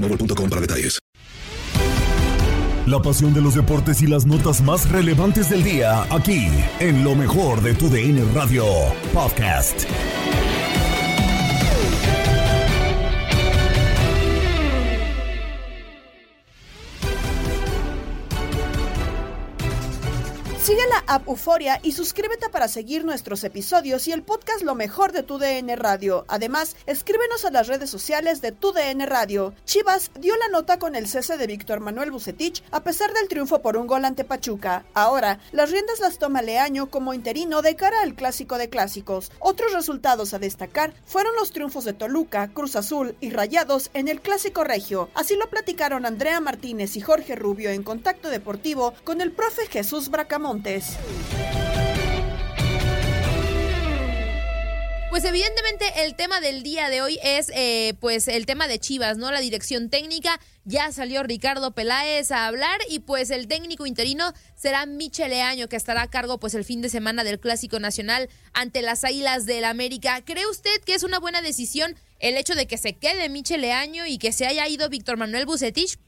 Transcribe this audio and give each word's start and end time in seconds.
para 0.00 0.60
detalles. 0.60 0.98
La 2.86 3.02
pasión 3.02 3.34
de 3.34 3.42
los 3.42 3.54
deportes 3.54 4.00
y 4.00 4.06
las 4.06 4.24
notas 4.24 4.62
más 4.62 4.88
relevantes 4.88 5.50
del 5.50 5.62
día, 5.62 6.04
aquí, 6.10 6.48
en 6.80 7.04
lo 7.04 7.14
mejor 7.14 7.60
de 7.60 7.74
tu 7.74 7.90
DN 7.90 8.24
Radio 8.32 8.64
Podcast. 9.12 9.84
Sigue 20.68 20.86
la 20.86 21.02
app 21.06 21.26
Euforia 21.26 21.80
y 21.82 21.92
suscríbete 21.92 22.50
para 22.50 22.68
seguir 22.68 23.02
nuestros 23.02 23.42
episodios 23.42 24.06
y 24.06 24.12
el 24.12 24.22
podcast 24.22 24.60
Lo 24.60 24.74
mejor 24.74 25.12
de 25.12 25.22
tu 25.22 25.38
DN 25.38 25.74
Radio. 25.76 26.26
Además, 26.28 26.76
escríbenos 26.84 27.46
a 27.46 27.50
las 27.50 27.68
redes 27.68 27.88
sociales 27.88 28.42
de 28.42 28.52
tu 28.52 28.72
DN 28.72 29.06
Radio. 29.06 29.54
Chivas 29.64 30.10
dio 30.20 30.36
la 30.36 30.48
nota 30.48 30.78
con 30.78 30.94
el 30.94 31.08
cese 31.08 31.38
de 31.38 31.46
Víctor 31.46 31.80
Manuel 31.80 32.10
Bucetich 32.10 32.62
a 32.70 32.84
pesar 32.84 33.14
del 33.14 33.28
triunfo 33.28 33.62
por 33.62 33.78
un 33.78 33.86
gol 33.86 34.04
ante 34.04 34.24
Pachuca. 34.24 34.84
Ahora, 34.92 35.40
las 35.52 35.70
riendas 35.70 36.00
las 36.00 36.18
toma 36.18 36.42
Leaño 36.42 36.90
como 36.90 37.14
interino 37.14 37.62
de 37.62 37.74
cara 37.74 38.02
al 38.02 38.14
clásico 38.14 38.58
de 38.58 38.68
clásicos. 38.68 39.32
Otros 39.38 39.72
resultados 39.72 40.34
a 40.34 40.38
destacar 40.38 40.92
fueron 41.06 41.34
los 41.36 41.52
triunfos 41.52 41.86
de 41.86 41.94
Toluca, 41.94 42.48
Cruz 42.48 42.76
Azul 42.76 43.16
y 43.22 43.30
Rayados 43.30 43.88
en 43.94 44.06
el 44.06 44.20
clásico 44.20 44.64
regio. 44.64 45.08
Así 45.14 45.34
lo 45.34 45.48
platicaron 45.48 46.04
Andrea 46.04 46.40
Martínez 46.40 46.94
y 46.96 47.00
Jorge 47.00 47.36
Rubio 47.36 47.70
en 47.70 47.82
Contacto 47.82 48.28
Deportivo 48.28 48.92
con 49.04 49.22
el 49.22 49.32
profe 49.32 49.66
Jesús 49.68 50.10
Pues 55.10 55.24
evidentemente 55.24 55.84
el 56.04 56.14
tema 56.14 56.40
del 56.40 56.62
día 56.62 56.90
de 56.90 57.00
hoy 57.02 57.18
es 57.22 57.50
eh, 57.54 57.94
pues 57.98 58.28
el 58.28 58.46
tema 58.46 58.68
de 58.68 58.78
Chivas, 58.78 59.16
¿no? 59.16 59.32
La 59.32 59.40
dirección 59.40 59.88
técnica, 59.90 60.38
ya 60.64 60.92
salió 60.92 61.22
Ricardo 61.22 61.74
Peláez 61.74 62.30
a 62.30 62.46
hablar 62.46 62.78
y 62.88 63.00
pues 63.00 63.30
el 63.30 63.48
técnico 63.48 63.86
interino 63.86 64.32
será 64.54 64.84
Michel 64.84 65.30
Leaño 65.30 65.68
que 65.68 65.76
estará 65.76 66.02
a 66.02 66.10
cargo 66.10 66.38
pues 66.38 66.54
el 66.54 66.64
fin 66.64 66.82
de 66.82 66.88
semana 66.88 67.24
del 67.24 67.40
Clásico 67.40 67.80
Nacional 67.80 68.28
ante 68.52 68.82
las 68.82 69.02
Águilas 69.02 69.46
del 69.46 69.64
América. 69.64 70.22
¿Cree 70.24 70.46
usted 70.46 70.80
que 70.84 70.94
es 70.94 71.02
una 71.02 71.18
buena 71.18 71.42
decisión 71.42 71.96
el 72.20 72.36
hecho 72.36 72.54
de 72.54 72.66
que 72.66 72.76
se 72.76 72.92
quede 72.92 73.28
Michel 73.28 73.62
Leaño 73.62 74.06
y 74.06 74.18
que 74.18 74.30
se 74.30 74.46
haya 74.46 74.68
ido 74.68 74.88
Víctor 74.88 75.16
Manuel 75.16 75.46
Bucetich? 75.46 75.98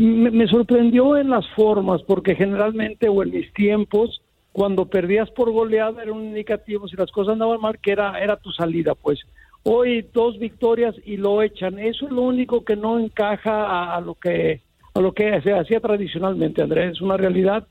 Me, 0.00 0.30
me 0.30 0.46
sorprendió 0.46 1.18
en 1.18 1.28
las 1.28 1.46
formas, 1.50 2.02
porque 2.02 2.34
generalmente 2.34 3.08
o 3.08 3.22
en 3.22 3.32
mis 3.32 3.52
tiempos, 3.52 4.22
cuando 4.52 4.86
perdías 4.86 5.30
por 5.30 5.50
goleada 5.50 6.02
era 6.02 6.12
un 6.12 6.24
indicativo, 6.24 6.88
si 6.88 6.96
las 6.96 7.10
cosas 7.12 7.34
andaban 7.34 7.60
mal, 7.60 7.78
que 7.78 7.92
era, 7.92 8.18
era 8.18 8.36
tu 8.36 8.50
salida, 8.50 8.94
pues. 8.94 9.20
Hoy 9.62 10.06
dos 10.14 10.38
victorias 10.38 10.94
y 11.04 11.18
lo 11.18 11.42
echan. 11.42 11.78
Eso 11.78 12.06
es 12.06 12.12
lo 12.12 12.22
único 12.22 12.64
que 12.64 12.76
no 12.76 12.98
encaja 12.98 13.94
a, 13.94 14.00
lo 14.00 14.14
que 14.14 14.62
a 14.94 15.00
lo 15.00 15.12
que 15.12 15.38
se 15.42 15.52
hacía 15.52 15.80
tradicionalmente, 15.80 16.62
Andrés. 16.62 16.92
Es 16.92 17.02
una 17.02 17.18
realidad. 17.18 17.66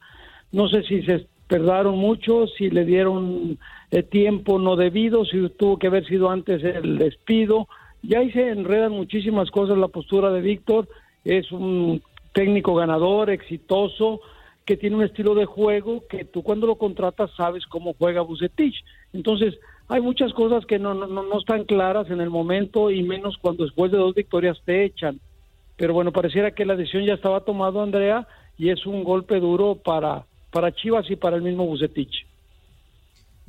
No 0.52 0.70
sé 0.70 0.84
si 0.84 1.02
se 1.02 1.26
perdaron 1.48 1.98
mucho, 1.98 2.46
si 2.46 2.70
le 2.70 2.86
dieron 2.86 3.58
eh, 3.90 4.04
tiempo 4.04 4.60
no 4.60 4.76
debido, 4.76 5.26
si 5.26 5.50
tuvo 5.58 5.80
que 5.80 5.88
haber 5.88 6.06
sido 6.06 6.30
antes 6.30 6.64
el 6.64 7.00
despido. 7.00 7.68
Ya 8.04 8.20
ahí 8.20 8.32
se 8.32 8.50
enredan 8.50 8.92
muchísimas 8.92 9.50
cosas 9.50 9.80
la 9.80 9.88
postura 9.88 10.30
de 10.30 10.42
Víctor. 10.42 10.88
Es 11.26 11.52
un 11.52 12.04
técnico 12.34 12.76
ganador, 12.76 13.30
exitoso, 13.30 14.22
que 14.66 14.78
tiene 14.78 14.98
un 14.98 15.04
estilo 15.04 15.34
de 15.34 15.46
juego 15.46 16.04
que 16.08 16.26
tú 16.26 16.44
cuando 16.44 16.68
lo 16.68 16.76
contratas 16.76 17.32
sabes 17.36 17.66
cómo 17.66 17.96
juega 17.98 18.22
Bucetich. 18.22 18.76
Entonces, 19.14 19.58
hay 19.88 20.02
muchas 20.02 20.32
cosas 20.34 20.66
que 20.68 20.78
no, 20.78 20.94
no, 20.94 21.08
no 21.08 21.40
están 21.40 21.64
claras 21.64 22.10
en 22.12 22.22
el 22.22 22.30
momento 22.30 22.92
y 22.92 23.02
menos 23.02 23.38
cuando 23.42 23.64
después 23.64 23.92
de 23.92 23.98
dos 23.98 24.14
victorias 24.14 24.62
te 24.64 24.86
echan. 24.86 25.20
Pero 25.76 25.94
bueno, 25.94 26.12
pareciera 26.12 26.52
que 26.52 26.66
la 26.66 26.76
decisión 26.76 27.04
ya 27.04 27.16
estaba 27.16 27.40
tomada, 27.40 27.82
Andrea, 27.82 28.28
y 28.58 28.70
es 28.70 28.86
un 28.86 29.04
golpe 29.04 29.40
duro 29.40 29.76
para, 29.76 30.26
para 30.52 30.72
Chivas 30.72 31.10
y 31.10 31.16
para 31.16 31.38
el 31.38 31.42
mismo 31.42 31.66
Bucetich. 31.66 32.29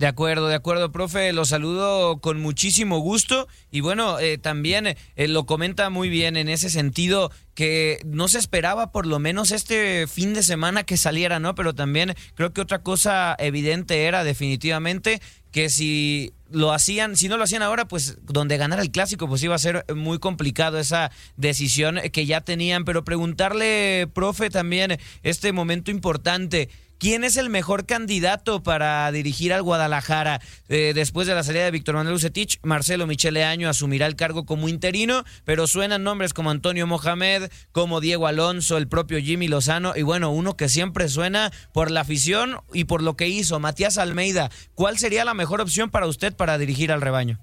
De 0.01 0.07
acuerdo, 0.07 0.49
de 0.49 0.55
acuerdo, 0.55 0.91
profe, 0.93 1.31
lo 1.35 1.45
saludo 1.45 2.23
con 2.23 2.41
muchísimo 2.41 3.01
gusto 3.01 3.49
y 3.71 3.81
bueno, 3.81 4.19
eh, 4.19 4.39
también 4.39 4.87
eh, 4.87 5.29
lo 5.29 5.45
comenta 5.45 5.91
muy 5.91 6.09
bien 6.09 6.39
en 6.39 6.49
ese 6.49 6.71
sentido 6.71 7.31
que 7.55 8.01
no 8.07 8.27
se 8.27 8.39
esperaba 8.39 8.93
por 8.93 9.07
lo 9.07 9.19
menos 9.19 9.51
este 9.51 10.07
fin 10.07 10.33
de 10.33 10.43
semana 10.43 10.85
que 10.85 10.97
saliera, 10.97 11.39
¿no? 11.39 11.55
Pero 11.55 11.75
también 11.75 12.15
creo 12.35 12.55
que 12.55 12.63
otra 12.63 12.79
cosa 12.79 13.37
evidente 13.39 14.07
era 14.07 14.25
definitivamente 14.25 15.21
que 15.53 15.69
si 15.69 16.33
lo 16.51 16.73
hacían, 16.73 17.15
si 17.15 17.29
no 17.29 17.37
lo 17.37 17.45
hacían 17.45 17.63
ahora, 17.63 17.87
pues 17.87 18.17
donde 18.23 18.57
ganara 18.57 18.81
el 18.81 18.91
clásico, 18.91 19.29
pues 19.29 19.43
iba 19.43 19.55
a 19.55 19.59
ser 19.59 19.85
muy 19.95 20.19
complicado 20.19 20.79
esa 20.79 21.11
decisión 21.37 22.01
que 22.11 22.25
ya 22.25 22.41
tenían. 22.41 22.87
Pero 22.87 23.05
preguntarle, 23.05 24.09
profe, 24.15 24.49
también 24.49 24.99
este 25.23 25.53
momento 25.53 25.91
importante. 25.91 26.71
¿Quién 27.01 27.25
es 27.25 27.39
el 27.39 27.49
mejor 27.49 27.87
candidato 27.87 28.63
para 28.63 29.11
dirigir 29.11 29.55
al 29.55 29.63
Guadalajara? 29.63 30.41
Eh, 30.69 30.93
después 30.95 31.27
de 31.27 31.35
la 31.35 31.43
salida 31.43 31.65
de 31.65 31.71
Víctor 31.71 31.95
Manuel 31.95 32.17
Ucetich, 32.17 32.59
Marcelo 32.63 33.07
Michele 33.07 33.43
Año 33.43 33.71
asumirá 33.71 34.07
el 34.07 34.17
cargo 34.17 34.45
como 34.45 34.69
interino, 34.69 35.23
pero 35.47 35.67
suenan 35.67 36.05
nombres 36.05 36.35
como 36.35 36.51
Antonio 36.51 36.87
Mohamed, 36.87 37.45
como 37.73 38.03
Diego 38.03 38.27
Alonso, 38.27 38.77
el 38.77 38.87
propio 38.87 39.19
Jimmy 39.19 39.49
Lozano, 39.49 39.95
y 39.97 40.03
bueno, 40.03 40.31
uno 40.31 40.59
que 40.59 40.69
siempre 40.69 41.09
suena 41.09 41.51
por 41.73 41.91
la 41.91 42.03
afición 42.03 42.57
y 42.75 42.85
por 42.85 43.03
lo 43.03 43.15
que 43.17 43.29
hizo, 43.29 43.59
Matías 43.61 43.97
Almeida. 43.97 44.51
¿Cuál 44.75 44.99
sería 44.99 45.25
la 45.25 45.33
mejor 45.33 45.63
opción 45.63 45.89
para 45.89 46.07
usted 46.07 46.37
para 46.37 46.59
dirigir 46.59 46.93
al 46.93 47.01
rebaño? 47.01 47.39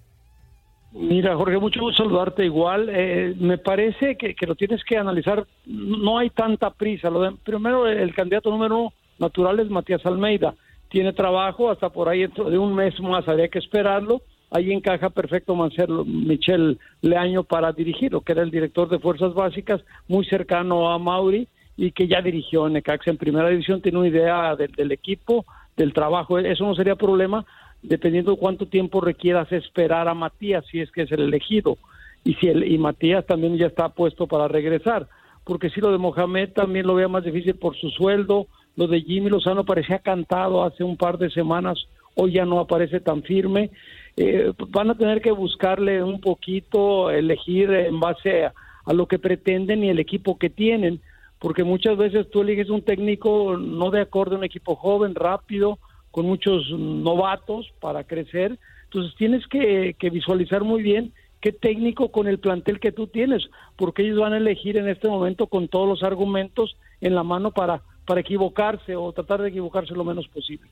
Mira, 0.92 1.36
Jorge, 1.36 1.58
mucho 1.58 1.80
gusto 1.80 2.04
saludarte 2.04 2.46
igual. 2.46 2.90
Eh, 2.92 3.34
me 3.40 3.58
parece 3.58 4.18
que, 4.18 4.36
que, 4.36 4.46
lo 4.46 4.54
tienes 4.54 4.84
que 4.84 4.98
analizar. 4.98 5.48
No 5.66 6.20
hay 6.20 6.30
tanta 6.30 6.70
prisa. 6.70 7.10
Lo 7.10 7.22
de, 7.22 7.32
primero, 7.44 7.88
el 7.88 8.14
candidato 8.14 8.52
número 8.52 8.78
uno 8.78 8.94
natural 9.20 9.60
es 9.60 9.70
Matías 9.70 10.06
Almeida. 10.06 10.56
Tiene 10.90 11.14
trabajo 11.14 11.70
hasta 11.70 11.90
por 11.90 12.10
ahí 12.10 12.22
dentro 12.22 12.50
de 12.50 12.58
un 12.58 12.74
mes 12.74 13.00
más. 13.02 13.28
Habría 13.28 13.50
que 13.50 13.60
esperarlo. 13.60 14.22
Ahí 14.50 14.72
encaja 14.72 15.10
perfecto 15.10 15.56
Marcelo 15.56 16.06
Michel 16.06 16.80
Leaño 17.02 17.44
para 17.44 17.74
dirigirlo, 17.74 18.22
que 18.22 18.32
era 18.32 18.44
el 18.44 18.52
director 18.52 18.88
de 18.88 19.00
Fuerzas 19.00 19.34
Básicas, 19.34 19.82
muy 20.08 20.26
cercano 20.26 20.90
a 20.90 20.98
Mauri 20.98 21.50
y 21.76 21.92
que 21.92 22.08
ya 22.08 22.22
dirigió 22.22 22.66
en 22.66 22.74
Necaxa 22.74 23.12
en 23.12 23.18
primera 23.18 23.50
división. 23.50 23.82
Tiene 23.82 24.00
una 24.00 24.08
idea 24.08 24.56
del 24.56 24.92
equipo, 24.92 25.46
del 25.76 25.94
trabajo. 25.94 26.40
Eso 26.40 26.66
no 26.66 26.76
sería 26.76 26.96
problema 26.96 27.46
dependiendo 27.82 28.32
de 28.32 28.38
cuánto 28.38 28.68
tiempo 28.68 29.02
requieras 29.02 29.52
esperar 29.52 30.08
a 30.08 30.14
Matías, 30.14 30.66
si 30.72 30.80
es 30.80 30.92
que 30.92 31.04
es 31.04 31.12
el 31.12 31.22
elegido, 31.22 31.78
y 32.24 32.34
si 32.36 32.48
el, 32.48 32.70
y 32.70 32.78
Matías 32.78 33.26
también 33.26 33.58
ya 33.58 33.68
está 33.68 33.90
puesto 33.90 34.28
para 34.28 34.48
regresar, 34.48 35.08
porque 35.44 35.70
si 35.70 35.80
lo 35.80 35.92
de 35.92 35.98
Mohamed 35.98 36.50
también 36.54 36.88
lo 36.88 36.96
veo 36.96 37.10
más 37.10 37.24
difícil 37.24 37.56
por 37.56 37.76
su 37.78 37.90
sueldo, 37.90 38.48
lo 38.78 38.88
de 38.88 39.02
Jimmy 39.02 39.30
Lozano 39.30 39.66
parecía 39.66 40.00
cantado 40.00 40.64
hace 40.64 40.84
un 40.84 40.96
par 40.96 41.18
de 41.18 41.30
semanas, 41.30 41.88
hoy 42.16 42.32
ya 42.32 42.46
no 42.46 42.60
aparece 42.60 43.02
tan 43.02 43.24
firme, 43.24 43.72
eh, 44.16 44.54
van 44.70 44.90
a 44.90 44.98
tener 44.98 45.22
que 45.22 45.32
buscarle 45.32 46.02
un 46.02 46.22
poquito, 46.22 47.12
elegir 47.12 47.70
en 47.72 48.00
base 48.00 48.46
a, 48.46 48.54
a 48.86 48.94
lo 48.94 49.08
que 49.08 49.20
pretenden 49.20 49.84
y 49.84 49.90
el 49.90 50.00
equipo 50.00 50.38
que 50.38 50.50
tienen, 50.50 51.02
porque 51.40 51.64
muchas 51.64 51.98
veces 51.98 52.30
tú 52.32 52.42
eliges 52.42 52.70
un 52.70 52.82
técnico 52.82 53.58
no 53.58 53.92
de 53.92 54.02
acuerdo 54.02 54.36
a 54.36 54.38
un 54.40 54.46
equipo 54.46 54.76
joven, 54.76 55.14
rápido, 55.14 55.78
con 56.12 56.26
muchos 56.26 56.72
novatos 56.72 57.72
para 57.80 58.04
crecer. 58.04 58.58
Entonces 58.86 59.14
tienes 59.18 59.46
que, 59.48 59.96
visualizar 60.12 60.64
muy 60.64 60.82
bien 60.82 61.14
qué 61.42 61.52
técnico 61.52 62.12
con 62.12 62.28
el 62.28 62.40
plantel 62.40 62.80
que 62.80 62.92
tú 62.92 63.08
tienes, 63.08 63.48
porque 63.76 64.04
ellos 64.04 64.20
van 64.20 64.34
a 64.34 64.38
elegir 64.38 64.78
en 64.78 64.88
este 64.88 65.08
momento 65.08 65.48
con 65.48 65.68
todos 65.68 65.88
los 65.88 66.04
argumentos 66.04 66.78
en 67.02 67.14
la 67.14 67.24
mano 67.24 67.52
para, 67.52 67.82
para 68.08 68.22
equivocarse 68.22 68.96
o 68.96 69.12
tratar 69.12 69.42
de 69.42 69.50
equivocarse 69.50 69.94
lo 69.94 70.06
menos 70.06 70.28
posible. 70.30 70.68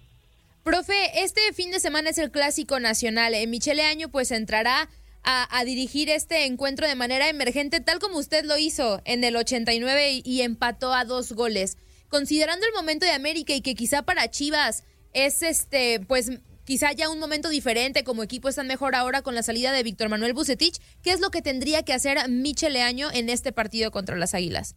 Profe, 0.64 1.22
este 1.22 1.42
fin 1.54 1.70
de 1.70 1.80
semana 1.80 2.10
es 2.10 2.18
el 2.18 2.32
clásico 2.32 2.80
nacional. 2.80 3.36
Eh, 3.36 3.46
Michele 3.46 3.84
Año 3.84 4.10
pues 4.10 4.32
entrará 4.32 4.90
a, 5.28 5.66
dirigir 5.66 6.10
este 6.10 6.46
encuentro 6.46 6.88
de 6.88 6.94
manera 6.94 7.28
emergente, 7.28 7.80
tal 7.80 7.98
como 7.98 8.20
usted 8.20 8.46
lo 8.46 8.60
hizo 8.60 9.02
en 9.06 9.24
el 9.24 9.36
89 9.36 10.22
y 10.24 10.42
empató 10.42 10.94
a 10.94 11.04
dos 11.04 11.34
goles. 11.34 11.78
Considerando 12.10 12.66
el 12.68 12.74
momento 12.74 13.08
de 13.08 13.12
América 13.12 13.54
y 13.54 13.62
que 13.62 13.74
quizá 13.74 14.04
para 14.04 14.30
Chivas 14.30 14.84
es 15.14 15.42
este, 15.42 16.00
pues 16.08 16.32
quizá 16.64 16.92
ya 16.92 17.10
un 17.10 17.20
momento 17.20 17.50
diferente, 17.50 18.04
como 18.04 18.22
equipo 18.22 18.50
están 18.50 18.68
mejor 18.68 18.94
ahora 18.94 19.24
con 19.24 19.34
la 19.34 19.42
salida 19.42 19.72
de 19.72 19.82
Víctor 19.82 20.10
Manuel 20.10 20.34
Bucetich. 20.34 20.80
¿Qué 21.02 21.12
es 21.12 21.20
lo 21.20 21.32
que 21.32 21.42
tendría 21.42 21.82
que 21.82 21.94
hacer 21.94 22.30
Michel 22.30 22.74
Leaño 22.74 23.10
en 23.12 23.30
este 23.30 23.52
partido 23.52 23.90
contra 23.90 24.16
las 24.16 24.36
Águilas? 24.36 24.76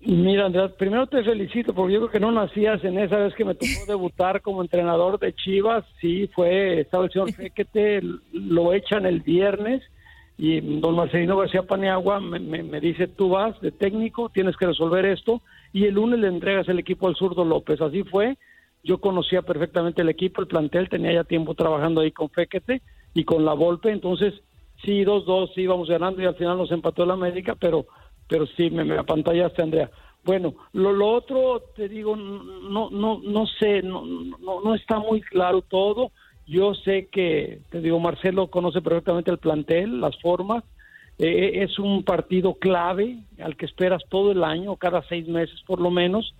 Mira, 0.00 0.46
Andrea, 0.46 0.68
primero 0.68 1.08
te 1.08 1.24
felicito 1.24 1.74
porque 1.74 1.94
yo 1.94 2.00
creo 2.00 2.10
que 2.12 2.20
no 2.20 2.30
nacías 2.30 2.82
en 2.84 2.98
esa 2.98 3.16
vez 3.16 3.34
que 3.34 3.44
me 3.44 3.54
tocó 3.54 3.66
debutar 3.88 4.40
como 4.42 4.62
entrenador 4.62 5.18
de 5.18 5.34
Chivas. 5.34 5.84
Sí, 6.00 6.28
fue, 6.28 6.80
estaba 6.80 7.04
el 7.04 7.10
señor 7.10 7.32
Fequete, 7.32 8.00
lo 8.32 8.72
echan 8.72 9.06
el 9.06 9.20
viernes 9.20 9.82
y 10.38 10.60
don 10.78 10.94
Marcelino 10.94 11.36
García 11.36 11.64
Paniagua 11.64 12.20
me, 12.20 12.38
me, 12.38 12.80
dice, 12.80 13.08
tú 13.08 13.30
vas 13.30 13.60
de 13.60 13.72
técnico, 13.72 14.28
tienes 14.28 14.56
que 14.56 14.66
resolver 14.66 15.04
esto 15.04 15.42
y 15.72 15.86
el 15.86 15.94
lunes 15.94 16.20
le 16.20 16.28
entregas 16.28 16.68
el 16.68 16.78
equipo 16.78 17.08
al 17.08 17.16
zurdo 17.16 17.44
López. 17.44 17.80
Así 17.80 18.04
fue, 18.04 18.38
yo 18.84 18.98
conocía 18.98 19.42
perfectamente 19.42 20.02
el 20.02 20.08
equipo, 20.08 20.40
el 20.40 20.46
plantel, 20.46 20.88
tenía 20.88 21.12
ya 21.12 21.24
tiempo 21.24 21.54
trabajando 21.54 22.02
ahí 22.02 22.12
con 22.12 22.30
Fequete 22.30 22.82
y 23.14 23.24
con 23.24 23.44
la 23.44 23.52
Volpe, 23.52 23.90
entonces 23.90 24.32
sí, 24.84 25.04
2-2, 25.04 25.54
sí 25.54 25.62
íbamos 25.62 25.88
ganando 25.88 26.22
y 26.22 26.26
al 26.26 26.36
final 26.36 26.56
nos 26.56 26.70
empató 26.70 27.04
la 27.04 27.14
América, 27.14 27.56
pero, 27.58 27.86
pero 28.28 28.46
sí, 28.46 28.70
me, 28.70 28.84
me 28.84 28.98
apantallaste, 28.98 29.62
Andrea. 29.62 29.90
Bueno, 30.24 30.54
lo, 30.72 30.92
lo 30.92 31.08
otro, 31.08 31.62
te 31.74 31.88
digo, 31.88 32.14
no, 32.14 32.90
no, 32.90 33.20
no 33.24 33.46
sé, 33.46 33.82
no, 33.82 34.04
no, 34.04 34.74
está 34.74 34.98
muy 34.98 35.20
claro 35.20 35.62
todo. 35.62 36.12
Yo 36.46 36.74
sé 36.74 37.08
que, 37.10 37.60
te 37.70 37.80
digo, 37.80 37.98
Marcelo 37.98 38.48
conoce 38.48 38.80
perfectamente 38.80 39.30
el 39.30 39.38
plantel, 39.38 40.00
las 40.00 40.18
formas. 40.20 40.64
Eh, 41.18 41.62
es 41.62 41.78
un 41.78 42.04
partido 42.04 42.54
clave 42.54 43.18
al 43.42 43.56
que 43.56 43.66
esperas 43.66 44.02
todo 44.08 44.32
el 44.32 44.44
año, 44.44 44.76
cada 44.76 45.02
seis 45.08 45.26
meses 45.26 45.60
por 45.66 45.80
lo 45.80 45.90
menos 45.90 46.34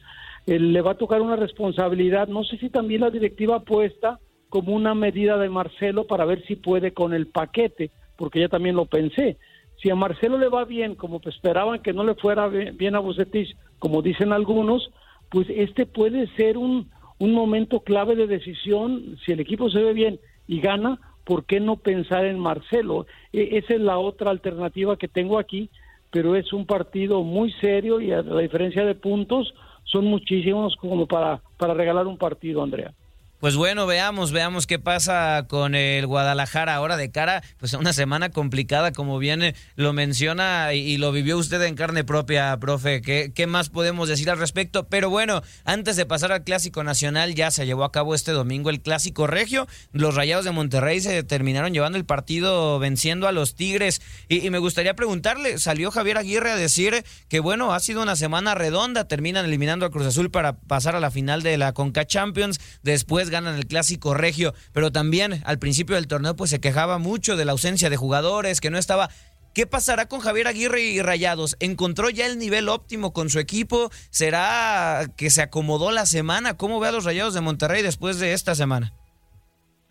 le 0.57 0.81
va 0.81 0.93
a 0.93 0.99
tocar 0.99 1.21
una 1.21 1.37
responsabilidad. 1.37 2.29
No 2.29 2.45
sé 2.45 2.57
si 2.59 2.71
también 2.71 3.03
la 3.03 3.11
directiva 3.11 3.57
apuesta 3.57 4.19
como 4.49 4.75
una 4.75 4.95
medida 4.95 5.37
de 5.37 5.51
Marcelo 5.51 6.07
para 6.07 6.25
ver 6.25 6.45
si 6.47 6.57
puede 6.57 6.93
con 6.93 7.13
el 7.13 7.27
paquete, 7.27 7.91
porque 8.17 8.41
ya 8.41 8.49
también 8.49 8.77
lo 8.77 8.87
pensé. 8.87 9.37
Si 9.83 9.91
a 9.91 9.95
Marcelo 9.95 10.39
le 10.39 10.49
va 10.49 10.65
bien, 10.65 10.95
como 10.95 11.21
esperaban 11.25 11.81
que 11.83 11.93
no 11.93 12.05
le 12.05 12.15
fuera 12.15 12.49
bien 12.49 12.97
a 12.97 12.99
Bucetich, 12.99 13.57
como 13.79 14.03
dicen 14.03 14.33
algunos, 14.33 14.91
pues 15.31 15.47
este 15.51 15.87
puede 15.87 16.27
ser 16.35 16.59
un, 16.59 16.91
un 17.19 17.33
momento 17.33 17.81
clave 17.81 18.17
de 18.17 18.27
decisión. 18.27 19.17
Si 19.25 19.33
el 19.33 19.41
equipo 19.41 19.71
se 19.71 19.83
ve 19.83 19.93
bien 19.93 20.19
y 20.47 20.61
gana, 20.61 20.99
¿por 21.25 21.45
qué 21.45 21.61
no 21.61 21.77
pensar 21.77 22.25
en 22.25 22.39
Marcelo? 22.39 23.07
E, 23.33 23.59
esa 23.59 23.75
es 23.75 23.81
la 23.81 23.99
otra 23.99 24.31
alternativa 24.31 24.97
que 24.97 25.09
tengo 25.09 25.39
aquí, 25.39 25.71
pero 26.11 26.35
es 26.35 26.53
un 26.53 26.67
partido 26.67 27.23
muy 27.23 27.53
serio 27.61 28.01
y 28.01 28.13
a 28.13 28.23
la 28.23 28.41
diferencia 28.41 28.85
de 28.85 28.95
puntos, 28.95 29.55
son 29.85 30.07
muchísimos 30.07 30.77
como 30.77 31.07
para, 31.07 31.41
para 31.57 31.75
regalar 31.75 32.07
un 32.07 32.19
partido, 32.19 32.63
Andrea. 32.63 32.93
Pues 33.41 33.55
bueno, 33.55 33.87
veamos, 33.87 34.33
veamos 34.33 34.67
qué 34.67 34.81
pasa 34.81 35.47
con 35.49 35.77
el 35.77 36.09
Guadalajara 36.09 36.75
ahora 36.75 36.97
de 36.97 37.13
cara, 37.13 37.45
pues 37.59 37.73
a 37.73 37.79
una 37.79 37.93
semana 37.93 38.31
complicada, 38.31 38.91
como 38.91 39.21
bien 39.21 39.55
lo 39.77 39.93
menciona 39.93 40.75
y, 40.75 40.97
lo 40.97 41.13
vivió 41.13 41.39
usted 41.39 41.63
en 41.63 41.77
carne 41.77 42.03
propia, 42.03 42.57
profe. 42.59 43.01
¿Qué, 43.01 43.31
¿Qué, 43.33 43.47
más 43.47 43.69
podemos 43.69 44.09
decir 44.09 44.29
al 44.29 44.41
respecto? 44.41 44.89
Pero 44.89 45.09
bueno, 45.09 45.43
antes 45.65 45.95
de 45.95 46.05
pasar 46.05 46.33
al 46.33 46.43
Clásico 46.43 46.83
Nacional, 46.83 47.37
ya 47.37 47.53
se 47.53 47.65
llevó 47.65 47.85
a 47.85 47.93
cabo 47.93 48.17
este 48.17 48.33
domingo 48.33 48.71
el 48.71 48.81
Clásico 48.81 49.29
Regio. 49.29 49.69
Los 49.93 50.17
Rayados 50.17 50.45
de 50.45 50.51
Monterrey 50.51 51.01
se 51.01 51.23
terminaron 51.23 51.73
llevando 51.73 51.97
el 51.97 52.05
partido 52.05 52.81
venciendo 52.81 53.29
a 53.29 53.33
los 53.33 53.55
Tigres. 53.55 54.03
Y, 54.29 54.45
y 54.45 54.51
me 54.51 54.59
gustaría 54.59 54.95
preguntarle, 54.95 55.59
salió 55.59 55.93
Javier 55.93 56.19
Aguirre 56.19 56.51
a 56.51 56.57
decir 56.57 57.05
que 57.29 57.39
bueno, 57.39 57.73
ha 57.73 57.79
sido 57.79 58.03
una 58.03 58.17
semana 58.17 58.57
redonda, 58.57 59.07
terminan 59.07 59.47
eliminando 59.47 59.87
a 59.87 59.91
Cruz 59.91 60.07
Azul 60.07 60.33
para 60.33 60.55
pasar 60.55 60.97
a 60.97 61.01
la 61.01 61.13
final 61.13 61.45
de 61.45 61.57
la 61.57 61.73
Conca 61.73 62.05
Champions, 62.05 62.59
después 62.83 63.28
ganan 63.31 63.57
el 63.57 63.67
clásico 63.67 64.15
regio, 64.15 64.55
pero 64.73 64.91
también 64.93 65.43
al 65.45 65.59
principio 65.59 65.97
del 65.97 66.09
torneo 66.09 66.37
pues 66.37 66.51
se 66.51 66.61
quejaba 66.61 66.99
mucho 66.99 67.37
de 67.37 67.45
la 67.45 67.53
ausencia 67.53 67.91
de 67.91 67.97
jugadores, 67.97 68.61
que 68.61 68.71
no 68.71 68.79
estaba 68.79 69.11
¿Qué 69.55 69.67
pasará 69.67 70.07
con 70.07 70.21
Javier 70.21 70.47
Aguirre 70.47 70.83
y 70.83 71.03
Rayados? 71.03 71.57
¿Encontró 71.59 72.11
ya 72.11 72.27
el 72.27 72.39
nivel 72.39 72.69
óptimo 72.69 73.13
con 73.13 73.29
su 73.29 73.41
equipo? 73.41 73.89
¿Será 74.11 75.07
que 75.17 75.31
se 75.31 75.43
acomodó 75.43 75.91
la 75.91 76.07
semana? 76.07 76.57
¿Cómo 76.57 76.79
ve 76.79 76.87
a 76.87 76.93
los 76.93 77.05
Rayados 77.05 77.35
de 77.35 77.41
Monterrey 77.41 77.83
después 77.83 78.21
de 78.21 78.35
esta 78.35 78.55
semana? 78.55 78.93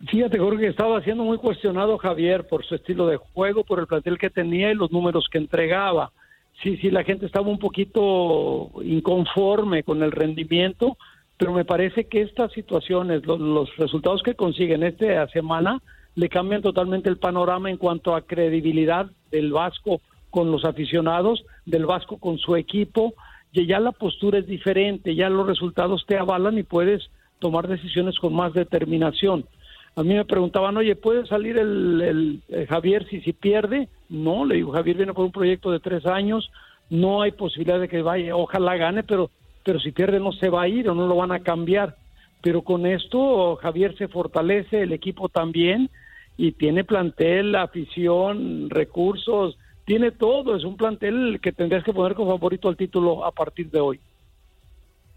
Fíjate, 0.06 0.38
Jorge, 0.38 0.68
estaba 0.68 1.02
siendo 1.02 1.24
muy 1.24 1.38
cuestionado 1.38 1.98
Javier 1.98 2.46
por 2.46 2.64
su 2.64 2.76
estilo 2.76 3.08
de 3.08 3.16
juego, 3.16 3.64
por 3.64 3.80
el 3.80 3.86
plantel 3.86 4.16
que 4.16 4.30
tenía 4.30 4.70
y 4.70 4.74
los 4.74 4.92
números 4.92 5.28
que 5.30 5.38
entregaba. 5.38 6.12
Sí, 6.62 6.76
sí, 6.78 6.90
la 6.90 7.04
gente 7.04 7.26
estaba 7.26 7.48
un 7.48 7.58
poquito 7.58 8.70
inconforme 8.82 9.82
con 9.82 10.02
el 10.02 10.12
rendimiento, 10.12 10.96
pero 11.38 11.52
me 11.52 11.64
parece 11.64 12.04
que 12.04 12.20
estas 12.20 12.52
situaciones, 12.52 13.24
los, 13.24 13.74
resultados 13.76 14.22
que 14.22 14.34
consiguen 14.34 14.82
esta 14.82 15.26
semana, 15.28 15.80
le 16.16 16.28
cambian 16.28 16.62
totalmente 16.62 17.08
el 17.08 17.16
panorama 17.16 17.70
en 17.70 17.76
cuanto 17.76 18.14
a 18.14 18.22
credibilidad 18.22 19.06
del 19.30 19.52
Vasco 19.52 20.00
con 20.30 20.50
los 20.50 20.64
aficionados, 20.64 21.44
del 21.64 21.86
Vasco 21.86 22.18
con 22.18 22.38
su 22.38 22.56
equipo, 22.56 23.14
y 23.52 23.66
ya 23.66 23.78
la 23.78 23.92
postura 23.92 24.38
es 24.38 24.46
diferente, 24.46 25.14
ya 25.14 25.30
los 25.30 25.46
resultados 25.46 26.04
te 26.06 26.18
avalan 26.18 26.58
y 26.58 26.64
puedes 26.64 27.08
tomar 27.38 27.68
decisiones 27.68 28.18
con 28.18 28.34
más 28.34 28.52
determinación. 28.52 29.46
A 29.94 30.02
mí 30.02 30.14
me 30.14 30.24
preguntaban, 30.24 30.76
oye, 30.76 30.96
¿puede 30.96 31.24
salir 31.26 31.56
el, 31.56 32.42
el 32.48 32.66
Javier 32.66 33.06
si, 33.08 33.20
si 33.20 33.32
pierde? 33.32 33.88
No, 34.08 34.44
le 34.44 34.56
digo, 34.56 34.72
Javier 34.72 34.96
viene 34.96 35.14
por 35.14 35.24
un 35.24 35.32
proyecto 35.32 35.70
de 35.70 35.80
tres 35.80 36.04
años, 36.04 36.50
no 36.90 37.22
hay 37.22 37.30
posibilidad 37.30 37.78
de 37.78 37.88
que 37.88 38.02
vaya, 38.02 38.34
ojalá 38.34 38.76
gane, 38.76 39.04
pero 39.04 39.30
pero 39.68 39.80
si 39.80 39.92
pierde 39.92 40.18
no 40.18 40.32
se 40.32 40.48
va 40.48 40.62
a 40.62 40.68
ir 40.68 40.88
o 40.88 40.94
no 40.94 41.06
lo 41.06 41.14
van 41.14 41.30
a 41.30 41.42
cambiar. 41.42 41.94
Pero 42.42 42.62
con 42.62 42.86
esto 42.86 43.56
Javier 43.56 43.94
se 43.98 44.08
fortalece, 44.08 44.80
el 44.80 44.94
equipo 44.94 45.28
también, 45.28 45.90
y 46.38 46.52
tiene 46.52 46.84
plantel, 46.84 47.54
afición, 47.54 48.70
recursos, 48.70 49.58
tiene 49.84 50.10
todo, 50.10 50.56
es 50.56 50.64
un 50.64 50.78
plantel 50.78 51.38
que 51.42 51.52
tendrías 51.52 51.84
que 51.84 51.92
poner 51.92 52.14
como 52.14 52.30
favorito 52.30 52.70
al 52.70 52.78
título 52.78 53.26
a 53.26 53.30
partir 53.30 53.70
de 53.70 53.78
hoy. 53.78 54.00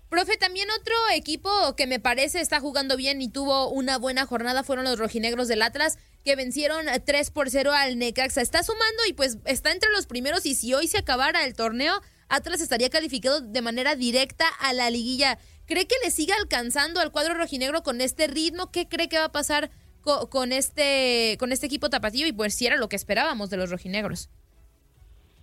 Profe, 0.10 0.36
también 0.36 0.67
otro 0.81 0.96
equipo 1.15 1.50
que 1.77 1.88
me 1.88 2.01
parece 2.01 2.41
está 2.41 2.60
jugando 2.60 2.98
bien 2.98 3.22
y 3.22 3.31
tuvo 3.31 3.70
una 3.70 3.98
buena 3.98 4.25
jornada 4.25 4.65
fueron 4.65 4.84
los 4.84 5.00
rojinegros 5.00 5.48
del 5.48 5.62
Atlas, 5.62 5.98
que 6.25 6.36
vencieron 6.36 6.88
3 7.05 7.31
por 7.31 7.50
0 7.50 7.72
al 7.72 7.98
Necaxa. 7.98 8.41
Está 8.41 8.63
sumando 8.63 9.03
y 9.08 9.13
pues 9.13 9.38
está 9.46 9.72
entre 9.72 9.91
los 9.91 10.08
primeros 10.08 10.46
y 10.46 10.55
si 10.55 10.74
hoy 10.74 10.89
se 10.89 10.98
acabara 10.98 11.46
el 11.46 11.55
torneo, 11.55 11.93
Atlas 12.32 12.62
estaría 12.62 12.90
calificado 12.90 13.42
de 13.42 13.62
manera 13.62 13.96
directa 13.96 14.46
a 14.60 14.74
la 14.74 14.90
liguilla. 14.90 15.38
¿Cree 15.68 15.86
que 15.86 15.96
le 16.04 16.12
siga 16.12 16.36
alcanzando 16.40 17.00
al 17.00 17.12
cuadro 17.12 17.36
rojinegro 17.36 17.84
con 17.84 18.02
este 18.02 18.28
ritmo? 18.28 18.72
¿Qué 18.72 18.88
cree 18.88 19.10
que 19.10 19.20
va 19.20 19.26
a 19.26 19.32
pasar 19.32 19.70
con, 20.02 20.52
este, 20.52 21.38
con 21.40 21.52
este 21.52 21.68
equipo 21.68 21.90
tapatío 21.90 22.28
y 22.28 22.34
pues 22.34 22.54
si 22.56 22.66
era 22.66 22.78
lo 22.78 22.90
que 22.90 22.96
esperábamos 22.96 23.50
de 23.50 23.58
los 23.58 23.70
rojinegros. 23.70 24.30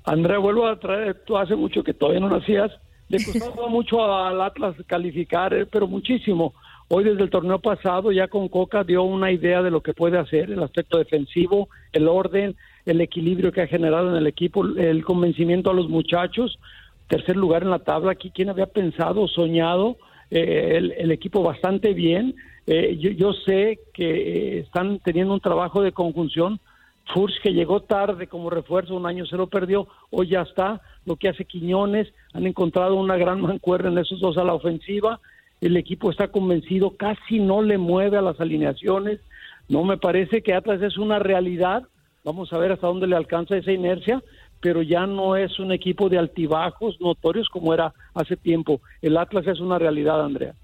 Andrea, 0.05 0.39
vuelvo 0.39 0.67
a 0.67 0.79
traer, 0.79 1.23
tú 1.25 1.37
hace 1.37 1.55
mucho 1.55 1.83
que 1.83 1.95
todavía 1.95 2.21
no 2.21 2.31
nacías, 2.31 2.73
le 3.09 3.25
costaba 3.25 3.69
mucho 3.69 4.05
al 4.05 4.41
Atlas 4.41 4.75
calificar, 4.87 5.55
eh, 5.55 5.67
pero 5.67 5.87
muchísimo. 5.87 6.55
Hoy 6.89 7.05
desde 7.05 7.23
el 7.23 7.31
torneo 7.31 7.59
pasado 7.59 8.11
ya 8.13 8.29
con 8.29 8.49
Coca 8.49 8.83
dio 8.83 9.03
una 9.03 9.31
idea 9.31 9.63
de 9.63 9.71
lo 9.71 9.83
que 9.83 9.93
puede 9.93 10.19
hacer, 10.19 10.51
el 10.51 10.63
aspecto 10.63 10.97
defensivo, 10.97 11.69
el 11.93 12.09
orden, 12.09 12.57
el 12.87 13.03
equilibrio 13.03 13.53
que 13.53 13.61
ha 13.61 13.67
generado 13.67 14.11
en 14.11 14.17
el 14.17 14.27
equipo, 14.27 14.65
el 14.65 15.05
convencimiento 15.05 15.71
a 15.71 15.75
los 15.75 15.91
muchachos, 15.91 16.59
tercer 17.09 17.37
lugar 17.37 17.63
en 17.63 17.71
la 17.71 17.81
tabla, 17.81 18.13
aquí 18.13 18.31
quien 18.31 18.51
había 18.51 18.67
pensado, 18.67 19.27
soñado, 19.29 19.97
eh, 20.31 20.93
el, 20.99 21.11
equipo 21.11 21.43
bastante 21.43 21.95
bien, 21.95 22.35
eh, 22.67 22.97
yo, 22.99 23.11
yo, 23.11 23.33
sé 23.33 23.81
que 23.95 24.59
están 24.61 24.99
teniendo 24.99 25.33
un 25.33 25.41
trabajo 25.41 25.83
de 25.83 25.93
conjunción, 25.93 26.61
Furs 27.07 27.35
que 27.43 27.55
llegó 27.55 27.81
tarde 27.81 28.27
como 28.27 28.51
refuerzo, 28.51 28.95
un 28.95 29.07
año 29.07 29.25
se 29.25 29.37
lo 29.37 29.47
perdió, 29.47 29.89
hoy 30.11 30.29
ya 30.29 30.43
está, 30.43 30.83
lo 31.07 31.17
que 31.17 31.31
hace 31.31 31.47
Quiñones, 31.47 32.13
han 32.35 32.47
encontrado 32.47 32.97
una 32.97 33.17
gran 33.17 33.41
mancuerna 33.41 33.89
en 33.89 33.99
esos 33.99 34.21
dos 34.21 34.37
a 34.37 34.45
la 34.45 34.53
ofensiva, 34.53 35.19
el 35.63 35.77
equipo 35.77 36.11
está 36.11 36.29
convencido, 36.29 36.97
casi 36.97 37.39
no 37.39 37.63
le 37.63 37.79
mueve 37.79 38.19
a 38.19 38.23
las 38.23 38.39
alineaciones, 38.41 39.21
no 39.69 39.85
me 39.85 39.97
parece 39.97 40.43
que 40.43 40.55
Atlas 40.55 40.83
es 40.83 40.99
una 40.99 41.19
realidad, 41.19 41.85
vamos 42.25 42.53
a 42.53 42.59
ver 42.59 42.73
hasta 42.73 42.87
dónde 42.87 43.07
le 43.07 43.17
alcanza 43.17 43.57
esa 43.57 43.73
inercia, 43.73 44.23
pero 44.61 44.83
ya 44.83 45.07
no 45.07 45.37
es 45.37 45.59
un 45.59 45.73
equipo 45.73 46.09
de 46.09 46.19
altibajos 46.19 47.01
notorios 47.01 47.49
como 47.49 47.75
era 47.75 47.93
hace 48.15 48.37
tiempo, 48.37 48.81
el 49.03 49.17
Atlas 49.17 49.47
es 49.47 49.61
una 49.61 49.79
realidad, 49.79 50.25
Andrea. 50.25 50.55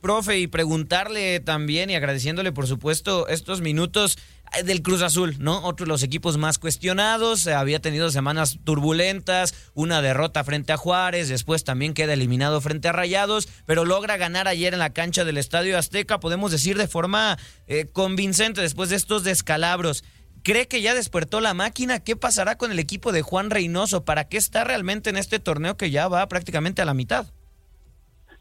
Profe, 0.00 0.38
y 0.38 0.46
preguntarle 0.46 1.40
también 1.40 1.90
y 1.90 1.96
agradeciéndole 1.96 2.52
por 2.52 2.68
supuesto 2.68 3.26
estos 3.26 3.60
minutos 3.60 4.16
eh, 4.56 4.62
del 4.62 4.80
Cruz 4.80 5.02
Azul, 5.02 5.34
¿no? 5.40 5.64
Otro 5.64 5.86
de 5.86 5.88
los 5.88 6.04
equipos 6.04 6.38
más 6.38 6.60
cuestionados, 6.60 7.44
eh, 7.48 7.54
había 7.54 7.80
tenido 7.80 8.08
semanas 8.12 8.60
turbulentas, 8.62 9.72
una 9.74 10.00
derrota 10.00 10.44
frente 10.44 10.72
a 10.72 10.76
Juárez, 10.76 11.28
después 11.28 11.64
también 11.64 11.94
queda 11.94 12.12
eliminado 12.12 12.60
frente 12.60 12.86
a 12.86 12.92
Rayados, 12.92 13.48
pero 13.66 13.84
logra 13.84 14.16
ganar 14.16 14.46
ayer 14.46 14.72
en 14.72 14.78
la 14.78 14.92
cancha 14.92 15.24
del 15.24 15.36
Estadio 15.36 15.76
Azteca, 15.76 16.20
podemos 16.20 16.52
decir 16.52 16.78
de 16.78 16.86
forma 16.86 17.36
eh, 17.66 17.86
convincente 17.92 18.60
después 18.60 18.90
de 18.90 18.96
estos 18.96 19.24
descalabros. 19.24 20.04
¿Cree 20.42 20.68
que 20.68 20.82
ya 20.82 20.94
despertó 20.94 21.40
la 21.40 21.54
máquina? 21.54 22.00
¿Qué 22.00 22.16
pasará 22.16 22.56
con 22.56 22.72
el 22.72 22.78
equipo 22.78 23.12
de 23.12 23.22
Juan 23.22 23.50
Reynoso? 23.50 24.04
¿Para 24.04 24.28
qué 24.28 24.36
está 24.36 24.64
realmente 24.64 25.10
en 25.10 25.16
este 25.16 25.38
torneo 25.38 25.76
que 25.76 25.90
ya 25.90 26.08
va 26.08 26.26
prácticamente 26.28 26.82
a 26.82 26.84
la 26.84 26.94
mitad? 26.94 27.26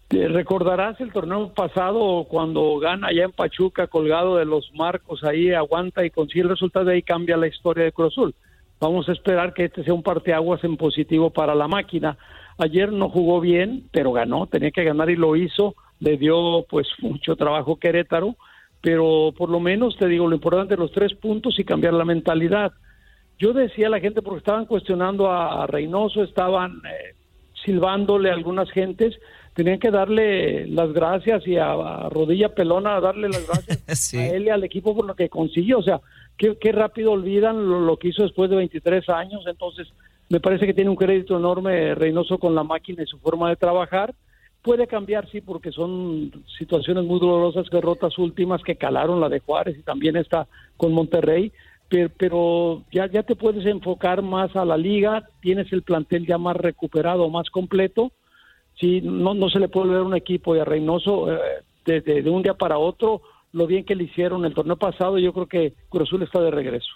recordarás 0.09 0.99
el 1.01 1.11
torneo 1.11 1.53
pasado 1.53 2.25
cuando 2.29 2.79
gana 2.79 3.07
allá 3.07 3.25
en 3.25 3.31
Pachuca 3.31 3.87
colgado 3.87 4.37
de 4.37 4.45
los 4.45 4.71
marcos 4.73 5.23
ahí 5.23 5.51
aguanta 5.51 6.05
y 6.05 6.09
consigue 6.09 6.43
el 6.43 6.49
resultado 6.49 6.85
de 6.85 6.93
ahí 6.93 7.01
cambia 7.01 7.35
la 7.35 7.47
historia 7.47 7.83
de 7.83 7.91
Cruz 7.91 8.13
Azul. 8.13 8.35
Vamos 8.79 9.09
a 9.09 9.11
esperar 9.11 9.53
que 9.53 9.65
este 9.65 9.83
sea 9.83 9.93
un 9.93 10.03
parteaguas 10.03 10.63
en 10.63 10.77
positivo 10.77 11.31
para 11.31 11.55
la 11.55 11.67
máquina. 11.67 12.17
Ayer 12.57 12.91
no 12.91 13.09
jugó 13.09 13.41
bien, 13.41 13.89
pero 13.91 14.11
ganó, 14.11 14.47
tenía 14.47 14.71
que 14.71 14.83
ganar 14.83 15.09
y 15.09 15.15
lo 15.15 15.35
hizo. 15.35 15.75
Le 15.99 16.15
dio 16.17 16.65
pues 16.69 16.87
mucho 16.99 17.35
trabajo 17.35 17.77
Querétaro, 17.77 18.35
pero 18.87 19.33
por 19.37 19.49
lo 19.49 19.59
menos 19.59 19.97
te 19.97 20.07
digo 20.07 20.29
lo 20.29 20.35
importante 20.35 20.77
los 20.77 20.93
tres 20.93 21.13
puntos 21.13 21.59
y 21.59 21.65
cambiar 21.65 21.93
la 21.93 22.05
mentalidad. 22.05 22.71
Yo 23.37 23.51
decía 23.51 23.87
a 23.87 23.89
la 23.89 23.99
gente 23.99 24.21
porque 24.21 24.37
estaban 24.37 24.65
cuestionando 24.65 25.29
a, 25.29 25.67
Reynoso, 25.67 26.23
estaban 26.23 26.77
eh, 26.85 27.13
silbándole 27.65 28.29
a 28.29 28.33
algunas 28.33 28.71
gentes, 28.71 29.19
tenían 29.55 29.79
que 29.79 29.91
darle 29.91 30.67
las 30.67 30.93
gracias 30.93 31.45
y 31.45 31.57
a, 31.57 32.07
rodilla 32.09 32.55
pelona 32.55 33.01
darle 33.01 33.27
las 33.27 33.45
gracias 33.45 34.13
a 34.13 34.25
él 34.25 34.45
y 34.45 34.49
al 34.51 34.63
equipo 34.63 34.95
por 34.95 35.05
lo 35.05 35.15
que 35.15 35.27
consiguió. 35.27 35.79
O 35.79 35.83
sea, 35.83 35.99
qué, 36.37 36.71
rápido 36.71 37.11
olvidan 37.11 37.85
lo, 37.85 37.97
que 37.97 38.07
hizo 38.07 38.23
después 38.23 38.49
de 38.49 38.55
23 38.55 39.09
años. 39.09 39.43
Entonces, 39.47 39.89
me 40.29 40.39
parece 40.39 40.65
que 40.65 40.73
tiene 40.73 40.91
un 40.91 40.95
crédito 40.95 41.35
enorme 41.35 41.93
Reynoso 41.93 42.37
con 42.37 42.55
la 42.55 42.63
máquina 42.63 43.03
y 43.03 43.05
su 43.05 43.19
forma 43.19 43.49
de 43.49 43.57
trabajar. 43.57 44.15
Puede 44.61 44.87
cambiar, 44.87 45.29
sí, 45.29 45.41
porque 45.41 45.71
son 45.71 46.31
situaciones 46.57 47.05
muy 47.05 47.19
dolorosas, 47.19 47.69
derrotas 47.69 48.17
últimas 48.17 48.61
que 48.63 48.75
calaron 48.75 49.21
la 49.21 49.29
de 49.29 49.39
Juárez 49.39 49.77
y 49.77 49.83
también 49.83 50.17
está 50.17 50.47
con 50.75 50.91
Monterrey. 50.93 51.51
Pero, 51.89 52.83
ya, 52.91 53.09
ya 53.09 53.23
te 53.23 53.37
puedes 53.37 53.65
enfocar 53.65 54.21
más 54.21 54.53
a 54.57 54.65
la 54.65 54.75
liga, 54.75 55.29
tienes 55.41 55.71
el 55.71 55.83
plantel 55.83 56.27
ya 56.27 56.37
más 56.37 56.57
recuperado, 56.57 57.29
más 57.29 57.49
completo, 57.49 58.11
sí, 58.79 59.01
no, 59.01 59.33
no 59.33 59.49
se 59.49 59.59
le 59.59 59.69
puede 59.69 59.91
ver 59.91 60.01
un 60.01 60.15
equipo 60.15 60.53
de 60.53 60.65
Reynoso 60.65 61.31
eh, 61.31 61.63
de, 61.85 62.29
un 62.29 62.43
día 62.43 62.53
para 62.53 62.77
otro, 62.77 63.21
lo 63.53 63.67
bien 63.67 63.85
que 63.85 63.95
le 63.95 64.03
hicieron 64.03 64.45
el 64.45 64.53
torneo 64.53 64.75
pasado, 64.75 65.17
yo 65.17 65.33
creo 65.33 65.47
que 65.47 65.73
Cruz 65.89 66.11
está 66.21 66.41
de 66.41 66.51
regreso. 66.51 66.91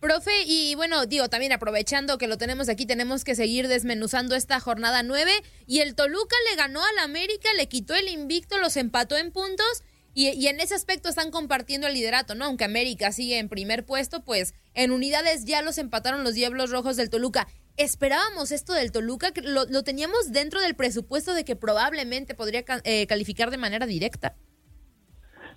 Profe, 0.00 0.44
y 0.46 0.74
bueno, 0.76 1.04
digo, 1.04 1.28
también 1.28 1.52
aprovechando 1.52 2.16
que 2.16 2.26
lo 2.26 2.38
tenemos 2.38 2.70
aquí, 2.70 2.86
tenemos 2.86 3.22
que 3.22 3.34
seguir 3.34 3.68
desmenuzando 3.68 4.34
esta 4.34 4.58
jornada 4.58 5.02
nueve. 5.02 5.32
Y 5.66 5.80
el 5.80 5.94
Toluca 5.94 6.36
le 6.48 6.56
ganó 6.56 6.82
al 6.82 6.98
América, 6.98 7.50
le 7.54 7.68
quitó 7.68 7.94
el 7.94 8.08
invicto, 8.08 8.58
los 8.58 8.76
empató 8.76 9.18
en 9.18 9.30
puntos. 9.30 9.84
Y, 10.12 10.28
y, 10.30 10.48
en 10.48 10.58
ese 10.58 10.74
aspecto 10.74 11.08
están 11.08 11.30
compartiendo 11.30 11.86
el 11.86 11.94
liderato, 11.94 12.34
¿no? 12.34 12.46
Aunque 12.46 12.64
América 12.64 13.12
sigue 13.12 13.38
en 13.38 13.48
primer 13.48 13.86
puesto, 13.86 14.24
pues 14.24 14.54
en 14.74 14.90
unidades 14.90 15.44
ya 15.44 15.62
los 15.62 15.78
empataron 15.78 16.24
los 16.24 16.34
Diablos 16.34 16.70
Rojos 16.70 16.96
del 16.96 17.10
Toluca 17.10 17.46
esperábamos 17.76 18.52
esto 18.52 18.74
del 18.74 18.92
Toluca, 18.92 19.32
lo, 19.42 19.64
lo 19.64 19.82
teníamos 19.82 20.32
dentro 20.32 20.60
del 20.60 20.74
presupuesto 20.74 21.32
de 21.34 21.44
que 21.44 21.56
probablemente 21.56 22.34
podría 22.34 22.64
eh, 22.84 23.06
calificar 23.06 23.50
de 23.50 23.56
manera 23.56 23.86
directa. 23.86 24.36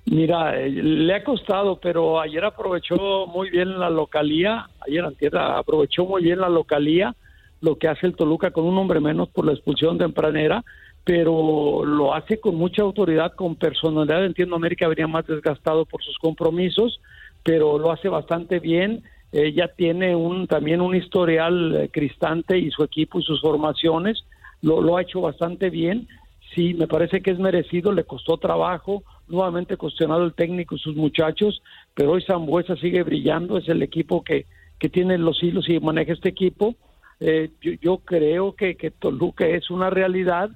Mira, 0.05 0.59
eh, 0.59 0.69
le 0.69 1.13
ha 1.13 1.23
costado, 1.23 1.79
pero 1.79 2.19
ayer 2.19 2.43
aprovechó 2.43 3.25
muy 3.27 3.49
bien 3.49 3.79
la 3.79 3.89
localía, 3.89 4.69
ayer 4.85 5.09
tierra 5.15 5.57
aprovechó 5.57 6.05
muy 6.05 6.23
bien 6.23 6.39
la 6.39 6.49
localía, 6.49 7.15
lo 7.61 7.77
que 7.77 7.87
hace 7.87 8.07
el 8.07 8.15
Toluca 8.15 8.51
con 8.51 8.65
un 8.65 8.77
hombre 8.77 8.99
menos 8.99 9.29
por 9.29 9.45
la 9.45 9.53
expulsión 9.53 9.97
tempranera, 9.97 10.63
pero 11.05 11.85
lo 11.85 12.13
hace 12.13 12.39
con 12.39 12.55
mucha 12.55 12.81
autoridad, 12.81 13.33
con 13.33 13.55
personalidad. 13.55 14.25
Entiendo, 14.25 14.55
América 14.55 14.87
venía 14.87 15.07
más 15.07 15.25
desgastado 15.25 15.85
por 15.85 16.03
sus 16.03 16.17
compromisos, 16.17 16.99
pero 17.43 17.77
lo 17.77 17.91
hace 17.91 18.09
bastante 18.09 18.59
bien 18.59 19.03
ella 19.33 19.67
tiene 19.75 20.15
un 20.15 20.45
también 20.45 20.79
un 20.79 20.95
historial 20.95 21.75
eh, 21.75 21.89
cristante 21.91 22.57
y 22.59 22.69
su 22.69 22.83
equipo 22.83 23.19
y 23.19 23.23
sus 23.23 23.41
formaciones 23.41 24.23
lo, 24.61 24.79
lo 24.79 24.95
ha 24.95 25.01
hecho 25.01 25.21
bastante 25.21 25.71
bien. 25.71 26.07
Sí, 26.53 26.75
me 26.75 26.87
parece 26.87 27.21
que 27.21 27.31
es 27.31 27.39
merecido, 27.39 27.91
le 27.91 28.03
costó 28.03 28.37
trabajo, 28.37 29.03
nuevamente 29.27 29.77
cuestionado 29.77 30.23
el 30.23 30.33
técnico 30.33 30.75
y 30.75 30.79
sus 30.79 30.95
muchachos, 30.95 31.61
pero 31.93 32.11
hoy 32.11 32.23
Zambuesa 32.23 32.75
sigue 32.75 33.03
brillando, 33.03 33.57
es 33.57 33.67
el 33.69 33.81
equipo 33.81 34.23
que, 34.23 34.45
que 34.79 34.89
tiene 34.89 35.17
los 35.17 35.41
hilos 35.41 35.69
y 35.69 35.79
maneja 35.79 36.13
este 36.13 36.29
equipo. 36.29 36.75
Eh, 37.19 37.51
yo, 37.81 37.99
creo 37.99 38.55
que, 38.55 38.75
que 38.75 38.91
Toluca 38.91 39.47
es 39.47 39.69
una 39.69 39.89
realidad 39.89 40.49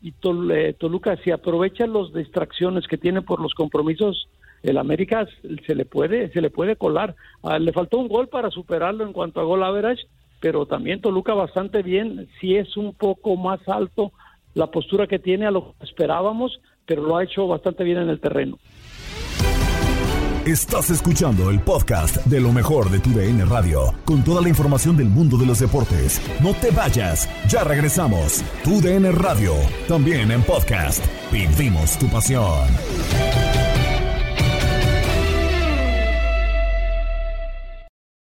y 0.00 0.14
eh, 0.52 0.74
Toluca 0.78 1.16
si 1.18 1.30
aprovecha 1.30 1.86
las 1.86 2.12
distracciones 2.12 2.86
que 2.86 2.98
tiene 2.98 3.22
por 3.22 3.40
los 3.40 3.52
compromisos 3.54 4.28
el 4.62 4.78
América 4.78 5.28
se 5.66 5.74
le 5.74 5.84
puede 5.84 6.30
se 6.32 6.40
le 6.40 6.48
puede 6.48 6.76
colar. 6.76 7.14
Ah, 7.42 7.58
le 7.58 7.72
faltó 7.72 7.98
un 7.98 8.08
gol 8.08 8.28
para 8.28 8.50
superarlo 8.50 9.04
en 9.04 9.12
cuanto 9.12 9.40
a 9.40 9.44
gol 9.44 9.62
average, 9.62 10.04
pero 10.40 10.64
también 10.64 11.02
Toluca 11.02 11.34
bastante 11.34 11.82
bien. 11.82 12.28
Sí 12.40 12.56
es 12.56 12.74
un 12.78 12.94
poco 12.94 13.36
más 13.36 13.60
alto 13.68 14.12
la 14.54 14.68
postura 14.68 15.06
que 15.06 15.18
tiene 15.18 15.46
a 15.46 15.50
lo 15.50 15.74
que 15.78 15.84
esperábamos, 15.84 16.60
pero 16.86 17.02
lo 17.02 17.16
ha 17.16 17.24
hecho 17.24 17.46
bastante 17.46 17.84
bien 17.84 17.98
en 17.98 18.08
el 18.08 18.20
terreno. 18.20 18.58
Estás 20.46 20.90
escuchando 20.90 21.48
el 21.48 21.60
podcast 21.60 22.16
de 22.26 22.38
lo 22.38 22.52
mejor 22.52 22.90
de 22.90 22.98
tu 22.98 23.10
DN 23.14 23.46
Radio, 23.46 23.94
con 24.04 24.22
toda 24.22 24.42
la 24.42 24.50
información 24.50 24.94
del 24.94 25.08
mundo 25.08 25.38
de 25.38 25.46
los 25.46 25.60
deportes. 25.60 26.20
No 26.42 26.52
te 26.52 26.70
vayas, 26.70 27.30
ya 27.48 27.64
regresamos. 27.64 28.44
Tu 28.62 28.78
DN 28.82 29.10
Radio, 29.12 29.54
también 29.88 30.30
en 30.30 30.42
podcast. 30.42 31.02
Vivimos 31.32 31.98
tu 31.98 32.08
pasión. 32.08 32.68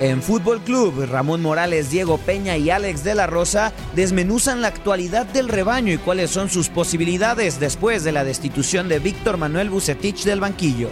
En 0.00 0.22
Fútbol 0.22 0.62
Club, 0.62 1.04
Ramón 1.10 1.42
Morales, 1.42 1.90
Diego 1.90 2.16
Peña 2.16 2.56
y 2.56 2.70
Alex 2.70 3.04
de 3.04 3.14
la 3.14 3.26
Rosa 3.26 3.74
desmenuzan 3.94 4.62
la 4.62 4.68
actualidad 4.68 5.26
del 5.26 5.46
rebaño 5.46 5.92
y 5.92 5.98
cuáles 5.98 6.30
son 6.30 6.48
sus 6.48 6.70
posibilidades 6.70 7.60
después 7.60 8.02
de 8.02 8.12
la 8.12 8.24
destitución 8.24 8.88
de 8.88 8.98
Víctor 8.98 9.36
Manuel 9.36 9.68
Bucetich 9.68 10.24
del 10.24 10.40
banquillo. 10.40 10.88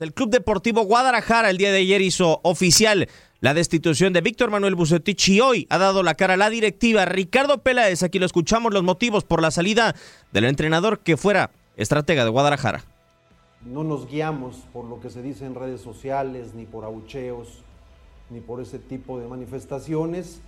El 0.00 0.12
Club 0.12 0.30
Deportivo 0.30 0.82
Guadalajara 0.82 1.50
el 1.50 1.56
día 1.56 1.70
de 1.70 1.78
ayer 1.78 2.00
hizo 2.00 2.40
oficial 2.42 3.08
la 3.38 3.54
destitución 3.54 4.12
de 4.12 4.20
Víctor 4.20 4.50
Manuel 4.50 4.74
Bucetich 4.74 5.28
y 5.28 5.40
hoy 5.40 5.68
ha 5.70 5.78
dado 5.78 6.02
la 6.02 6.16
cara 6.16 6.34
a 6.34 6.36
la 6.36 6.50
directiva 6.50 7.04
Ricardo 7.04 7.58
Peláez. 7.58 8.02
Aquí 8.02 8.18
lo 8.18 8.26
escuchamos 8.26 8.74
los 8.74 8.82
motivos 8.82 9.22
por 9.22 9.40
la 9.40 9.52
salida 9.52 9.94
del 10.32 10.46
entrenador 10.46 10.98
que 10.98 11.16
fuera 11.16 11.52
estratega 11.76 12.24
de 12.24 12.30
Guadalajara 12.30 12.87
no 13.64 13.84
nos 13.84 14.06
guiamos 14.08 14.56
por 14.72 14.84
lo 14.84 15.00
que 15.00 15.10
se 15.10 15.22
dice 15.22 15.44
en 15.44 15.54
redes 15.54 15.80
sociales, 15.80 16.54
ni 16.54 16.64
por 16.64 16.84
abucheos, 16.84 17.62
ni 18.30 18.40
por 18.40 18.60
ese 18.60 18.78
tipo 18.78 19.18
de 19.18 19.26
manifestaciones. 19.26 20.40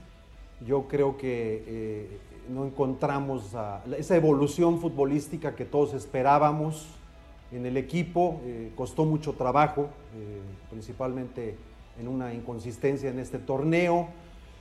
Yo 0.67 0.89
creo 0.89 1.17
que 1.17 1.65
eh, 1.67 2.19
no 2.49 2.67
encontramos 2.67 3.55
esa 3.97 4.17
evolución 4.17 4.79
futbolística 4.79 5.55
que 5.55 5.65
todos 5.65 5.95
esperábamos 5.95 6.87
en 7.53 7.67
el 7.67 7.77
equipo. 7.77 8.41
Eh, 8.45 8.73
costó 8.77 9.05
mucho 9.05 9.33
trabajo, 9.33 9.89
eh, 10.17 10.41
principalmente 10.71 11.57
en 11.99 12.09
una 12.09 12.35
inconsistencia 12.35 13.11
en 13.11 13.19
este 13.19 13.39
torneo. 13.39 14.09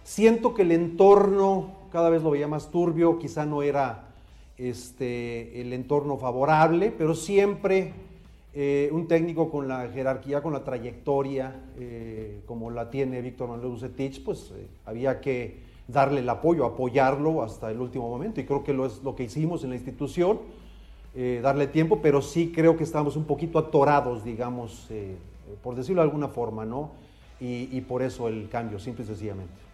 Siento 0.04 0.54
que 0.54 0.64
el 0.64 0.72
entorno 0.72 1.76
cada 1.92 2.10
vez 2.10 2.24
lo 2.24 2.32
veía 2.32 2.48
más 2.48 2.72
turbio, 2.72 3.20
quizá 3.20 3.46
no 3.46 3.62
era 3.62 4.10
este, 4.58 5.62
el 5.62 5.74
entorno 5.74 6.18
favorable, 6.18 6.94
pero 6.98 7.16
siempre 7.16 7.94
eh, 8.52 8.90
un 8.92 9.08
técnico 9.08 9.52
con 9.52 9.68
la 9.68 9.90
jerarquía, 9.90 10.42
con 10.42 10.54
la 10.54 10.64
trayectoria, 10.64 11.56
eh, 11.78 12.42
como 12.48 12.72
la 12.72 12.90
tiene 12.90 13.22
Víctor 13.22 13.50
Manuel 13.50 13.70
Bucetich, 13.70 14.24
pues 14.24 14.52
eh, 14.56 14.68
había 14.86 15.22
que 15.22 15.60
darle 15.88 16.22
el 16.22 16.30
apoyo, 16.30 16.66
apoyarlo 16.66 17.44
hasta 17.44 17.70
el 17.70 17.80
último 17.80 18.10
momento. 18.10 18.42
Y 18.42 18.46
creo 18.46 18.64
que 18.64 18.74
lo 18.74 18.88
es 18.88 19.04
lo 19.04 19.16
que 19.16 19.24
hicimos 19.24 19.64
en 19.64 19.70
la 19.72 19.76
institución, 19.76 20.40
darle 21.42 21.66
tiempo, 21.68 22.00
pero 22.02 22.22
sí 22.22 22.52
creo 22.56 22.78
que 22.78 22.84
estábamos 22.84 23.18
un 23.18 23.26
poquito 23.26 23.58
atorados, 23.58 24.24
digamos, 24.24 24.90
por 25.64 25.76
decirlo 25.76 26.02
de 26.02 26.08
alguna 26.08 26.28
forma, 26.28 26.66
¿no? 26.66 26.92
y 27.40 27.82
por 27.82 28.04
eso 28.04 28.28
el 28.28 28.48
cambio, 28.48 28.78
simple 28.78 29.04
y 29.04 29.08
sencillamente. 29.08 29.69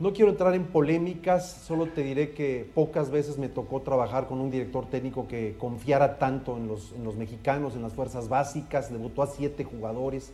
No 0.00 0.12
quiero 0.12 0.30
entrar 0.30 0.54
en 0.54 0.66
polémicas, 0.66 1.64
solo 1.66 1.86
te 1.86 2.04
diré 2.04 2.30
que 2.30 2.70
pocas 2.72 3.10
veces 3.10 3.36
me 3.36 3.48
tocó 3.48 3.82
trabajar 3.82 4.28
con 4.28 4.40
un 4.40 4.48
director 4.48 4.86
técnico 4.86 5.26
que 5.26 5.56
confiara 5.58 6.18
tanto 6.18 6.56
en 6.56 6.68
los, 6.68 7.16
mexicanos, 7.16 7.74
en 7.74 7.82
las 7.82 7.94
fuerzas 7.94 8.28
básicas, 8.28 8.92
debutó 8.92 9.22
a 9.22 9.26
siete 9.26 9.64
jugadores 9.64 10.32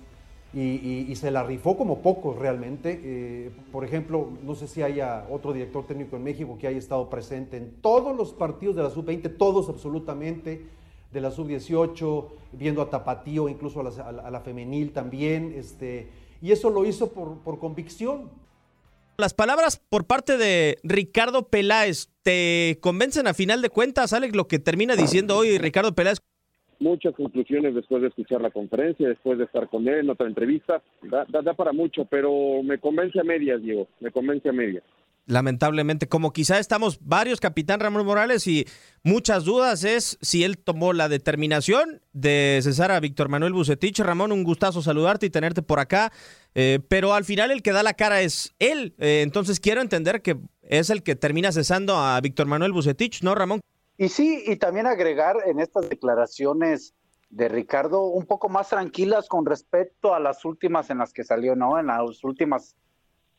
y, 0.53 1.15
se 1.17 1.31
la 1.31 1.45
rifó 1.45 1.79
como 1.79 2.01
pocos 2.01 2.37
realmente. 2.37 3.01
Eh, 3.03 3.53
por 3.73 3.87
ejemplo, 3.87 4.29
no 4.43 4.55
sé 4.55 4.69
si 4.69 4.83
haya 4.83 5.27
otro 5.31 5.55
director 5.55 5.87
técnico 5.87 6.17
en 6.17 6.25
México 6.25 6.59
que 6.61 6.67
haya 6.67 6.77
estado 6.77 7.09
presente 7.09 7.57
en 7.57 7.71
todos 7.81 8.15
los 8.15 8.35
partidos 8.35 8.77
de 8.77 8.83
la 8.83 8.91
sub-20, 8.91 9.35
todos 9.39 9.71
absolutamente, 9.71 10.67
de 11.11 11.21
la 11.23 11.31
sub-18, 11.31 12.27
viendo 12.53 12.83
a 12.83 12.91
Tapatío, 12.91 13.49
incluso 13.49 13.81
a 13.81 14.31
la, 14.31 14.41
femenil 14.41 14.93
también, 14.93 15.55
este, 15.57 16.11
y 16.43 16.53
eso 16.53 16.69
lo 16.69 16.85
hizo 16.85 17.13
por 17.13 17.59
convicción 17.59 18.44
las 19.17 19.35
palabras 19.35 19.83
por 19.89 20.07
parte 20.07 20.37
de 20.37 20.79
Ricardo 20.83 21.49
Peláez 21.49 22.09
te 22.23 22.79
convencen 22.81 23.27
a 23.27 23.35
final 23.35 23.63
de 23.63 23.71
cuentas, 23.71 24.13
Alex, 24.13 24.35
lo 24.35 24.47
que 24.47 24.59
termina 24.59 24.97
diciendo 24.97 25.37
hoy 25.37 25.59
Ricardo 25.59 25.95
Peláez. 25.95 26.19
Muchas 26.81 27.15
conclusiones 27.15 27.75
después 27.75 28.03
de 28.03 28.09
escuchar 28.09 28.41
la 28.41 28.51
conferencia, 28.51 29.09
después 29.09 29.39
de 29.39 29.45
estar 29.45 29.69
con 29.69 29.87
él 29.87 30.01
en 30.01 30.11
otra 30.11 30.27
entrevista, 30.27 30.83
da, 31.03 31.25
da 31.29 31.55
para 31.55 31.73
mucho, 31.73 32.05
pero 32.05 32.63
me 32.63 32.79
convence 32.79 33.21
a 33.21 33.25
medias, 33.25 33.63
Diego, 33.63 33.87
me 34.01 34.11
convence 34.11 34.49
a 34.49 34.53
medias 34.53 34.83
lamentablemente, 35.27 36.09
como 36.09 36.33
quizá 36.33 36.59
estamos 36.59 36.99
varios, 37.01 37.41
capitán 37.41 37.81
Ramón 37.81 38.07
Morales, 38.07 38.47
y 38.47 38.67
muchas 39.03 39.45
dudas 39.45 39.85
es 39.85 40.19
si 40.21 40.45
él 40.45 40.59
tomó 40.59 40.93
la 40.93 41.09
determinación 41.09 42.03
de 42.13 42.61
cesar 42.63 42.91
a 42.91 43.01
Víctor 43.01 43.29
Manuel 43.29 43.53
Bucetich. 43.53 43.99
Ramón, 44.01 44.33
un 44.33 44.45
gustazo 44.45 44.83
saludarte 44.83 45.27
y 45.27 45.31
tenerte 45.31 45.63
por 45.63 45.81
acá, 45.81 46.13
eh, 46.55 46.81
pero 46.89 47.15
al 47.15 47.25
final 47.25 47.51
el 47.51 47.63
que 47.63 47.73
da 47.73 47.83
la 47.83 47.95
cara 47.95 48.21
es 48.21 48.55
él, 48.59 48.95
eh, 48.99 49.23
entonces 49.23 49.61
quiero 49.61 49.81
entender 49.81 50.23
que 50.23 50.39
es 50.63 50.91
el 50.91 51.03
que 51.03 51.17
termina 51.17 51.53
cesando 51.53 51.97
a 51.97 52.21
Víctor 52.21 52.47
Manuel 52.47 52.73
Bucetich, 52.73 53.23
¿no, 53.23 53.35
Ramón? 53.35 53.61
Y 53.97 54.09
sí, 54.09 54.43
y 54.47 54.57
también 54.57 54.87
agregar 54.87 55.37
en 55.47 55.61
estas 55.61 55.89
declaraciones 55.89 56.95
de 57.31 57.49
Ricardo 57.49 58.03
un 58.03 58.27
poco 58.27 58.49
más 58.49 58.69
tranquilas 58.69 59.29
con 59.29 59.45
respecto 59.45 60.15
a 60.15 60.21
las 60.21 60.45
últimas 60.45 60.91
en 60.91 60.99
las 60.99 61.13
que 61.13 61.25
salió, 61.25 61.57
¿no? 61.57 61.79
En 61.79 61.87
las 61.87 62.23
últimas 62.23 62.77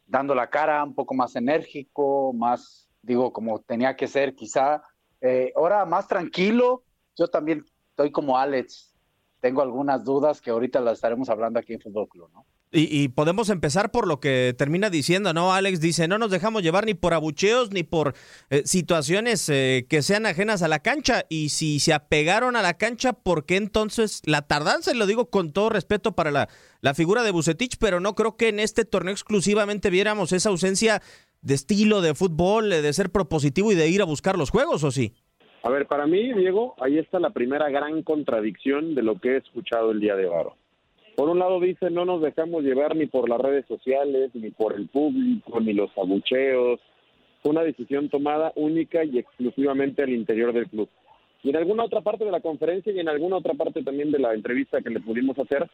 dando 0.06 0.36
la 0.36 0.50
cara, 0.50 0.84
un 0.84 0.94
poco 0.94 1.14
más 1.14 1.36
enérgico, 1.36 2.34
más, 2.34 2.88
digo, 3.02 3.34
como 3.34 3.60
tenía 3.62 3.96
que 3.96 4.08
ser 4.08 4.36
quizá. 4.36 4.84
Eh, 5.22 5.52
ahora 5.56 5.86
más 5.86 6.08
tranquilo, 6.08 6.84
yo 7.18 7.28
también 7.28 7.66
estoy 7.90 8.12
como 8.12 8.38
Alex, 8.38 8.96
tengo 9.40 9.62
algunas 9.62 10.04
dudas 10.04 10.42
que 10.42 10.52
ahorita 10.52 10.82
las 10.82 10.96
estaremos 10.96 11.30
hablando 11.30 11.60
aquí 11.60 11.74
en 11.74 11.82
Fútbol 11.82 12.08
Club, 12.08 12.30
¿no? 12.34 12.46
Y, 12.78 13.08
podemos 13.08 13.50
empezar 13.50 13.90
por 13.90 14.06
lo 14.06 14.20
que 14.20 14.54
termina 14.58 14.90
diciendo, 14.90 15.34
¿no? 15.34 15.54
Alex 15.54 15.80
dice, 15.80 16.10
no 16.10 16.18
nos 16.18 16.30
dejamos 16.30 16.62
llevar 16.62 16.86
ni 16.86 16.94
por 16.94 17.14
abucheos 17.14 17.72
ni 17.72 17.84
por 17.84 18.16
eh, 18.50 18.64
situaciones 18.66 19.48
eh, 19.48 19.86
que 19.90 20.02
sean 20.02 20.26
ajenas 20.26 20.62
a 20.62 20.68
la 20.68 20.80
cancha. 20.80 21.24
Y 21.30 21.50
si 21.50 21.80
se 21.80 21.94
apegaron 21.94 22.58
a 22.58 22.62
la 22.62 22.74
cancha, 22.74 23.14
¿por 23.14 23.46
qué 23.46 23.56
entonces 23.56 24.22
la 24.26 24.42
tardanza? 24.42 24.94
Y 24.94 24.98
lo 24.98 25.06
digo 25.06 25.30
con 25.30 25.54
todo 25.54 25.70
respeto 25.70 26.16
para 26.16 26.32
la, 26.32 26.50
la 26.82 26.94
figura 26.94 27.24
de 27.24 27.32
Bucetich, 27.32 27.78
pero 27.80 28.02
no 28.02 28.14
creo 28.14 28.36
que 28.36 28.50
en 28.50 28.60
este 28.60 28.84
torneo 28.84 29.14
exclusivamente 29.14 29.90
viéramos 29.90 30.34
esa 30.34 30.50
ausencia 30.50 31.02
de 31.42 31.54
estilo 31.54 32.02
de 32.02 32.14
fútbol, 32.14 32.72
de 32.72 32.92
ser 32.92 33.10
propositivo 33.10 33.72
y 33.72 33.76
de 33.76 33.88
ir 33.88 34.02
a 34.02 34.06
buscar 34.06 34.38
los 34.38 34.50
juegos, 34.50 34.84
¿o 34.84 34.92
sí? 34.92 35.14
A 35.64 35.70
ver, 35.70 35.88
para 35.88 36.08
mí, 36.08 36.34
Diego, 36.34 36.76
ahí 36.82 36.98
está 36.98 37.20
la 37.20 37.30
primera 37.30 37.70
gran 37.70 38.04
contradicción 38.04 38.96
de 38.96 39.02
lo 39.02 39.20
que 39.20 39.30
he 39.30 39.38
escuchado 39.38 39.92
el 39.92 40.02
día 40.02 40.18
de 40.18 40.28
hoy 40.28 40.65
Por 41.16 41.30
un 41.30 41.40
lado 41.40 41.60
dice, 41.62 41.90
no 41.90 42.04
nos 42.04 42.22
dejamos 42.22 42.64
llevar 42.64 42.96
ni 42.96 43.06
por 43.06 43.30
las 43.30 43.40
redes 43.40 43.66
sociales, 43.68 44.32
ni 44.34 44.50
por 44.52 44.74
el 44.74 44.88
público, 44.88 45.62
ni 45.62 45.74
los 45.74 45.90
abucheos. 45.98 46.80
Fue 47.42 47.52
una 47.52 47.64
decisión 47.64 48.10
tomada 48.10 48.52
única 48.56 49.04
y 49.06 49.20
exclusivamente 49.20 50.04
al 50.04 50.10
interior 50.10 50.52
del 50.52 50.68
club. 50.68 50.90
Y 51.42 51.52
en 51.52 51.56
alguna 51.56 51.86
otra 51.86 52.02
parte 52.02 52.26
de 52.26 52.32
la 52.32 52.42
conferencia 52.42 52.92
y 52.92 53.00
en 53.00 53.08
alguna 53.08 53.38
otra 53.38 53.54
parte 53.54 53.84
también 53.84 54.12
de 54.12 54.20
la 54.20 54.34
entrevista 54.34 54.82
que 54.82 54.90
le 54.90 55.00
pudimos 55.00 55.38
hacer, 55.40 55.70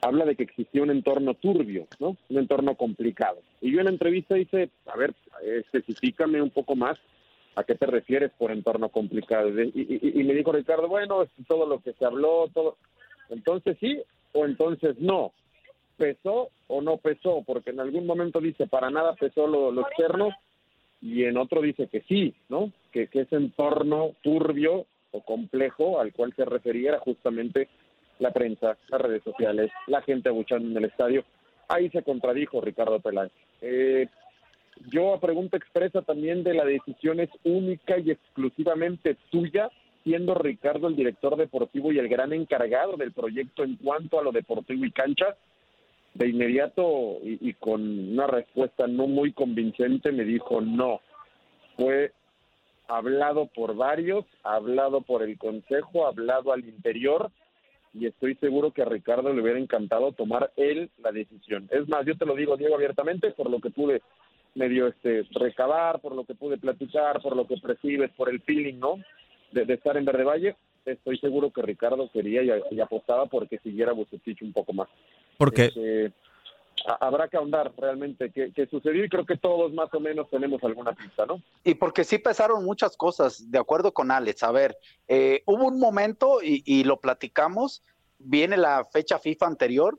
habla 0.00 0.24
de 0.24 0.34
que 0.34 0.44
existía 0.44 0.82
un 0.82 0.90
entorno 0.90 1.34
turbio, 1.34 1.86
¿no? 1.98 2.16
Un 2.30 2.38
entorno 2.38 2.74
complicado. 2.74 3.38
Y 3.60 3.72
yo 3.72 3.80
en 3.80 3.86
la 3.86 3.90
entrevista 3.90 4.34
dice, 4.34 4.70
a 4.86 4.96
ver, 4.96 5.12
especifícame 5.42 6.40
un 6.40 6.50
poco 6.50 6.74
más 6.74 6.98
a 7.56 7.64
qué 7.64 7.74
te 7.74 7.84
refieres 7.84 8.30
por 8.38 8.50
entorno 8.50 8.88
complicado. 8.88 9.50
Y, 9.50 10.00
y, 10.00 10.24
me 10.24 10.32
dijo 10.32 10.52
Ricardo, 10.52 10.88
bueno, 10.88 11.26
todo 11.46 11.66
lo 11.66 11.80
que 11.80 11.92
se 11.92 12.04
habló, 12.06 12.48
todo. 12.54 12.76
Entonces 13.28 13.76
sí 13.78 14.00
o 14.32 14.44
entonces 14.44 14.98
no. 14.98 15.32
¿Pesó 15.96 16.50
o 16.68 16.80
no 16.80 16.96
pesó? 16.96 17.42
Porque 17.46 17.70
en 17.70 17.80
algún 17.80 18.06
momento 18.06 18.40
dice, 18.40 18.66
para 18.66 18.90
nada 18.90 19.14
pesó 19.14 19.46
lo, 19.46 19.70
lo 19.70 19.82
externo 19.82 20.30
y 21.02 21.24
en 21.24 21.36
otro 21.36 21.62
dice 21.62 21.88
que 21.88 22.02
sí, 22.02 22.34
¿no? 22.48 22.72
Que, 22.92 23.08
ese 23.12 23.36
entorno 23.36 24.14
turbio 24.22 24.86
o 25.12 25.22
complejo 25.22 26.00
al 26.00 26.12
cual 26.12 26.32
se 26.36 26.44
refería 26.44 26.98
justamente 26.98 27.68
la 28.18 28.32
prensa, 28.32 28.76
las 28.88 29.00
redes 29.00 29.22
sociales, 29.22 29.70
la 29.86 30.02
gente 30.02 30.28
abuchando 30.28 30.68
en 30.68 30.76
el 30.76 30.90
estadio. 30.90 31.24
Ahí 31.68 31.88
se 31.90 32.02
contradijo 32.02 32.60
Ricardo 32.60 33.00
Peláez. 33.00 33.32
Eh, 33.62 34.08
yo 34.88 35.14
a 35.14 35.20
pregunta 35.20 35.56
expresa 35.56 36.02
también 36.02 36.42
de 36.42 36.54
la 36.54 36.64
decisión 36.64 37.20
es 37.20 37.30
única 37.44 37.98
y 37.98 38.10
exclusivamente 38.10 39.16
tuya, 39.30 39.70
siendo 40.04 40.34
Ricardo 40.34 40.88
el 40.88 40.96
director 40.96 41.36
deportivo 41.36 41.92
y 41.92 41.98
el 41.98 42.08
gran 42.08 42.32
encargado 42.32 42.96
del 42.96 43.12
proyecto 43.12 43.64
en 43.64 43.76
cuanto 43.76 44.18
a 44.18 44.22
lo 44.22 44.32
deportivo 44.32 44.84
y 44.84 44.92
cancha. 44.92 45.36
De 46.14 46.28
inmediato 46.28 47.18
y, 47.22 47.38
y 47.48 47.54
con 47.54 48.12
una 48.12 48.26
respuesta 48.26 48.88
no 48.88 49.06
muy 49.06 49.32
convincente 49.32 50.10
me 50.10 50.24
dijo 50.24 50.60
no. 50.60 51.00
Fue 51.76 52.12
hablado 52.88 53.46
por 53.46 53.76
varios, 53.76 54.24
hablado 54.42 55.02
por 55.02 55.22
el 55.22 55.38
consejo, 55.38 56.06
hablado 56.06 56.52
al 56.52 56.64
interior 56.64 57.30
y 57.94 58.06
estoy 58.06 58.34
seguro 58.36 58.72
que 58.72 58.82
a 58.82 58.86
Ricardo 58.86 59.32
le 59.32 59.42
hubiera 59.42 59.58
encantado 59.58 60.12
tomar 60.12 60.52
él 60.56 60.90
la 60.98 61.12
decisión. 61.12 61.68
Es 61.70 61.88
más, 61.88 62.06
yo 62.06 62.16
te 62.16 62.26
lo 62.26 62.34
digo, 62.34 62.56
Diego, 62.56 62.74
abiertamente, 62.74 63.30
por 63.32 63.50
lo 63.50 63.60
que 63.60 63.70
pude 63.70 64.02
medio 64.54 64.88
este 64.88 65.24
recabar, 65.32 66.00
por 66.00 66.14
lo 66.14 66.24
que 66.24 66.34
pude 66.34 66.58
platicar, 66.58 67.20
por 67.20 67.36
lo 67.36 67.46
que 67.46 67.56
percibes, 67.56 68.10
por 68.12 68.28
el 68.28 68.40
feeling, 68.42 68.78
¿no? 68.78 68.98
De, 69.52 69.64
de 69.64 69.74
estar 69.74 69.96
en 69.96 70.04
Verde 70.04 70.24
Valle, 70.24 70.56
estoy 70.84 71.18
seguro 71.18 71.52
que 71.52 71.62
Ricardo 71.62 72.10
quería 72.12 72.42
y, 72.42 72.50
y 72.74 72.80
apostaba 72.80 73.26
porque 73.26 73.58
siguiera 73.58 73.92
Bucetich 73.92 74.42
un 74.42 74.52
poco 74.52 74.72
más. 74.72 74.88
Porque 75.36 75.66
Este, 75.66 76.12
a- 76.86 77.06
habrá 77.06 77.28
que 77.28 77.36
ahondar 77.36 77.72
realmente 77.76 78.30
qué, 78.30 78.52
qué 78.54 78.66
sucedió 78.66 79.04
y 79.04 79.08
creo 79.08 79.26
que 79.26 79.36
todos 79.36 79.72
más 79.72 79.92
o 79.92 80.00
menos 80.00 80.30
tenemos 80.30 80.62
alguna 80.62 80.92
pista, 80.92 81.26
¿no? 81.26 81.42
Y 81.64 81.74
porque 81.74 82.04
sí 82.04 82.18
pesaron 82.18 82.64
muchas 82.64 82.96
cosas, 82.96 83.50
de 83.50 83.58
acuerdo 83.58 83.92
con 83.92 84.10
Alex. 84.10 84.42
A 84.42 84.52
ver, 84.52 84.76
eh, 85.08 85.42
hubo 85.46 85.66
un 85.66 85.78
momento, 85.78 86.40
y, 86.42 86.62
y 86.64 86.84
lo 86.84 86.98
platicamos, 87.00 87.82
viene 88.18 88.56
la 88.56 88.84
fecha 88.84 89.18
FIFA 89.18 89.46
anterior, 89.46 89.98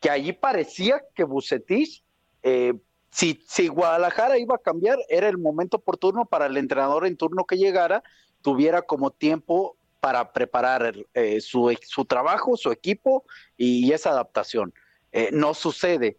que 0.00 0.10
allí 0.10 0.32
parecía 0.32 1.02
que 1.14 1.24
Bucetich, 1.24 2.02
eh, 2.42 2.74
si, 3.10 3.40
si 3.46 3.68
Guadalajara 3.68 4.38
iba 4.38 4.54
a 4.54 4.58
cambiar, 4.58 4.98
era 5.08 5.28
el 5.28 5.38
momento 5.38 5.78
oportuno 5.78 6.26
para 6.26 6.46
el 6.46 6.56
entrenador 6.56 7.06
en 7.06 7.16
turno 7.16 7.44
que 7.44 7.56
llegara, 7.56 8.02
tuviera 8.42 8.82
como 8.82 9.10
tiempo 9.10 9.76
para 10.00 10.32
preparar 10.32 10.94
eh, 11.14 11.40
su, 11.40 11.76
su 11.82 12.04
trabajo, 12.04 12.56
su 12.56 12.70
equipo 12.70 13.24
y, 13.56 13.92
esa 13.92 14.10
adaptación. 14.10 14.72
Eh, 15.12 15.30
no 15.32 15.54
sucede. 15.54 16.18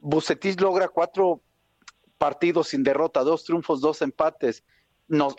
Bucetich 0.00 0.60
logra 0.60 0.88
cuatro 0.88 1.40
partidos 2.18 2.68
sin 2.68 2.82
derrota, 2.82 3.22
dos 3.22 3.44
triunfos, 3.44 3.80
dos 3.80 4.02
empates. 4.02 4.64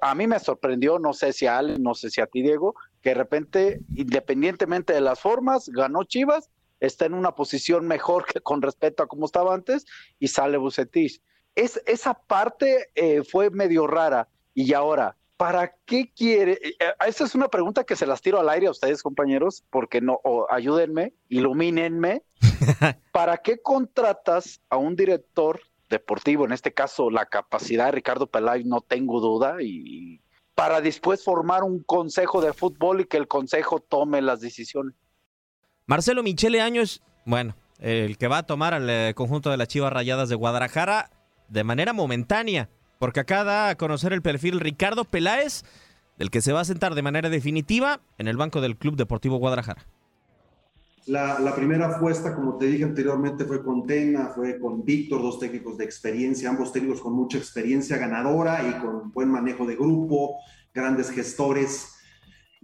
A 0.01 0.15
mí 0.15 0.27
me 0.27 0.39
sorprendió, 0.39 0.99
no 0.99 1.13
sé 1.13 1.33
si 1.33 1.47
a 1.47 1.57
Ale, 1.57 1.79
no 1.79 1.95
sé 1.95 2.09
si 2.11 2.21
a 2.21 2.27
ti, 2.27 2.43
Diego, 2.43 2.75
que 3.01 3.09
de 3.09 3.15
repente, 3.15 3.81
independientemente 3.95 4.93
de 4.93 5.01
las 5.01 5.19
formas, 5.19 5.69
ganó 5.69 6.03
Chivas, 6.03 6.51
está 6.79 7.05
en 7.05 7.15
una 7.15 7.33
posición 7.33 7.87
mejor 7.87 8.25
que 8.25 8.41
con 8.41 8.61
respecto 8.61 9.01
a 9.01 9.07
cómo 9.07 9.25
estaba 9.25 9.53
antes 9.53 9.85
y 10.19 10.27
sale 10.27 10.57
Bucetich. 10.57 11.21
Es, 11.55 11.81
esa 11.87 12.13
parte 12.13 12.89
eh, 12.95 13.23
fue 13.23 13.49
medio 13.49 13.87
rara. 13.87 14.29
Y 14.53 14.73
ahora, 14.73 15.17
¿para 15.37 15.75
qué 15.85 16.11
quiere? 16.15 16.53
eh, 16.53 16.75
eh, 16.79 16.93
Esa 17.07 17.25
es 17.25 17.35
una 17.35 17.47
pregunta 17.47 17.83
que 17.83 17.95
se 17.95 18.05
las 18.05 18.21
tiro 18.21 18.39
al 18.39 18.49
aire 18.49 18.67
a 18.67 18.71
ustedes, 18.71 19.03
compañeros, 19.03 19.63
porque 19.69 20.01
no, 20.01 20.19
o 20.23 20.47
ayúdenme, 20.51 21.13
ilumínenme. 21.29 22.23
¿Para 23.11 23.37
qué 23.37 23.61
contratas 23.61 24.61
a 24.69 24.77
un 24.77 24.95
director 24.95 25.59
deportivo, 25.89 26.45
en 26.45 26.51
este 26.51 26.73
caso 26.73 27.09
la 27.09 27.25
capacidad 27.25 27.85
de 27.85 27.91
Ricardo 27.91 28.27
Peláez, 28.27 28.65
no 28.65 28.81
tengo 28.81 29.19
duda, 29.19 29.61
y 29.61 30.21
para 30.55 30.81
después 30.81 31.23
formar 31.23 31.63
un 31.63 31.83
consejo 31.83 32.41
de 32.41 32.53
fútbol 32.53 33.01
y 33.01 33.05
que 33.05 33.17
el 33.17 33.27
consejo 33.27 33.79
tome 33.79 34.21
las 34.21 34.41
decisiones? 34.41 34.95
Marcelo 35.85 36.23
Michele 36.23 36.61
Año 36.61 36.81
es, 36.81 37.03
bueno, 37.25 37.55
el 37.79 38.17
que 38.17 38.27
va 38.27 38.39
a 38.39 38.45
tomar 38.45 38.73
al 38.73 38.89
eh, 38.89 39.13
conjunto 39.15 39.51
de 39.51 39.57
las 39.57 39.67
Chivas 39.67 39.93
Rayadas 39.93 40.29
de 40.29 40.35
Guadalajara 40.35 41.11
de 41.49 41.63
manera 41.63 41.93
momentánea, 41.93 42.69
porque 42.99 43.19
acá 43.19 43.43
da 43.43 43.69
a 43.69 43.75
conocer 43.75 44.13
el 44.13 44.21
perfil 44.21 44.59
Ricardo 44.59 45.05
Peláez, 45.05 45.63
del 46.17 46.31
que 46.31 46.41
se 46.41 46.53
va 46.53 46.61
a 46.61 46.65
sentar 46.65 46.95
de 46.95 47.01
manera 47.01 47.29
definitiva 47.29 47.99
en 48.17 48.27
el 48.27 48.37
banco 48.37 48.61
del 48.61 48.77
Club 48.77 48.95
Deportivo 48.95 49.37
Guadalajara. 49.37 49.85
La, 51.07 51.39
la 51.39 51.53
primera 51.53 51.97
apuesta, 51.97 52.33
como 52.33 52.57
te 52.57 52.65
dije 52.65 52.83
anteriormente, 52.83 53.45
fue 53.45 53.63
con 53.63 53.85
Tena, 53.85 54.31
fue 54.33 54.59
con 54.59 54.83
Víctor, 54.83 55.21
dos 55.21 55.39
técnicos 55.39 55.77
de 55.77 55.83
experiencia, 55.83 56.49
ambos 56.49 56.71
técnicos 56.71 56.99
con 56.99 57.13
mucha 57.13 57.37
experiencia 57.37 57.97
ganadora 57.97 58.67
y 58.67 58.81
con 58.81 59.11
buen 59.11 59.29
manejo 59.29 59.67
de 59.67 59.75
grupo, 59.75 60.37
grandes 60.73 61.11
gestores. 61.11 61.94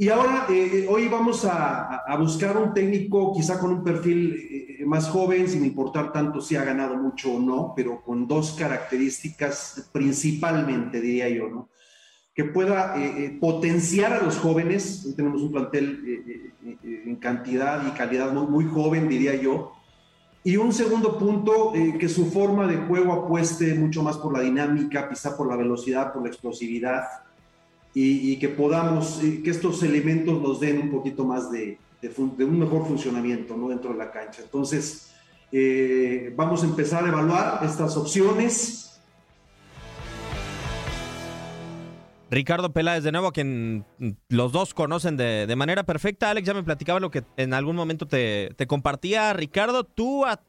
Y 0.01 0.09
ahora, 0.09 0.47
eh, 0.49 0.87
hoy 0.89 1.07
vamos 1.07 1.45
a, 1.45 1.97
a, 1.97 2.17
buscar 2.17 2.57
un 2.57 2.73
técnico 2.73 3.33
quizá 3.35 3.59
con 3.59 3.71
un 3.71 3.83
perfil 3.83 4.33
eh, 4.33 4.83
más 4.83 5.07
joven, 5.07 5.47
sin 5.47 5.63
importar 5.63 6.11
tanto 6.11 6.41
si 6.41 6.55
ha 6.55 6.63
ganado 6.63 6.95
mucho 6.95 7.33
o 7.33 7.39
no, 7.39 7.73
pero 7.75 8.01
con 8.01 8.27
dos 8.27 8.53
características 8.57 9.91
principalmente, 9.93 10.99
diría 10.99 11.29
yo, 11.29 11.49
¿no? 11.49 11.69
que 12.33 12.45
pueda 12.45 12.97
eh, 12.97 13.25
eh, 13.25 13.37
potenciar 13.39 14.13
a 14.13 14.23
los 14.23 14.37
jóvenes. 14.37 15.05
Hoy 15.05 15.13
tenemos 15.13 15.43
un 15.43 15.51
plantel 15.51 16.01
eh, 16.07 17.03
en 17.05 17.15
cantidad 17.17 17.85
y 17.87 17.91
calidad 17.91 18.31
muy, 18.31 18.47
muy, 18.47 18.65
joven, 18.65 19.07
diría 19.07 19.35
yo. 19.35 19.73
Y 20.43 20.57
un 20.57 20.73
segundo 20.73 21.19
punto, 21.19 21.71
que 21.99 22.09
su 22.09 22.31
forma 22.31 22.65
de 22.65 22.77
juego 22.77 23.13
apueste 23.13 23.75
mucho 23.75 24.01
más 24.01 24.17
por 24.17 24.35
la 24.35 24.41
dinámica, 24.41 25.07
quizá 25.07 25.37
por 25.37 25.47
la 25.47 25.55
velocidad, 25.55 26.11
por 26.11 26.23
la 26.23 26.29
explosividad, 26.29 27.03
y, 27.93 28.31
y 28.31 28.39
que 28.39 28.49
podamos, 28.49 29.19
que 29.43 29.49
estos 29.49 29.83
elementos 29.83 30.41
nos 30.41 30.59
den 30.59 30.81
un 30.81 30.91
poquito 30.91 31.25
más 31.25 31.51
de, 31.51 31.77
un 32.17 32.59
mejor 32.59 32.87
funcionamiento 32.87 33.55
¿no? 33.55 33.69
dentro 33.69 33.91
de 33.91 33.97
la 33.97 34.11
cancha. 34.11 34.41
Entonces, 34.41 35.11
vamos 36.35 36.63
a 36.63 36.65
empezar 36.65 37.05
a 37.05 37.09
evaluar 37.09 37.59
estas 37.63 37.95
opciones 37.97 38.91
Ricardo 42.31 42.71
Peláez, 42.71 43.03
de 43.03 43.11
nuevo, 43.11 43.27
a 43.27 43.33
quien 43.33 43.83
los 44.29 44.53
dos 44.53 44.73
conocen 44.73 45.17
de, 45.17 45.45
de, 45.45 45.55
manera 45.57 45.83
perfecta. 45.83 46.29
Alex 46.29 46.47
ya 46.47 46.53
me 46.53 46.63
platicaba 46.63 47.01
lo 47.01 47.11
que 47.11 47.23
en 47.35 47.53
algún 47.53 47.75
momento 47.75 48.07
te, 48.07 48.51
te 48.55 48.67
compartía. 48.67 49.33
Ricardo, 49.33 49.83
¿tú 49.83 50.25
a, 50.25 50.39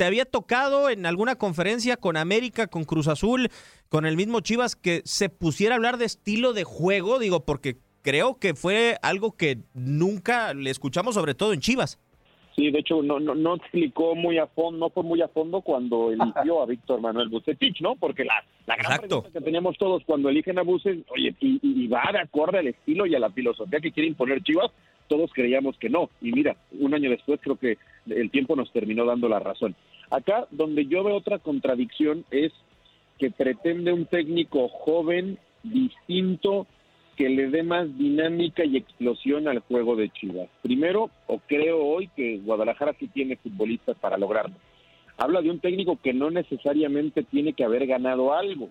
te 0.00 0.06
había 0.06 0.24
tocado 0.24 0.88
en 0.88 1.04
alguna 1.04 1.36
conferencia 1.36 1.98
con 1.98 2.16
América, 2.16 2.68
con 2.68 2.84
Cruz 2.84 3.06
Azul, 3.06 3.50
con 3.90 4.06
el 4.06 4.16
mismo 4.16 4.40
Chivas, 4.40 4.74
que 4.74 5.02
se 5.04 5.28
pusiera 5.28 5.74
a 5.74 5.76
hablar 5.76 5.98
de 5.98 6.06
estilo 6.06 6.54
de 6.54 6.64
juego? 6.64 7.18
Digo, 7.18 7.44
porque 7.44 7.76
creo 8.00 8.38
que 8.38 8.54
fue 8.54 8.96
algo 9.02 9.36
que 9.36 9.58
nunca 9.74 10.54
le 10.54 10.70
escuchamos, 10.70 11.16
sobre 11.16 11.34
todo 11.34 11.52
en 11.52 11.60
Chivas. 11.60 12.00
Sí, 12.56 12.70
de 12.70 12.78
hecho, 12.78 13.02
no, 13.02 13.20
no, 13.20 13.34
no 13.34 13.56
explicó 13.56 14.14
muy 14.14 14.38
a 14.38 14.46
fondo, 14.46 14.78
no 14.78 14.88
fue 14.88 15.02
muy 15.02 15.20
a 15.20 15.28
fondo 15.28 15.60
cuando 15.60 16.10
eligió 16.10 16.62
a 16.62 16.66
Víctor 16.66 17.02
Manuel 17.02 17.28
Bucetich, 17.28 17.82
¿no? 17.82 17.94
Porque 17.96 18.24
la, 18.24 18.42
la 18.66 18.76
gran 18.76 18.92
Exacto. 18.92 19.20
pregunta 19.20 19.38
que 19.38 19.44
teníamos 19.44 19.76
todos 19.76 20.02
cuando 20.06 20.30
eligen 20.30 20.58
a 20.58 20.62
Bucetich, 20.62 21.04
oye, 21.10 21.34
y, 21.40 21.60
y, 21.62 21.86
va 21.88 22.08
de 22.10 22.20
acorde 22.20 22.60
al 22.60 22.68
estilo 22.68 23.04
y 23.04 23.14
a 23.14 23.18
la 23.18 23.28
filosofía 23.28 23.80
que 23.80 23.92
quiere 23.92 24.08
imponer 24.08 24.42
Chivas, 24.42 24.70
todos 25.08 25.30
creíamos 25.34 25.76
que 25.76 25.90
no. 25.90 26.08
Y 26.22 26.32
mira, 26.32 26.56
un 26.78 26.94
año 26.94 27.10
después 27.10 27.38
creo 27.42 27.56
que 27.56 27.76
el 28.08 28.30
tiempo 28.30 28.56
nos 28.56 28.72
terminó 28.72 29.04
dando 29.04 29.28
la 29.28 29.40
razón. 29.40 29.76
Acá, 30.10 30.46
donde 30.50 30.86
yo 30.86 31.04
veo 31.04 31.16
otra 31.16 31.38
contradicción 31.38 32.24
es 32.30 32.52
que 33.18 33.30
pretende 33.30 33.92
un 33.92 34.06
técnico 34.06 34.68
joven, 34.68 35.38
distinto, 35.62 36.66
que 37.16 37.28
le 37.28 37.50
dé 37.50 37.62
más 37.62 37.96
dinámica 37.98 38.64
y 38.64 38.78
explosión 38.78 39.46
al 39.46 39.60
juego 39.60 39.94
de 39.94 40.08
Chivas. 40.08 40.48
Primero, 40.62 41.10
o 41.26 41.38
creo 41.38 41.84
hoy 41.84 42.08
que 42.16 42.38
Guadalajara 42.38 42.94
sí 42.98 43.08
tiene 43.08 43.36
futbolistas 43.36 43.96
para 43.98 44.16
lograrlo. 44.16 44.56
Habla 45.18 45.42
de 45.42 45.50
un 45.50 45.60
técnico 45.60 45.98
que 46.02 46.14
no 46.14 46.30
necesariamente 46.30 47.22
tiene 47.22 47.52
que 47.52 47.64
haber 47.64 47.86
ganado 47.86 48.32
algo. 48.32 48.70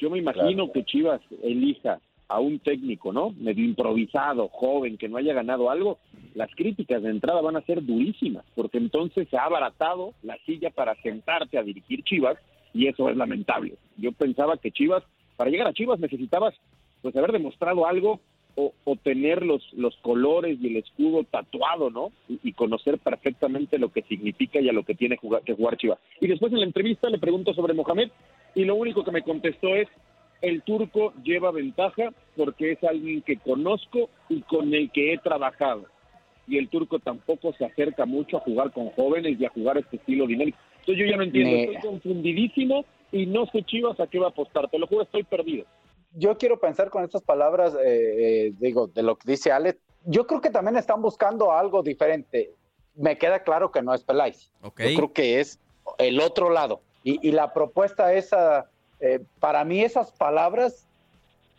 Yo 0.00 0.10
me 0.10 0.18
imagino 0.18 0.64
claro. 0.64 0.72
que 0.72 0.84
Chivas 0.84 1.20
elija 1.42 2.00
a 2.30 2.38
un 2.38 2.60
técnico, 2.60 3.12
¿no? 3.12 3.34
Medio 3.38 3.64
improvisado, 3.64 4.48
joven, 4.48 4.96
que 4.96 5.08
no 5.08 5.16
haya 5.16 5.34
ganado 5.34 5.68
algo, 5.68 5.98
las 6.34 6.48
críticas 6.54 7.02
de 7.02 7.10
entrada 7.10 7.40
van 7.40 7.56
a 7.56 7.62
ser 7.62 7.84
durísimas, 7.84 8.44
porque 8.54 8.78
entonces 8.78 9.28
se 9.28 9.36
ha 9.36 9.44
abaratado 9.44 10.14
la 10.22 10.38
silla 10.46 10.70
para 10.70 10.94
sentarte 11.02 11.58
a 11.58 11.64
dirigir 11.64 12.04
Chivas 12.04 12.38
y 12.72 12.86
eso 12.86 13.10
es 13.10 13.16
lamentable. 13.16 13.74
Yo 13.96 14.12
pensaba 14.12 14.56
que 14.58 14.70
Chivas, 14.70 15.02
para 15.36 15.50
llegar 15.50 15.66
a 15.66 15.72
Chivas 15.72 15.98
necesitabas 15.98 16.54
pues 17.02 17.16
haber 17.16 17.32
demostrado 17.32 17.84
algo 17.86 18.20
o, 18.54 18.72
o 18.84 18.96
tener 18.96 19.44
los, 19.44 19.62
los 19.72 19.96
colores 19.96 20.56
y 20.60 20.68
el 20.68 20.76
escudo 20.76 21.24
tatuado, 21.24 21.90
¿no? 21.90 22.12
Y, 22.28 22.52
conocer 22.52 22.98
perfectamente 22.98 23.78
lo 23.78 23.90
que 23.90 24.02
significa 24.02 24.60
y 24.60 24.68
a 24.68 24.72
lo 24.72 24.84
que 24.84 24.94
tiene 24.94 25.16
jugar, 25.16 25.42
que 25.42 25.54
jugar 25.54 25.76
Chivas. 25.78 25.98
Y 26.20 26.28
después 26.28 26.52
en 26.52 26.60
la 26.60 26.66
entrevista 26.66 27.08
le 27.10 27.18
pregunto 27.18 27.54
sobre 27.54 27.74
Mohamed 27.74 28.10
y 28.54 28.64
lo 28.64 28.76
único 28.76 29.02
que 29.02 29.10
me 29.10 29.22
contestó 29.22 29.74
es 29.74 29.88
el 30.42 30.62
turco 30.62 31.12
lleva 31.22 31.50
ventaja 31.50 32.12
porque 32.36 32.72
es 32.72 32.84
alguien 32.84 33.22
que 33.22 33.36
conozco 33.38 34.08
y 34.28 34.42
con 34.42 34.72
el 34.74 34.90
que 34.90 35.12
he 35.12 35.18
trabajado. 35.18 35.84
Y 36.46 36.58
el 36.58 36.68
turco 36.68 36.98
tampoco 36.98 37.52
se 37.52 37.64
acerca 37.64 38.06
mucho 38.06 38.38
a 38.38 38.40
jugar 38.40 38.72
con 38.72 38.90
jóvenes 38.90 39.38
y 39.38 39.44
a 39.44 39.50
jugar 39.50 39.78
este 39.78 39.96
estilo 39.96 40.26
dinámico. 40.26 40.58
Entonces 40.80 41.04
yo 41.04 41.10
ya 41.10 41.16
no 41.16 41.22
entiendo, 41.22 41.50
Me- 41.52 41.62
estoy 41.64 41.90
confundidísimo 41.90 42.84
y 43.12 43.26
no 43.26 43.46
sé 43.46 43.62
Chivas 43.64 44.00
a 44.00 44.06
qué 44.06 44.18
va 44.18 44.26
a 44.26 44.30
apostar. 44.30 44.68
Te 44.70 44.78
lo 44.78 44.86
juro, 44.86 45.02
estoy 45.02 45.22
perdido. 45.24 45.64
yo 46.16 46.36
quiero 46.38 46.58
pensar 46.58 46.90
con 46.90 47.04
estas 47.04 47.22
palabras, 47.22 47.72
eh, 47.74 48.46
eh, 48.48 48.52
digo, 48.58 48.88
de 48.88 49.02
lo 49.04 49.14
que 49.16 49.30
dice 49.30 49.52
Alex, 49.52 49.78
yo 50.06 50.26
creo 50.26 50.40
que 50.40 50.50
también 50.50 50.76
están 50.76 51.00
buscando 51.02 51.52
algo 51.52 51.82
diferente. 51.84 52.50
Me 52.96 53.16
queda 53.16 53.44
claro 53.44 53.70
que 53.70 53.80
no 53.82 53.94
es 53.94 54.02
Peláez. 54.02 54.50
Yo 54.62 54.96
creo 54.96 55.12
que 55.12 55.38
es 55.40 55.60
el 55.98 56.18
otro 56.20 56.50
lado. 56.50 56.80
Y, 57.04 57.26
y 57.28 57.30
la 57.30 57.52
propuesta 57.52 58.12
esa, 58.14 58.68
eh, 59.00 59.20
para 59.38 59.64
mí 59.64 59.82
esas 59.82 60.12
palabras, 60.12 60.86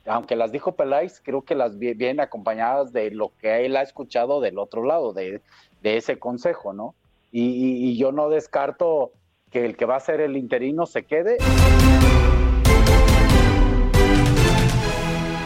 aunque 0.05 0.35
las 0.35 0.51
dijo 0.51 0.73
Peláez, 0.73 1.21
creo 1.23 1.41
que 1.43 1.55
las 1.55 1.77
vi- 1.77 1.93
vienen 1.93 2.19
acompañadas 2.19 2.91
de 2.93 3.11
lo 3.11 3.31
que 3.39 3.65
él 3.65 3.75
ha 3.75 3.81
escuchado 3.81 4.41
del 4.41 4.57
otro 4.57 4.83
lado, 4.83 5.13
de, 5.13 5.41
ese 5.83 6.19
consejo, 6.19 6.73
¿no? 6.73 6.95
Y 7.31 7.97
yo 7.97 8.11
no 8.11 8.29
descarto 8.29 9.11
que 9.51 9.65
el 9.65 9.75
que 9.77 9.85
va 9.85 9.95
a 9.95 9.99
ser 9.99 10.21
el 10.21 10.37
interino 10.37 10.85
se 10.85 11.03
quede. 11.03 11.37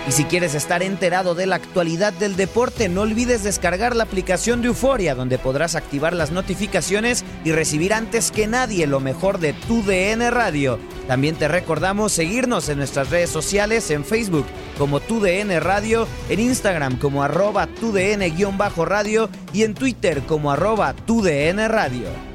Y 0.07 0.11
si 0.11 0.25
quieres 0.25 0.53
estar 0.53 0.83
enterado 0.83 1.33
de 1.33 1.47
la 1.47 1.55
actualidad 1.55 2.13
del 2.13 2.35
deporte, 2.35 2.89
no 2.89 3.01
olvides 3.01 3.43
descargar 3.43 3.95
la 3.95 4.03
aplicación 4.03 4.61
de 4.61 4.67
Euforia, 4.67 5.15
donde 5.15 5.39
podrás 5.39 5.73
activar 5.73 6.13
las 6.13 6.31
notificaciones 6.31 7.25
y 7.43 7.51
recibir 7.51 7.91
antes 7.91 8.29
que 8.29 8.45
nadie 8.45 8.85
lo 8.85 8.99
mejor 8.99 9.39
de 9.39 9.53
tu 9.53 9.81
DN 9.81 10.29
Radio. 10.29 10.77
También 11.07 11.35
te 11.35 11.47
recordamos 11.47 12.11
seguirnos 12.11 12.69
en 12.69 12.77
nuestras 12.77 13.09
redes 13.09 13.31
sociales, 13.31 13.89
en 13.89 14.05
Facebook 14.05 14.45
como 14.77 14.99
tu 14.99 15.19
DN 15.19 15.59
Radio, 15.59 16.07
en 16.29 16.39
Instagram 16.39 16.99
como 16.99 17.23
arroba 17.23 17.65
tu 17.67 17.91
DN-radio 17.91 19.29
y 19.53 19.63
en 19.63 19.73
Twitter 19.73 20.21
como 20.27 20.51
arroba 20.51 20.93
tu 20.93 21.23
DN 21.23 21.67
Radio. 21.67 22.34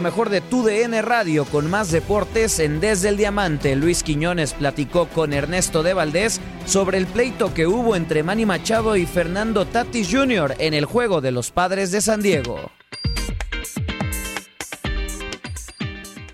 Lo 0.00 0.04
mejor 0.04 0.30
de 0.30 0.40
tu 0.40 0.62
DN 0.62 1.02
Radio 1.02 1.44
con 1.44 1.68
más 1.68 1.90
deportes 1.90 2.58
en 2.58 2.80
Desde 2.80 3.10
el 3.10 3.18
Diamante. 3.18 3.76
Luis 3.76 4.02
Quiñones 4.02 4.54
platicó 4.54 5.06
con 5.08 5.34
Ernesto 5.34 5.82
de 5.82 5.92
Valdés 5.92 6.40
sobre 6.64 6.96
el 6.96 7.06
pleito 7.06 7.52
que 7.52 7.66
hubo 7.66 7.94
entre 7.94 8.22
Manny 8.22 8.46
Machado 8.46 8.96
y 8.96 9.04
Fernando 9.04 9.66
Tatis 9.66 10.08
Jr. 10.10 10.54
en 10.58 10.72
el 10.72 10.86
juego 10.86 11.20
de 11.20 11.32
los 11.32 11.50
padres 11.50 11.92
de 11.92 12.00
San 12.00 12.22
Diego. 12.22 12.70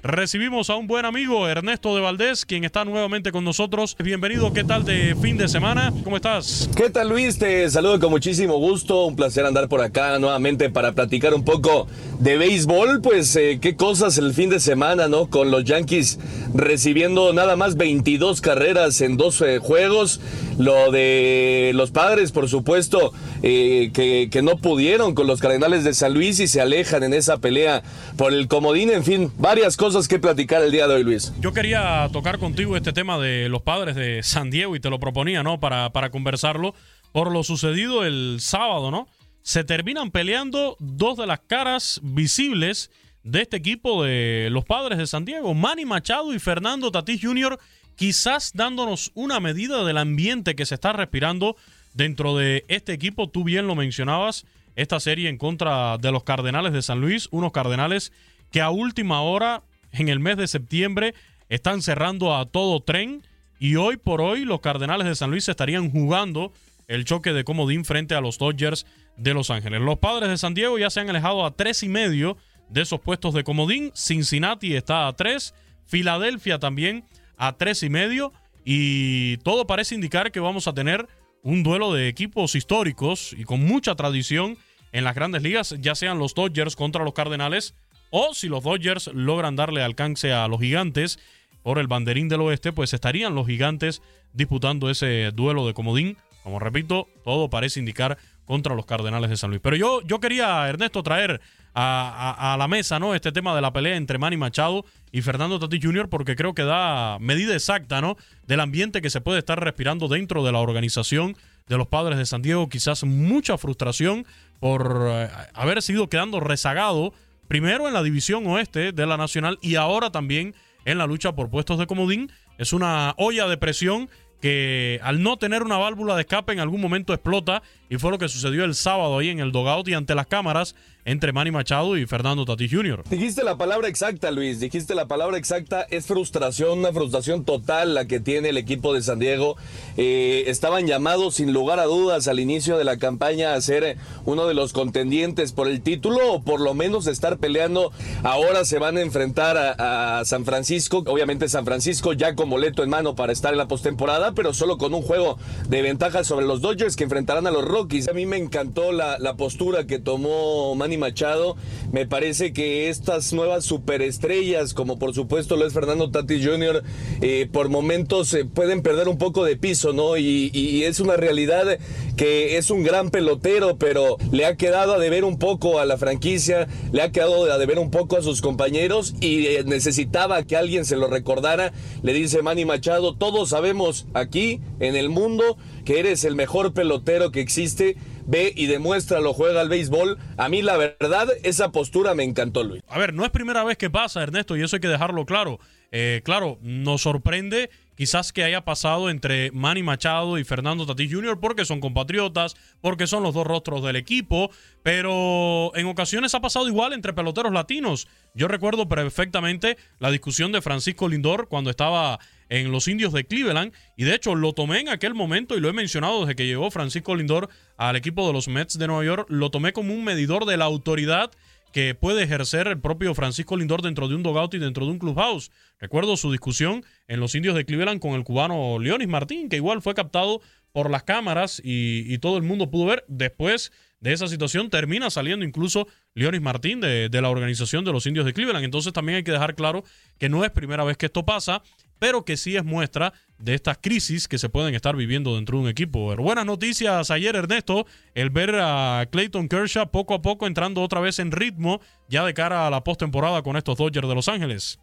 Recibimos 0.07 0.71
a 0.71 0.77
un 0.77 0.87
buen 0.87 1.05
amigo, 1.05 1.49
Ernesto 1.49 1.97
de 1.97 2.01
Valdés, 2.01 2.47
quien 2.47 2.63
está 2.63 2.85
nuevamente 2.85 3.33
con 3.33 3.43
nosotros. 3.43 3.97
Bienvenido, 3.99 4.53
¿qué 4.53 4.63
tal 4.63 4.85
de 4.85 5.17
fin 5.21 5.37
de 5.37 5.49
semana? 5.49 5.93
¿Cómo 6.05 6.15
estás? 6.15 6.71
¿Qué 6.77 6.91
tal 6.91 7.09
Luis? 7.09 7.39
Te 7.39 7.69
saludo 7.69 7.99
con 7.99 8.11
muchísimo 8.11 8.57
gusto, 8.59 9.07
un 9.07 9.17
placer 9.17 9.45
andar 9.45 9.69
por 9.69 9.81
acá 9.81 10.17
nuevamente 10.21 10.71
para 10.71 10.93
platicar 10.93 11.35
un 11.35 11.45
poco 11.45 11.89
de 12.21 12.39
béisbol, 12.39 13.01
pues 13.03 13.35
eh, 13.35 13.59
qué 13.61 13.75
cosas 13.75 14.17
el 14.17 14.33
fin 14.33 14.49
de 14.49 14.61
semana, 14.61 15.09
¿no? 15.09 15.27
Con 15.29 15.51
los 15.51 15.65
Yankees 15.65 16.21
recibiendo 16.55 17.33
nada 17.33 17.57
más 17.57 17.77
22 17.77 18.41
carreras 18.41 19.01
en 19.01 19.17
12 19.17 19.59
juegos, 19.59 20.21
lo 20.57 20.93
de 20.93 21.73
los 21.75 21.91
padres, 21.91 22.31
por 22.31 22.49
supuesto, 22.49 23.13
eh, 23.43 23.91
que, 23.93 24.29
que 24.31 24.41
no 24.41 24.57
pudieron 24.57 25.17
con 25.17 25.27
los 25.27 25.41
Cardenales 25.41 25.83
de 25.83 25.95
San 25.95 26.15
Luis 26.15 26.39
y 26.39 26.47
se 26.47 26.61
alejan 26.61 27.03
en 27.03 27.13
esa 27.13 27.39
pelea 27.39 27.83
por 28.17 28.33
el 28.33 28.47
comodín, 28.47 28.91
en 28.91 29.03
fin, 29.03 29.33
varias 29.37 29.77
cosas 29.77 29.96
cosas 29.97 30.09
que 30.09 30.19
platicar 30.19 30.63
el 30.63 30.71
día 30.71 30.87
de 30.87 30.95
hoy, 30.97 31.05
Luis. 31.05 31.33
Yo 31.41 31.55
quería 31.55 32.07
tocar 32.13 32.39
contigo 32.39 32.77
este 32.77 32.93
tema 32.93 33.19
de 33.19 33.49
los 33.49 33.63
padres 33.63 33.97
de 33.97 34.23
San 34.23 34.51
Diego 34.51 34.77
y 34.77 34.81
te 34.81 34.91
lo 34.91 35.01
proponía, 35.01 35.43
¿no? 35.43 35.59
Para, 35.59 35.89
para 35.89 36.11
conversarlo 36.11 36.75
por 37.13 37.33
lo 37.33 37.43
sucedido 37.43 38.05
el 38.05 38.37
sábado, 38.41 38.91
¿no? 38.91 39.09
Se 39.41 39.65
terminan 39.65 40.11
peleando 40.11 40.77
dos 40.81 41.17
de 41.17 41.27
las 41.27 41.41
caras 41.41 41.99
visibles 42.03 42.91
de 43.23 43.41
este 43.41 43.57
equipo 43.57 44.05
de 44.05 44.49
los 44.51 44.67
padres 44.67 44.99
de 44.99 45.07
San 45.07 45.25
Diego, 45.25 45.55
Manny 45.55 45.87
Machado 45.87 46.35
y 46.35 46.39
Fernando 46.41 46.91
Tatís 46.91 47.23
Jr., 47.23 47.59
quizás 47.95 48.53
dándonos 48.53 49.13
una 49.15 49.41
medida 49.41 49.83
del 49.83 49.97
ambiente 49.97 50.55
que 50.55 50.67
se 50.67 50.75
está 50.75 50.93
respirando 50.93 51.57
dentro 51.95 52.37
de 52.37 52.67
este 52.69 52.93
equipo. 52.93 53.31
Tú 53.31 53.45
bien 53.45 53.67
lo 53.67 53.75
mencionabas, 53.75 54.45
esta 54.75 55.01
serie 55.01 55.31
en 55.31 55.39
contra 55.39 55.97
de 55.97 56.13
los 56.13 56.23
Cardenales 56.23 56.75
de 56.75 56.83
San 56.83 57.01
Luis, 57.01 57.29
unos 57.31 57.53
Cardenales 57.53 58.13
que 58.51 58.61
a 58.61 58.69
última 58.69 59.23
hora, 59.23 59.63
en 59.99 60.09
el 60.09 60.21
mes 60.21 60.37
de 60.37 60.49
septiembre, 60.49 61.15
están 61.49 61.83
cerrando 61.83 62.37
a 62.37 62.47
todo 62.47 62.81
tren 62.81 63.23
y 63.59 63.77
hoy 63.77 63.97
por 63.97 64.21
hoy 64.21 64.45
los 64.45 64.61
Cardenales 64.61 65.07
de 65.07 65.15
San 65.15 65.31
Luis 65.31 65.49
estarían 65.49 65.91
jugando 65.91 66.53
el 66.89 67.05
choque 67.05 67.33
de 67.33 67.45
comodín 67.45 67.85
frente 67.85 68.15
a 68.15 68.21
los 68.21 68.39
Dodgers 68.39 68.87
de 69.17 69.35
Los 69.35 69.51
Ángeles. 69.51 69.81
Los 69.81 69.99
padres 69.99 70.29
de 70.29 70.39
San 70.39 70.55
Diego 70.55 70.79
ya 70.79 70.91
se 70.91 71.01
han 71.01 71.11
alejado 71.11 71.45
a 71.45 71.57
tres 71.57 71.83
y 71.83 71.89
medio 71.89 72.37
de 72.69 72.83
esos 72.83 73.01
puestos 73.01 73.35
de 73.35 73.45
comodín. 73.45 73.93
Cincinnati 73.95 74.75
está 74.75 75.09
a 75.09 75.13
tres, 75.15 75.55
Filadelfia 75.87 76.59
también 76.59 77.05
a 77.37 77.57
tres 77.57 77.83
y 77.83 77.91
medio 77.91 78.33
y 78.65 79.37
todo 79.39 79.67
parece 79.67 79.95
indicar 79.95 80.33
que 80.33 80.41
vamos 80.41 80.67
a 80.67 80.75
tener 80.75 81.07
un 81.43 81.63
duelo 81.63 81.93
de 81.93 82.09
equipos 82.09 82.55
históricos 82.55 83.33
y 83.37 83.45
con 83.45 83.65
mucha 83.65 83.95
tradición 83.95 84.59
en 84.93 85.05
las 85.05 85.15
grandes 85.15 85.43
ligas, 85.43 85.77
ya 85.81 85.95
sean 85.95 86.19
los 86.19 86.35
Dodgers 86.35 86.75
contra 86.75 87.05
los 87.05 87.13
Cardenales 87.13 87.75
o 88.19 88.33
si 88.33 88.49
los 88.49 88.65
Dodgers 88.65 89.09
logran 89.13 89.57
darle 89.57 89.83
alcance 89.83 90.33
a 90.33 90.49
los 90.49 90.59
gigantes 90.59 91.19
por 91.63 91.79
el 91.79 91.87
banderín 91.87 92.31
del 92.31 92.41
oeste, 92.41 92.73
pues 92.73 92.95
estarían 92.95 93.35
los 93.35 93.47
gigantes 93.47 94.01
disputando 94.33 94.89
ese 94.89 95.33
duelo 95.35 95.67
de 95.67 95.75
comodín. 95.75 96.17
Como 96.43 96.59
repito, 96.59 97.09
todo 97.25 97.51
parece 97.51 97.79
indicar 97.79 98.17
contra 98.47 98.75
los 98.75 98.87
Cardenales 98.87 99.29
de 99.29 99.37
San 99.37 99.51
Luis. 99.51 99.61
Pero 99.63 99.77
yo, 99.77 100.01
yo 100.01 100.19
quería, 100.19 100.67
Ernesto, 100.67 101.03
traer 101.03 101.43
a, 101.75 102.57
la 102.59 102.67
mesa 102.69 102.99
¿no? 102.99 103.15
este 103.15 103.33
tema 103.33 103.55
de 103.55 103.61
la 103.61 103.75
pelea 103.75 103.97
entre 103.97 104.17
Manny 104.17 104.39
Machado 104.39 104.87
y 105.13 105.21
Fernando 105.21 105.59
Tati 105.59 105.79
Jr. 105.79 106.09
porque 106.09 106.37
creo 106.37 106.55
que 106.55 106.63
da 106.63 107.19
medida 107.19 107.53
exacta 107.53 108.01
¿no? 108.01 108.17
del 108.47 108.61
ambiente 108.61 109.03
que 109.03 109.11
se 109.11 109.21
puede 109.21 109.41
estar 109.41 109.63
respirando 109.63 110.09
dentro 110.09 110.43
de 110.43 110.53
la 110.53 110.61
organización 110.61 111.37
de 111.69 111.77
los 111.77 111.89
padres 111.89 112.17
de 112.17 112.25
San 112.25 112.41
Diego. 112.41 112.71
Quizás 112.71 113.05
mucha 113.05 113.59
frustración 113.59 114.25
por 114.59 115.07
eh, 115.07 115.29
haber 115.53 115.83
sido 115.83 116.09
quedando 116.09 116.41
rezagado 116.41 117.13
primero 117.49 117.87
en 117.87 117.95
la 117.95 118.03
división 118.03 118.47
oeste 118.47 118.93
de 118.93 119.07
la 119.07 119.17
Nacional 119.17 119.59
y 119.61 119.77
ahora 119.77 120.11
también 120.11 120.55
en 120.85 120.99
la 120.99 121.07
lucha 121.07 121.35
por 121.35 121.51
puestos 121.51 121.79
de 121.79 121.87
comodín. 121.87 122.31
Es 122.59 122.73
una 122.73 123.15
olla 123.19 123.47
de 123.49 123.57
presión 123.57 124.09
que 124.41 125.01
al 125.03 125.23
no 125.23 125.39
tener 125.39 125.63
una 125.63 125.79
válvula 125.79 126.15
de 126.15 126.23
escape 126.23 126.53
en 126.53 126.61
algún 126.61 126.81
momento 126.81 127.13
explota 127.13 127.63
y 127.89 127.97
fue 127.99 128.11
lo 128.11 128.19
que 128.19 128.29
sucedió 128.29 128.65
el 128.65 128.75
sábado 128.75 129.19
ahí 129.19 129.29
en 129.29 129.41
el 129.41 129.53
dogout 129.53 129.89
y 129.89 129.95
ante 129.95 130.15
las 130.15 130.27
cámaras 130.27 130.75
entre 131.07 131.33
Manny 131.33 131.53
Machado 131.53 131.97
y 131.97 132.05
Fernando 132.05 132.45
Tati 132.45 132.69
Jr. 132.69 133.05
Dijiste 133.09 133.45
la 133.45 133.57
palabra 133.57 133.87
exacta, 133.87 134.33
Luis, 134.33 134.59
dijiste 134.59 134.97
la 134.97 135.07
palabra 135.07 135.39
exacta, 135.39 135.87
es 135.89 136.07
frustración, 136.07 136.81
una 136.81 136.93
frustración 136.93 137.45
total 137.45 137.95
la 137.95 138.07
que 138.07 138.19
tiene 138.19 138.49
el 138.49 138.57
equipo 138.57 138.93
de 138.93 139.03
San 139.03 139.21
Diego. 139.21 139.57
Eh, 139.97 140.45
estaban 140.49 140.89
llamados 140.89 141.37
sin 141.37 141.53
lugar 141.53 141.79
a 141.79 141.85
dudas 141.85 142.27
al 142.27 142.41
inicio 142.41 142.77
de 142.77 142.83
la 142.83 142.97
campaña 142.97 143.55
a 143.55 143.61
ser 143.61 143.97
uno 144.25 144.49
de 144.49 144.55
los 144.55 144.73
contendientes 144.73 145.53
por 145.53 145.69
el 145.69 145.81
título 145.81 146.33
o 146.33 146.43
por 146.43 146.61
lo 146.61 146.75
menos 146.75 147.07
estar 147.07 147.39
peleando. 147.39 147.93
Ahora 148.25 148.65
se 148.65 148.81
van 148.81 148.97
a 148.97 149.03
enfrentar 149.03 149.57
a, 149.57 150.19
a 150.19 150.25
San 150.25 150.45
Francisco, 150.45 151.05
obviamente 151.07 151.49
San 151.49 151.65
Francisco 151.65 152.15
ya 152.15 152.35
con 152.35 152.51
boleto 152.51 152.83
en 152.83 152.91
mano 152.91 153.15
para 153.15 153.33
estar 153.33 153.53
en 153.53 153.59
la 153.59 153.69
postemporada, 153.69 154.33
pero 154.33 154.53
solo 154.53 154.77
con 154.77 154.93
un 154.93 155.03
juego 155.03 155.39
de 155.69 155.83
ventaja 155.83 156.25
sobre 156.25 156.47
los 156.47 156.61
Dodgers 156.61 156.97
que 156.97 157.05
enfrentarán 157.05 157.47
a 157.47 157.53
los 157.53 157.65
Rockies. 157.77 158.09
A 158.09 158.15
mí 158.15 158.25
me 158.25 158.39
encantó 158.39 158.91
la, 158.91 159.19
postura 159.37 159.87
que 159.87 159.99
tomó 159.99 160.75
Manny 160.77 160.97
Machado. 160.97 161.57
Me 161.93 162.07
parece 162.07 162.55
que 162.55 162.89
estas 162.89 163.35
nuevas 163.35 163.67
superestrellas, 163.67 164.73
como 164.73 164.99
por 164.99 165.15
supuesto 165.15 165.57
lo 165.57 165.67
es 165.67 165.75
Fernando 165.75 166.11
Tatis 166.11 166.43
Jr., 166.43 166.83
eh, 167.21 167.47
por 167.53 167.69
momentos 167.69 168.33
eh, 168.33 168.47
pueden 168.47 168.81
perder 168.81 169.09
un 169.09 169.19
poco 169.19 169.45
de 169.45 169.57
piso, 169.57 169.93
¿no? 169.93 170.17
Y, 170.17 170.51
y, 170.55 170.85
es 170.85 171.01
una 171.01 171.17
realidad 171.17 171.79
que 172.17 172.57
es 172.57 172.71
un 172.71 172.83
gran 172.83 173.11
pelotero, 173.11 173.77
pero 173.77 174.17
le 174.33 174.47
ha 174.47 174.57
quedado 174.57 174.95
a 174.95 174.99
deber 174.99 175.25
un 175.25 175.39
poco 175.39 175.79
a 175.79 175.85
la 175.85 175.99
franquicia, 175.99 176.69
le 176.93 177.03
ha 177.03 177.13
quedado 177.13 177.53
a 177.53 177.59
deber 177.59 177.79
un 177.79 177.91
poco 177.91 178.17
a 178.17 178.23
sus 178.23 178.41
compañeros 178.41 179.15
y 179.21 179.47
eh, 179.49 179.65
necesitaba 179.67 180.45
que 180.45 180.57
alguien 180.57 180.87
se 180.87 180.97
lo 180.97 181.09
recordara. 181.09 181.73
Le 182.03 182.15
dice 182.15 182.41
Manny 182.41 182.65
Machado, 182.65 183.15
todos 183.15 183.51
sabemos 183.51 184.07
aquí 184.15 184.61
en 184.81 184.97
el 184.97 185.11
mundo 185.11 185.59
que 185.87 186.01
eres 186.01 186.25
el 186.25 186.35
mejor 186.35 186.75
pelotero 186.75 187.31
que 187.31 187.41
existe 187.41 187.97
ve 188.27 188.53
y 188.55 188.67
demuestra 188.67 189.21
lo 189.21 189.33
juega 189.33 189.63
al 189.63 189.69
béisbol. 189.69 190.19
A 190.37 190.49
mí 190.49 190.61
la 190.61 190.77
verdad, 190.77 191.29
esa 191.45 191.73
postura 191.73 192.15
me 192.15 192.25
encantó, 192.25 192.65
Luis. 192.65 192.83
A 192.89 192.99
ver, 192.99 193.15
no 193.15 193.25
es 193.25 193.31
primera 193.31 193.65
vez 193.65 193.79
que 193.79 193.89
pasa, 193.89 194.23
Ernesto, 194.23 194.57
y 194.57 194.63
eso 194.63 194.77
hay 194.77 194.81
que 194.81 194.89
dejarlo 194.89 195.25
claro. 195.25 195.59
Eh, 195.93 196.21
claro, 196.25 196.59
nos 196.61 197.03
sorprende 197.03 197.71
quizás 197.97 198.33
que 198.33 198.43
haya 198.43 198.65
pasado 198.65 199.09
entre 199.09 199.53
Manny 199.53 199.85
Machado 199.85 200.37
y 200.39 200.45
Fernando 200.45 200.85
Tatís 200.85 201.13
Jr. 201.15 201.39
porque 201.41 201.65
son 201.65 201.81
compatriotas, 201.81 202.57
porque 202.81 203.07
son 203.07 203.23
los 203.23 203.33
dos 203.33 203.47
rostros 203.47 203.83
del 203.85 203.97
equipo, 203.97 204.51
pero 204.83 205.75
en 205.77 205.87
ocasiones 205.87 206.35
ha 206.35 206.41
pasado 206.41 206.67
igual 206.67 206.93
entre 206.93 207.13
peloteros 207.13 207.53
latinos. 207.53 208.09
Yo 208.35 208.49
recuerdo 208.49 208.89
perfectamente 208.89 209.79
la 210.01 210.11
discusión 210.11 210.51
de 210.51 210.61
Francisco 210.61 211.09
Lindor 211.09 211.49
cuando 211.49 211.71
estaba 211.71 212.19
en 212.49 212.73
los 212.73 212.89
indios 212.89 213.13
de 213.13 213.25
Cleveland. 213.25 213.73
Y 213.97 214.05
de 214.05 214.15
hecho 214.15 214.35
lo 214.35 214.53
tomé 214.53 214.81
en 214.81 214.89
aquel 214.89 215.15
momento 215.15 215.57
y 215.57 215.61
lo 215.61 215.69
he 215.69 215.73
mencionado 215.73 216.21
desde 216.21 216.37
que 216.37 216.47
llegó 216.47 216.71
Francisco 216.71 217.15
Lindor 217.15 217.49
al 217.77 217.97
equipo 217.97 218.27
de 218.27 218.33
los 218.33 218.49
Mets 218.49 218.79
de 218.79 218.87
Nueva 218.87 219.05
York. 219.05 219.27
Lo 219.31 219.51
tomé 219.51 219.73
como 219.73 219.95
un 219.95 220.05
medidor 220.05 220.45
de 220.45 220.57
la 220.57 220.65
autoridad 220.65 221.31
que 221.73 221.95
puede 221.95 222.23
ejercer 222.23 222.69
el 222.69 222.81
propio 222.81 223.15
Francisco 223.15 223.57
Lindor 223.57 223.83
dentro 223.83 224.09
de 224.09 224.15
un 224.15 224.23
dogout 224.23 224.55
y 224.55 224.59
dentro 224.59 224.87
de 224.87 224.93
un 224.93 224.99
clubhouse. 224.99 225.51
Recuerdo 225.79 226.17
su 226.17 226.33
discusión 226.33 226.85
en 227.07 227.21
los 227.21 227.35
indios 227.35 227.55
de 227.55 227.67
Cleveland 227.67 228.01
con 228.01 228.13
el 228.13 228.25
cubano 228.25 228.79
Leonis 228.79 229.09
Martín, 229.09 229.51
que 229.51 229.57
igual 229.57 229.83
fue 229.83 229.95
captado 229.95 230.41
por 230.73 230.91
las 230.91 231.03
cámaras 231.03 231.61
y, 231.63 232.17
todo 232.19 232.39
el 232.39 232.45
mundo 232.45 232.71
pudo 232.71 232.87
ver. 232.87 233.05
Después 233.09 233.73
de 234.01 234.13
esa 234.13 234.27
situación 234.27 234.71
termina 234.71 235.11
saliendo 235.11 235.45
incluso 235.45 235.87
Leonis 236.15 236.41
Martín 236.41 236.81
de, 236.81 237.09
de, 237.09 237.21
la 237.21 237.29
organización 237.29 237.85
de 237.85 237.93
los 237.93 238.07
indios 238.07 238.25
de 238.25 238.33
Cleveland. 238.33 238.65
Entonces 238.65 238.93
también 238.93 239.17
hay 239.17 239.25
que 239.25 239.33
dejar 239.33 239.55
claro 239.55 239.85
que 240.19 240.29
no 240.29 240.45
es 240.45 240.51
primera 240.51 240.85
vez 240.85 240.97
que 240.97 241.07
esto 241.07 241.27
pasa 241.27 241.63
pero 241.99 242.25
que 242.25 242.37
sí 242.37 242.57
es 242.57 242.65
muestra 242.65 243.13
de 243.39 243.55
estas 243.55 243.79
crisis 243.79 244.29
que 244.29 244.39
se 244.39 244.49
pueden 244.49 244.75
estar 244.75 244.97
viviendo 244.97 245.37
dentro 245.37 245.59
de 245.59 245.65
un 245.65 245.69
equipo. 245.69 246.15
buenas 246.17 246.47
noticias 246.47 247.11
ayer, 247.11 247.37
Ernesto, 247.37 247.87
el 248.15 248.31
ver 248.31 248.55
a 248.61 249.07
Clayton 249.11 249.49
Kershaw 249.49 249.91
poco 249.91 250.15
a 250.15 250.23
poco 250.23 250.47
entrando 250.47 250.83
otra 250.83 251.01
vez 251.01 251.19
en 251.19 251.33
ritmo 251.33 251.81
ya 252.09 252.25
de 252.25 252.35
cara 252.35 252.67
a 252.67 252.71
la 252.71 252.83
postemporada 252.83 253.43
con 253.43 253.57
estos 253.57 253.77
Dodgers 253.77 254.09
de 254.09 254.15
Los 254.15 254.29
Ángeles. 254.29 254.79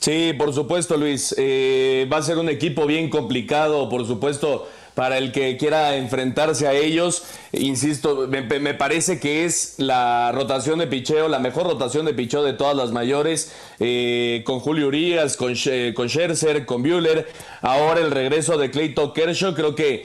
Sí, 0.00 0.32
por 0.38 0.52
supuesto, 0.52 0.96
Luis. 0.96 1.34
Eh, 1.38 2.08
va 2.12 2.18
a 2.18 2.22
ser 2.22 2.38
un 2.38 2.48
equipo 2.48 2.86
bien 2.86 3.10
complicado, 3.10 3.88
por 3.88 4.06
supuesto 4.06 4.68
para 4.98 5.16
el 5.16 5.30
que 5.30 5.56
quiera 5.56 5.94
enfrentarse 5.94 6.66
a 6.66 6.72
ellos. 6.72 7.22
Insisto, 7.52 8.26
me, 8.26 8.74
parece 8.74 9.20
que 9.20 9.44
es 9.44 9.74
la 9.76 10.32
rotación 10.32 10.80
de 10.80 10.88
picheo, 10.88 11.28
la 11.28 11.38
mejor 11.38 11.68
rotación 11.68 12.04
de 12.04 12.14
picheo 12.14 12.42
de 12.42 12.52
todas 12.52 12.74
las 12.74 12.90
mayores, 12.90 13.52
eh, 13.78 14.42
con 14.44 14.58
Julio 14.58 14.88
Urias, 14.88 15.36
con, 15.36 15.54
con 15.94 16.08
Scherzer, 16.08 16.66
con 16.66 16.82
Bueller. 16.82 17.28
Ahora 17.62 18.00
el 18.00 18.10
regreso 18.10 18.58
de 18.58 18.72
Clayton 18.72 19.12
Kershaw, 19.12 19.54
creo 19.54 19.76
que 19.76 20.04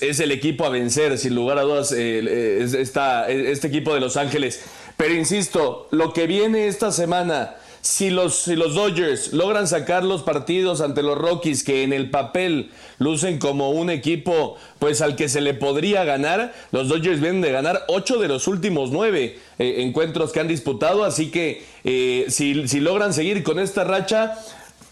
es 0.00 0.18
el 0.18 0.32
equipo 0.32 0.64
a 0.64 0.68
vencer, 0.68 1.16
sin 1.16 1.36
lugar 1.36 1.58
a 1.58 1.62
dudas, 1.62 1.94
eh, 1.96 2.58
este 2.60 3.68
equipo 3.68 3.94
de 3.94 4.00
Los 4.00 4.16
Ángeles. 4.16 4.64
Pero 4.96 5.14
insisto, 5.14 5.86
lo 5.92 6.12
que 6.12 6.26
viene 6.26 6.66
esta 6.66 6.90
semana 6.90 7.54
si 7.84 8.08
los 8.08 8.46
Dodgers 8.46 9.34
logran 9.34 9.68
sacar 9.68 10.04
los 10.04 10.22
partidos 10.22 10.80
ante 10.80 11.02
los 11.02 11.18
Rockies, 11.18 11.62
que 11.62 11.82
en 11.82 11.92
el 11.92 12.08
papel 12.08 12.70
lucen 12.98 13.38
como 13.38 13.70
un 13.70 13.90
equipo 13.90 14.56
pues 14.78 15.00
al 15.00 15.16
que 15.16 15.28
se 15.28 15.40
le 15.40 15.54
podría 15.54 16.04
ganar, 16.04 16.54
los 16.72 16.88
Dodgers 16.88 17.20
vienen 17.20 17.40
de 17.40 17.52
ganar 17.52 17.84
ocho 17.88 18.18
de 18.18 18.28
los 18.28 18.46
últimos 18.48 18.90
nueve 18.90 19.38
eh, 19.58 19.76
encuentros 19.78 20.32
que 20.32 20.40
han 20.40 20.48
disputado, 20.48 21.04
así 21.04 21.30
que 21.30 21.64
eh, 21.84 22.26
si, 22.28 22.68
si 22.68 22.80
logran 22.80 23.12
seguir 23.12 23.42
con 23.42 23.58
esta 23.58 23.84
racha, 23.84 24.38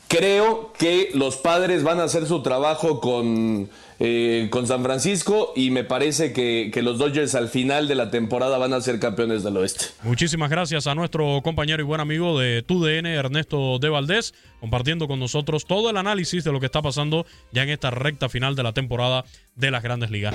creo 0.08 0.72
que 0.78 1.10
los 1.14 1.36
padres 1.36 1.82
van 1.82 1.98
a 1.98 2.04
hacer 2.04 2.26
su 2.26 2.42
trabajo 2.42 3.00
con 3.00 3.70
eh, 4.04 4.48
con 4.50 4.66
San 4.66 4.82
Francisco 4.82 5.52
y 5.54 5.70
me 5.70 5.84
parece 5.84 6.32
que, 6.32 6.72
los 6.82 6.98
Dodgers 6.98 7.36
al 7.36 7.48
final 7.48 7.86
de 7.86 7.94
la 7.94 8.10
temporada 8.10 8.58
van 8.58 8.72
a 8.72 8.80
ser 8.80 8.98
campeones 8.98 9.44
del 9.44 9.56
oeste. 9.56 9.84
Muchísimas 10.02 10.50
gracias 10.50 10.88
a 10.88 10.96
nuestro 10.96 11.40
compañero 11.44 11.80
y 11.80 11.86
buen 11.86 12.00
amigo 12.00 12.36
de 12.36 12.62
TUDN, 12.62 13.06
Ernesto 13.06 13.78
de 13.78 13.88
Valdés, 13.88 14.34
compartiendo 14.58 15.06
con 15.06 15.20
nosotros 15.20 15.66
todo 15.66 15.88
el 15.88 15.96
análisis 15.96 16.42
de 16.42 16.50
lo 16.50 16.58
que 16.58 16.66
está 16.66 16.82
pasando 16.82 17.26
ya 17.52 17.62
en 17.62 17.68
esta 17.68 17.92
recta 17.92 18.28
final 18.28 18.56
de 18.56 18.64
la 18.64 18.72
temporada 18.72 19.24
de 19.54 19.70
las 19.70 19.84
grandes 19.84 20.10
ligas. 20.10 20.34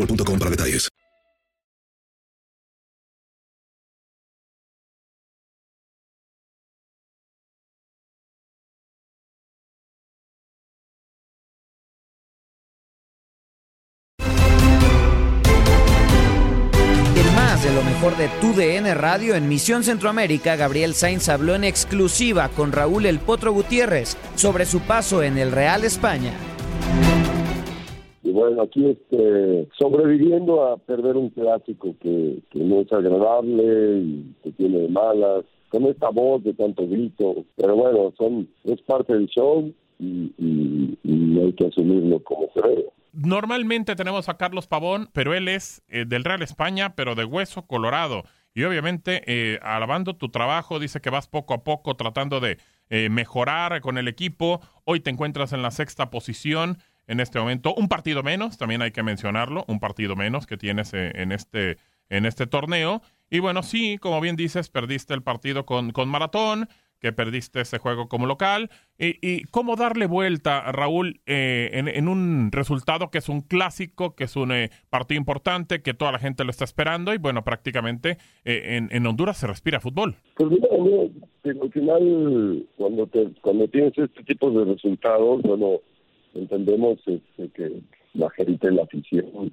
boostmobile.com 0.00 0.38
para 0.38 0.50
detalles. 0.50 0.88
De 17.60 17.74
lo 17.74 17.82
mejor 17.82 18.16
de 18.16 18.28
tu 18.40 18.54
DN 18.54 18.94
Radio 18.94 19.34
en 19.34 19.46
Misión 19.46 19.84
Centroamérica, 19.84 20.56
Gabriel 20.56 20.94
Sainz 20.94 21.28
habló 21.28 21.54
en 21.54 21.64
exclusiva 21.64 22.48
con 22.48 22.72
Raúl 22.72 23.04
El 23.04 23.18
Potro 23.18 23.52
Gutiérrez 23.52 24.16
sobre 24.34 24.64
su 24.64 24.80
paso 24.80 25.22
en 25.22 25.36
el 25.36 25.52
Real 25.52 25.84
España. 25.84 26.32
Y 28.30 28.32
bueno, 28.32 28.62
aquí 28.62 28.86
este, 28.86 29.68
sobreviviendo 29.76 30.64
a 30.64 30.76
perder 30.76 31.16
un 31.16 31.30
clásico 31.30 31.96
que, 32.00 32.40
no 32.54 32.80
es 32.80 32.92
agradable 32.92 34.02
y 34.02 34.34
que 34.44 34.52
tiene 34.52 34.86
malas, 34.86 35.44
con 35.68 35.86
esta 35.86 36.10
voz 36.10 36.44
de 36.44 36.54
tanto 36.54 36.86
grito, 36.86 37.44
pero 37.56 37.74
bueno, 37.74 38.12
son 38.16 38.48
es 38.62 38.80
parte 38.82 39.14
del 39.14 39.26
show 39.26 39.72
y, 39.98 40.32
hay 41.40 41.52
que 41.54 41.66
asumirlo 41.66 42.22
como 42.22 42.46
se 42.54 42.68
debe. 42.68 42.86
Normalmente 43.12 43.96
tenemos 43.96 44.28
a 44.28 44.36
Carlos 44.36 44.68
Pavón, 44.68 45.08
pero 45.12 45.34
él 45.34 45.48
es 45.48 45.82
eh, 45.88 46.04
del 46.06 46.22
Real 46.22 46.42
España, 46.42 46.94
pero 46.94 47.16
de 47.16 47.24
hueso 47.24 47.66
colorado. 47.66 48.22
Y 48.54 48.62
obviamente, 48.62 49.22
eh, 49.26 49.58
alabando 49.62 50.14
tu 50.14 50.28
trabajo, 50.28 50.78
dice 50.78 51.00
que 51.00 51.10
vas 51.10 51.26
poco 51.26 51.54
a 51.54 51.64
poco 51.64 51.96
tratando 51.96 52.38
de 52.38 52.58
eh, 52.90 53.08
mejorar 53.08 53.80
con 53.80 53.98
el 53.98 54.06
equipo. 54.06 54.60
Hoy 54.84 55.00
te 55.00 55.10
encuentras 55.10 55.52
en 55.52 55.62
la 55.62 55.70
sexta 55.70 56.10
posición 56.10 56.78
en 57.10 57.20
este 57.20 57.38
momento. 57.38 57.74
Un 57.74 57.88
partido 57.88 58.22
menos, 58.22 58.56
también 58.56 58.82
hay 58.82 58.92
que 58.92 59.02
mencionarlo, 59.02 59.64
un 59.68 59.80
partido 59.80 60.16
menos 60.16 60.46
que 60.46 60.56
tienes 60.56 60.94
eh, 60.94 61.12
en, 61.14 61.32
este, 61.32 61.76
en 62.08 62.24
este 62.24 62.46
torneo. 62.46 63.02
Y 63.28 63.40
bueno, 63.40 63.62
sí, 63.62 63.98
como 63.98 64.20
bien 64.20 64.36
dices, 64.36 64.70
perdiste 64.70 65.12
el 65.14 65.22
partido 65.22 65.66
con, 65.66 65.90
con 65.90 66.08
Maratón, 66.08 66.68
que 67.00 67.12
perdiste 67.12 67.62
ese 67.62 67.78
juego 67.78 68.08
como 68.08 68.26
local. 68.26 68.70
Y, 68.98 69.16
y 69.22 69.44
cómo 69.44 69.74
darle 69.74 70.06
vuelta, 70.06 70.70
Raúl, 70.70 71.20
eh, 71.26 71.70
en, 71.72 71.88
en 71.88 72.08
un 72.08 72.50
resultado 72.52 73.10
que 73.10 73.18
es 73.18 73.28
un 73.28 73.40
clásico, 73.40 74.14
que 74.14 74.24
es 74.24 74.36
un 74.36 74.52
eh, 74.52 74.70
partido 74.90 75.18
importante, 75.18 75.80
que 75.80 75.94
toda 75.94 76.12
la 76.12 76.18
gente 76.18 76.44
lo 76.44 76.50
está 76.50 76.64
esperando. 76.64 77.14
Y 77.14 77.18
bueno, 77.18 77.42
prácticamente 77.42 78.18
eh, 78.44 78.76
en, 78.76 78.88
en 78.92 79.06
Honduras 79.06 79.38
se 79.38 79.46
respira 79.46 79.80
fútbol. 79.80 80.16
Pues 80.34 80.50
mira, 80.50 80.68
pero 81.42 81.62
al 81.62 81.72
final, 81.72 82.68
cuando, 82.76 83.06
te, 83.06 83.30
cuando 83.40 83.66
tienes 83.68 83.96
este 83.96 84.22
tipo 84.24 84.50
de 84.50 84.72
resultados, 84.72 85.40
bueno, 85.42 85.80
entendemos 86.34 86.98
este, 87.06 87.48
que 87.54 87.80
la 88.14 88.30
gente 88.30 88.70
la 88.70 88.82
afición 88.82 89.52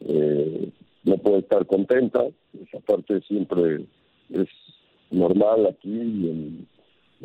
eh, 0.00 0.70
no 1.04 1.16
puede 1.18 1.38
estar 1.38 1.66
contenta. 1.66 2.24
Esa 2.62 2.80
parte 2.80 3.20
siempre 3.22 3.84
es 4.30 4.48
normal 5.10 5.66
aquí 5.66 5.90
y 5.90 6.66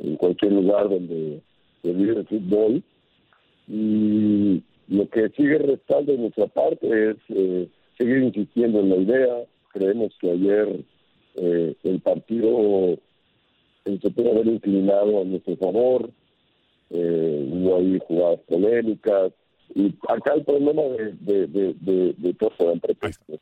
en, 0.01 0.15
cualquier 0.17 0.53
lugar 0.53 0.89
donde 0.89 1.41
se 1.81 1.93
vive 1.93 2.19
el 2.19 2.27
fútbol. 2.27 2.83
Y 3.67 4.63
lo 4.87 5.07
que 5.09 5.29
sigue 5.29 5.57
restando 5.57 6.13
de 6.13 6.17
nuestra 6.17 6.47
parte 6.47 7.11
es 7.11 7.17
eh, 7.29 7.67
seguir 7.97 8.23
insistiendo 8.23 8.79
en 8.79 8.89
la 8.89 8.95
idea. 8.97 9.43
Creemos 9.73 10.13
que 10.19 10.31
ayer 10.31 10.83
eh, 11.35 11.75
el 11.83 11.99
partido 11.99 12.97
se 13.85 14.09
puede 14.11 14.31
haber 14.31 14.47
inclinado 14.47 15.21
a 15.21 15.25
nuestro 15.25 15.55
favor. 15.57 16.09
Eh, 16.91 17.49
hubo 17.51 17.77
ahí 17.77 17.99
jugadas 18.07 18.39
polémicas. 18.47 19.33
Y 19.75 19.93
acá 20.07 20.33
el 20.35 20.43
problema 20.43 20.81
de, 20.81 21.13
de, 21.19 21.47
de, 21.47 21.75
de, 21.81 22.13
de 22.17 22.33
todos 22.33 22.53
eran 22.59 22.79
pretextos. 22.79 23.39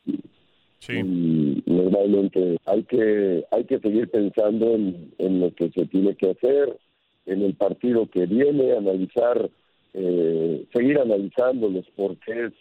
Y 0.89 1.63
normalmente 1.65 2.57
hay 2.65 2.83
que 2.83 3.43
hay 3.51 3.63
que 3.63 3.79
seguir 3.79 4.09
pensando 4.09 4.75
en, 4.75 5.11
en 5.17 5.39
lo 5.39 5.53
que 5.53 5.69
se 5.71 5.85
tiene 5.87 6.15
que 6.15 6.29
hacer, 6.29 6.77
en 7.25 7.41
el 7.41 7.55
partido 7.55 8.07
que 8.07 8.25
viene, 8.25 8.73
analizar, 8.73 9.49
eh, 9.93 10.65
seguir 10.73 10.99
analizando 10.99 11.69
los 11.69 11.85
porqués 11.91 12.53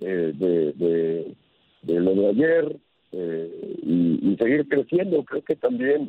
eh, 0.00 0.32
de, 0.34 0.72
de, 0.72 1.34
de 1.82 2.00
lo 2.00 2.14
de 2.14 2.26
ayer 2.28 2.76
eh, 3.12 3.76
y, 3.82 4.30
y 4.32 4.36
seguir 4.36 4.68
creciendo. 4.68 5.24
Creo 5.24 5.42
que 5.42 5.56
también 5.56 6.08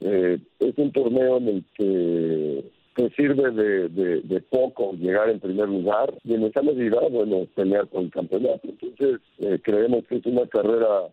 eh, 0.00 0.38
es 0.58 0.74
un 0.76 0.92
torneo 0.92 1.36
en 1.38 1.48
el 1.48 1.64
que 1.74 2.64
que 2.94 3.10
sirve 3.10 3.50
de, 3.50 3.88
de, 3.88 4.20
de 4.22 4.40
poco 4.40 4.92
llegar 4.92 5.30
en 5.30 5.40
primer 5.40 5.68
lugar 5.68 6.12
y 6.24 6.34
en 6.34 6.44
esa 6.44 6.62
medida, 6.62 7.00
bueno, 7.10 7.46
pelear 7.54 7.88
con 7.88 8.04
el 8.04 8.10
campeonato. 8.10 8.60
Entonces, 8.64 9.20
eh, 9.38 9.58
creemos 9.62 10.04
que 10.06 10.16
es 10.16 10.26
una 10.26 10.46
carrera 10.46 11.08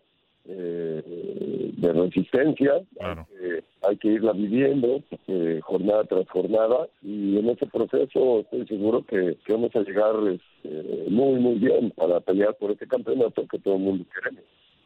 eh, 0.46 1.72
de 1.76 1.92
resistencia, 1.92 2.72
hay, 3.00 3.16
que, 3.24 3.64
hay 3.82 3.96
que 3.98 4.08
irla 4.08 4.32
viviendo, 4.32 5.02
eh, 5.28 5.60
jornada 5.62 6.04
tras 6.04 6.28
jornada 6.28 6.88
y 7.02 7.38
en 7.38 7.50
ese 7.50 7.66
proceso 7.66 8.40
estoy 8.40 8.66
seguro 8.66 9.04
que, 9.06 9.36
que 9.44 9.52
vamos 9.52 9.74
a 9.76 9.80
llegar 9.80 10.14
este, 10.28 11.10
muy 11.10 11.38
muy 11.40 11.56
bien 11.56 11.90
para 11.90 12.20
pelear 12.20 12.54
por 12.56 12.70
este 12.70 12.86
campeonato 12.86 13.46
que 13.46 13.58
todo 13.58 13.76
el 13.76 13.80
mundo 13.80 14.04
queremos. 14.14 14.44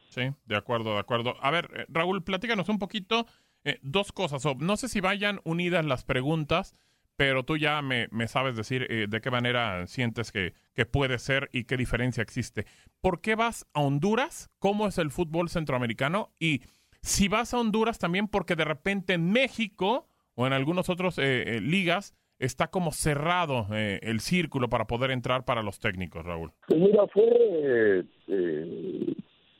Sí, 0.09 0.21
de 0.45 0.55
acuerdo, 0.55 0.93
de 0.93 0.99
acuerdo. 0.99 1.35
A 1.41 1.51
ver, 1.51 1.69
eh, 1.75 1.85
Raúl, 1.89 2.23
platícanos 2.23 2.69
un 2.69 2.79
poquito 2.79 3.25
eh, 3.65 3.79
dos 3.81 4.11
cosas. 4.11 4.45
No 4.59 4.77
sé 4.77 4.87
si 4.87 5.01
vayan 5.01 5.41
unidas 5.43 5.83
las 5.83 6.03
preguntas, 6.03 6.75
pero 7.15 7.43
tú 7.43 7.57
ya 7.57 7.81
me, 7.81 8.07
sabes 8.27 8.55
decir 8.55 8.85
eh, 8.89 9.07
de 9.09 9.21
qué 9.21 9.31
manera 9.31 9.87
sientes 9.87 10.31
que, 10.31 10.53
que 10.75 10.85
puede 10.85 11.17
ser 11.17 11.49
y 11.51 11.63
qué 11.63 11.75
diferencia 11.75 12.21
existe. 12.21 12.65
¿Por 13.01 13.21
qué 13.21 13.33
vas 13.33 13.65
a 13.73 13.81
Honduras? 13.81 14.51
¿Cómo 14.59 14.87
es 14.87 14.99
el 14.99 15.09
fútbol 15.09 15.49
centroamericano? 15.49 16.31
Y 16.39 16.61
si 17.01 17.27
vas 17.27 17.55
a 17.55 17.59
Honduras 17.59 17.97
también 17.97 18.27
porque 18.27 18.55
de 18.55 18.65
repente 18.65 19.13
en 19.13 19.31
México 19.31 20.07
o 20.35 20.45
en 20.45 20.53
algunos 20.53 20.89
otros 20.89 21.17
eh, 21.17 21.59
ligas 21.59 22.13
está 22.37 22.67
como 22.67 22.91
cerrado 22.91 23.67
el 23.71 24.19
círculo 24.19 24.69
para 24.69 24.85
poder 24.85 25.09
entrar 25.09 25.45
para 25.45 25.63
los 25.63 25.79
técnicos, 25.79 26.25
Raúl. 26.25 26.51
Pues 26.67 26.81
mira, 26.81 27.07
fue 27.07 28.03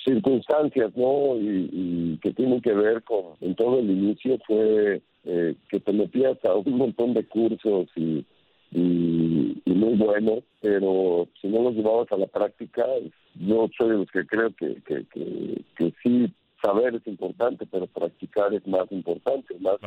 circunstancias, 0.05 0.95
¿no? 0.95 1.35
Y, 1.37 2.17
que 2.21 2.31
tienen 2.33 2.61
que 2.61 2.73
ver 2.73 3.03
con, 3.03 3.33
en 3.41 3.55
todo 3.55 3.79
el 3.79 3.89
inicio 3.89 4.37
fue 4.47 5.01
eh, 5.25 5.55
que 5.69 5.79
te 5.79 5.91
metías 5.91 6.37
a 6.45 6.55
un 6.55 6.77
montón 6.77 7.13
de 7.13 7.25
cursos 7.27 7.87
y, 7.95 8.25
y, 8.71 9.61
muy 9.65 9.95
buenos, 9.95 10.43
pero 10.61 11.27
si 11.41 11.47
no 11.47 11.63
los 11.63 11.75
llevabas 11.75 12.11
a 12.11 12.17
la 12.17 12.27
práctica, 12.27 12.85
yo 13.35 13.67
soy 13.77 13.89
de 13.89 13.97
los 13.97 14.11
que 14.11 14.25
creo 14.25 14.51
que, 14.55 14.81
que, 14.83 15.05
que, 15.75 15.93
sí, 16.01 16.33
saber 16.63 16.95
es 16.95 17.05
importante, 17.05 17.67
pero 17.69 17.85
practicar 17.87 18.53
es 18.53 18.65
más 18.65 18.89
importante, 18.91 19.55
más 19.59 19.77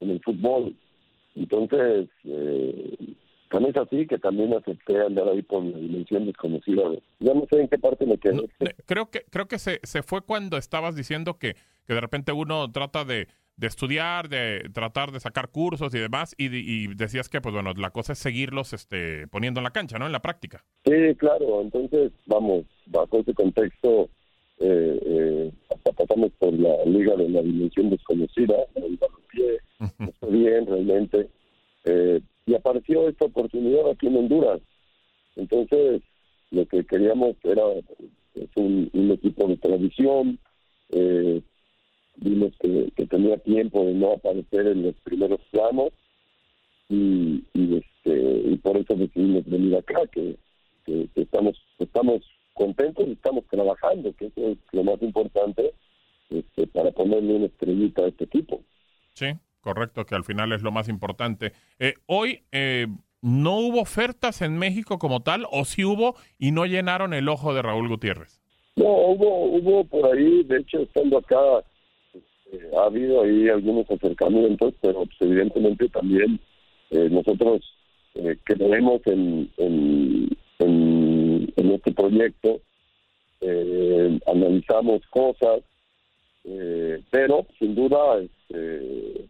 en 0.00 0.10
el 0.10 0.20
fútbol. 0.22 0.74
Entonces, 1.36 2.08
eh, 2.24 2.96
tan 3.50 3.64
es 3.66 3.76
así 3.76 4.06
que 4.06 4.18
también 4.18 4.54
acepté 4.54 5.00
andar 5.00 5.28
ahí 5.28 5.42
por 5.42 5.64
la 5.64 5.76
dimensión 5.76 6.24
desconocida. 6.24 6.82
Ya 7.18 7.34
no 7.34 7.44
sé 7.50 7.60
en 7.60 7.68
qué 7.68 7.78
parte 7.78 8.06
me 8.06 8.16
quedé. 8.16 8.48
creo 8.86 9.10
que 9.10 9.24
creo 9.28 9.48
que 9.48 9.58
se, 9.58 9.80
se 9.82 10.02
fue 10.02 10.22
cuando 10.22 10.56
estabas 10.56 10.94
diciendo 10.94 11.38
que, 11.38 11.56
que 11.86 11.94
de 11.94 12.00
repente 12.00 12.32
uno 12.32 12.70
trata 12.70 13.04
de, 13.04 13.26
de 13.56 13.66
estudiar, 13.66 14.28
de 14.28 14.70
tratar 14.72 15.10
de 15.10 15.20
sacar 15.20 15.48
cursos 15.48 15.94
y 15.94 15.98
demás, 15.98 16.34
y, 16.38 16.46
y, 16.46 16.86
decías 16.94 17.28
que, 17.28 17.40
pues 17.40 17.52
bueno, 17.52 17.72
la 17.76 17.90
cosa 17.90 18.12
es 18.14 18.18
seguirlos 18.18 18.72
este, 18.72 19.26
poniendo 19.26 19.60
en 19.60 19.64
la 19.64 19.70
cancha, 19.70 19.98
¿no? 19.98 20.06
En 20.06 20.12
la 20.12 20.22
práctica. 20.22 20.64
Sí, 20.84 21.14
claro. 21.16 21.60
Entonces, 21.60 22.12
vamos, 22.26 22.64
bajo 22.86 23.18
ese 23.18 23.34
contexto, 23.34 24.08
eh, 24.60 25.00
eh, 25.04 25.52
hasta 25.70 25.92
pasamos 25.92 26.30
por 26.38 26.52
la 26.54 26.84
liga 26.86 27.16
de 27.16 27.28
la 27.28 27.42
dimensión 27.42 27.90
desconocida, 27.90 28.54
está 29.98 30.26
bien 30.28 30.66
realmente. 30.66 31.28
Eh, 31.84 32.20
y 32.50 32.54
apareció 32.56 33.08
esta 33.08 33.26
oportunidad 33.26 33.88
aquí 33.88 34.08
en 34.08 34.16
Honduras. 34.16 34.60
Entonces, 35.36 36.02
lo 36.50 36.66
que 36.66 36.84
queríamos 36.84 37.36
era 37.44 37.62
un, 38.56 39.10
equipo 39.12 39.46
de 39.46 39.56
tradición. 39.56 40.38
Eh, 40.90 41.40
vimos 42.16 42.52
que, 42.58 42.90
tenía 43.06 43.36
tiempo 43.38 43.84
de 43.84 43.94
no 43.94 44.12
aparecer 44.14 44.66
en 44.66 44.82
los 44.82 44.94
primeros 44.96 45.40
planos 45.52 45.90
y, 46.88 47.44
este 47.54 48.50
y 48.50 48.56
por 48.56 48.76
eso 48.76 48.94
decidimos 48.94 49.44
venir 49.46 49.76
acá, 49.76 50.00
que, 50.12 50.36
estamos 51.14 51.56
estamos 51.78 52.22
contentos 52.54 53.06
y 53.06 53.12
estamos 53.12 53.44
trabajando, 53.48 54.12
que 54.14 54.26
eso 54.26 54.48
es 54.48 54.58
lo 54.72 54.82
más 54.82 55.00
importante 55.02 55.72
este, 56.30 56.66
para 56.66 56.90
ponerle 56.90 57.34
una 57.34 57.46
estrellita 57.46 58.02
a 58.02 58.08
este 58.08 58.24
equipo. 58.24 58.60
Sí, 59.14 59.26
correcto, 59.60 60.04
que 60.04 60.14
al 60.14 60.24
final 60.24 60.52
es 60.52 60.62
lo 60.62 60.72
más 60.72 60.88
importante. 60.88 61.52
Eh, 61.78 61.94
hoy 62.06 62.42
eh, 62.52 62.86
no 63.22 63.58
hubo 63.58 63.80
ofertas 63.80 64.42
en 64.42 64.58
México 64.58 64.98
como 64.98 65.20
tal, 65.20 65.46
o 65.50 65.64
sí 65.64 65.84
hubo 65.84 66.16
y 66.38 66.52
no 66.52 66.66
llenaron 66.66 67.14
el 67.14 67.28
ojo 67.28 67.54
de 67.54 67.62
Raúl 67.62 67.88
Gutiérrez. 67.88 68.40
No, 68.76 68.86
hubo, 68.86 69.44
hubo 69.46 69.84
por 69.84 70.14
ahí, 70.14 70.42
de 70.44 70.58
hecho, 70.58 70.80
estando 70.82 71.18
acá, 71.18 71.64
este, 72.14 72.76
ha 72.76 72.84
habido 72.84 73.22
ahí 73.22 73.48
algunos 73.48 73.90
acercamientos, 73.90 74.74
pero 74.80 75.04
pues, 75.04 75.16
evidentemente 75.20 75.88
también 75.88 76.40
eh, 76.90 77.08
nosotros 77.10 77.60
creemos 78.44 79.00
en, 79.06 79.48
en, 79.56 80.28
en, 80.58 81.70
este 81.70 81.92
proyecto, 81.92 82.60
analizamos 84.26 85.00
cosas, 85.10 85.60
pero 87.10 87.46
sin 87.58 87.74
duda 87.76 88.18
este, 88.18 88.40
eh, 88.50 89.26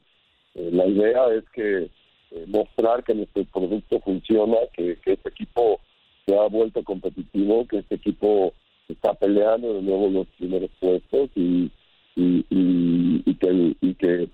la 0.55 0.87
idea 0.87 1.27
es 1.35 1.45
que 1.51 1.91
eh, 2.33 2.45
mostrar 2.47 3.03
que 3.05 3.15
nuestro 3.15 3.45
producto 3.45 4.01
funciona, 4.01 4.57
que, 4.73 4.97
este 5.05 5.29
equipo 5.29 5.81
se 6.27 6.37
ha 6.37 6.47
vuelto 6.47 6.83
competitivo, 6.85 7.67
que 7.67 7.79
este 7.79 7.97
equipo 7.97 8.53
está 8.89 9.15
peleando 9.15 9.75
de 9.75 9.83
nuevo 9.83 10.09
los 10.09 10.27
primeros 10.39 10.71
puestos 10.79 11.31
y, 11.35 11.71
y, 12.17 12.45
y, 12.51 13.35
que, 13.35 13.77
y 13.81 13.95
que 13.95 14.29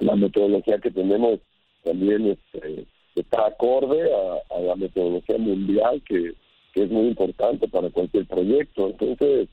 la 0.00 0.16
metodología 0.16 0.78
que 0.78 0.90
tenemos 0.90 1.40
también 1.84 2.26
este, 2.26 2.86
está 3.14 3.46
acorde 3.46 4.10
a, 4.12 4.60
la 4.60 4.76
metodología 4.76 5.38
mundial 5.38 6.02
que, 6.06 6.32
que 6.72 6.82
es 6.84 6.90
muy 6.90 7.08
importante 7.08 7.68
para 7.68 7.90
cualquier 7.90 8.26
proyecto. 8.26 8.88
Entonces, 8.88 9.48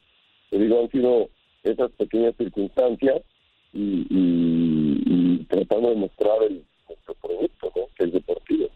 te 0.49 0.57
digo, 0.57 0.81
han 0.81 0.91
sido 0.91 1.29
esas 1.63 1.91
pequeñas 1.91 2.35
circunstancias 2.37 3.21
y, 3.73 4.05
tratando 5.43 5.89
de 5.89 5.95
mostrar 5.95 6.43
el, 6.43 6.65
nuestro 6.87 7.13
producto, 7.15 7.71
que 7.95 8.03
es 8.05 8.13
deportivo. 8.13 8.69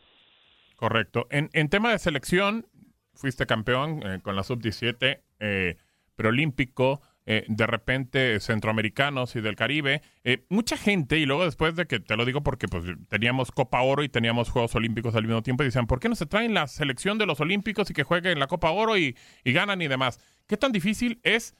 Correcto. 0.75 1.27
En, 1.29 1.49
en 1.53 1.69
tema 1.69 1.91
de 1.91 1.99
selección, 1.99 2.67
fuiste 3.13 3.45
campeón 3.45 4.01
eh, 4.05 4.19
con 4.21 4.35
la 4.35 4.43
sub-17, 4.43 5.19
eh, 5.39 5.77
preolímpico, 6.15 7.01
eh, 7.29 7.43
de 7.49 7.67
repente 7.67 8.39
centroamericanos 8.39 9.35
y 9.35 9.41
del 9.41 9.57
Caribe. 9.57 10.01
Eh, 10.23 10.45
mucha 10.47 10.77
gente, 10.77 11.17
y 11.17 11.25
luego 11.25 11.43
después 11.43 11.75
de 11.75 11.85
que 11.85 11.99
te 11.99 12.15
lo 12.15 12.23
digo 12.23 12.41
porque 12.41 12.69
pues 12.69 12.85
teníamos 13.09 13.51
Copa 13.51 13.81
Oro 13.81 14.03
y 14.03 14.07
teníamos 14.07 14.49
Juegos 14.49 14.73
Olímpicos 14.75 15.13
al 15.13 15.23
mismo 15.23 15.41
tiempo, 15.41 15.63
y 15.63 15.65
decían, 15.65 15.87
¿por 15.87 15.99
qué 15.99 16.07
no 16.07 16.15
se 16.15 16.25
traen 16.25 16.53
la 16.53 16.67
selección 16.67 17.17
de 17.17 17.25
los 17.25 17.41
Olímpicos 17.41 17.89
y 17.89 17.93
que 17.93 18.03
jueguen 18.03 18.39
la 18.39 18.47
Copa 18.47 18.71
Oro 18.71 18.97
y, 18.97 19.17
y 19.43 19.51
ganan 19.51 19.81
y 19.81 19.89
demás? 19.89 20.19
¿Qué 20.47 20.55
tan 20.55 20.71
difícil 20.71 21.19
es 21.23 21.53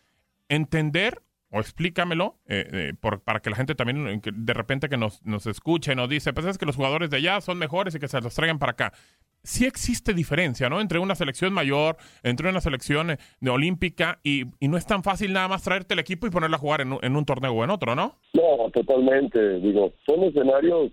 entender 0.48 1.22
o 1.50 1.60
explícamelo, 1.60 2.36
eh, 2.48 2.68
eh, 2.72 2.94
por, 3.00 3.22
para 3.22 3.40
que 3.40 3.50
la 3.50 3.56
gente 3.56 3.74
también 3.74 4.08
eh, 4.08 4.22
de 4.22 4.54
repente 4.54 4.90
que 4.90 4.98
nos, 4.98 5.26
nos 5.26 5.48
escuche 5.48 5.96
nos 5.96 6.10
dice, 6.10 6.34
pues 6.34 6.46
es 6.46 6.58
que 6.58 6.66
los 6.66 6.76
jugadores 6.76 7.10
de 7.10 7.18
allá 7.18 7.40
son 7.42 7.58
mejores 7.58 7.96
y 7.96 8.00
que 8.00 8.08
se 8.08 8.20
los 8.20 8.36
traigan 8.36 8.60
para 8.60 8.74
acá. 8.74 8.94
Sí 9.44 9.66
existe 9.66 10.14
diferencia, 10.14 10.68
¿no? 10.70 10.82
Entre 10.82 11.00
una 11.00 11.16
selección 11.16 11.54
mayor, 11.54 11.96
entre 12.24 12.50
una 12.50 12.60
selección 12.60 13.18
de 13.40 13.50
olímpica 13.50 14.20
y, 14.22 14.44
y, 14.60 14.68
no 14.68 14.76
es 14.76 14.86
tan 14.86 15.04
fácil 15.04 15.32
nada 15.32 15.48
más 15.48 15.64
traerte 15.64 15.94
el 15.94 16.02
equipo 16.02 16.28
y 16.28 16.32
ponerla 16.32 16.58
a 16.58 16.60
jugar 16.60 16.82
en 16.82 16.98
en 17.02 17.16
un 17.16 17.24
torneo 17.24 17.54
o 17.54 17.64
en 17.64 17.70
otro, 17.70 17.96
¿no? 17.96 18.16
No, 18.34 18.70
totalmente. 18.72 19.60
Digo, 19.60 19.94
son 20.06 20.24
escenarios 20.24 20.92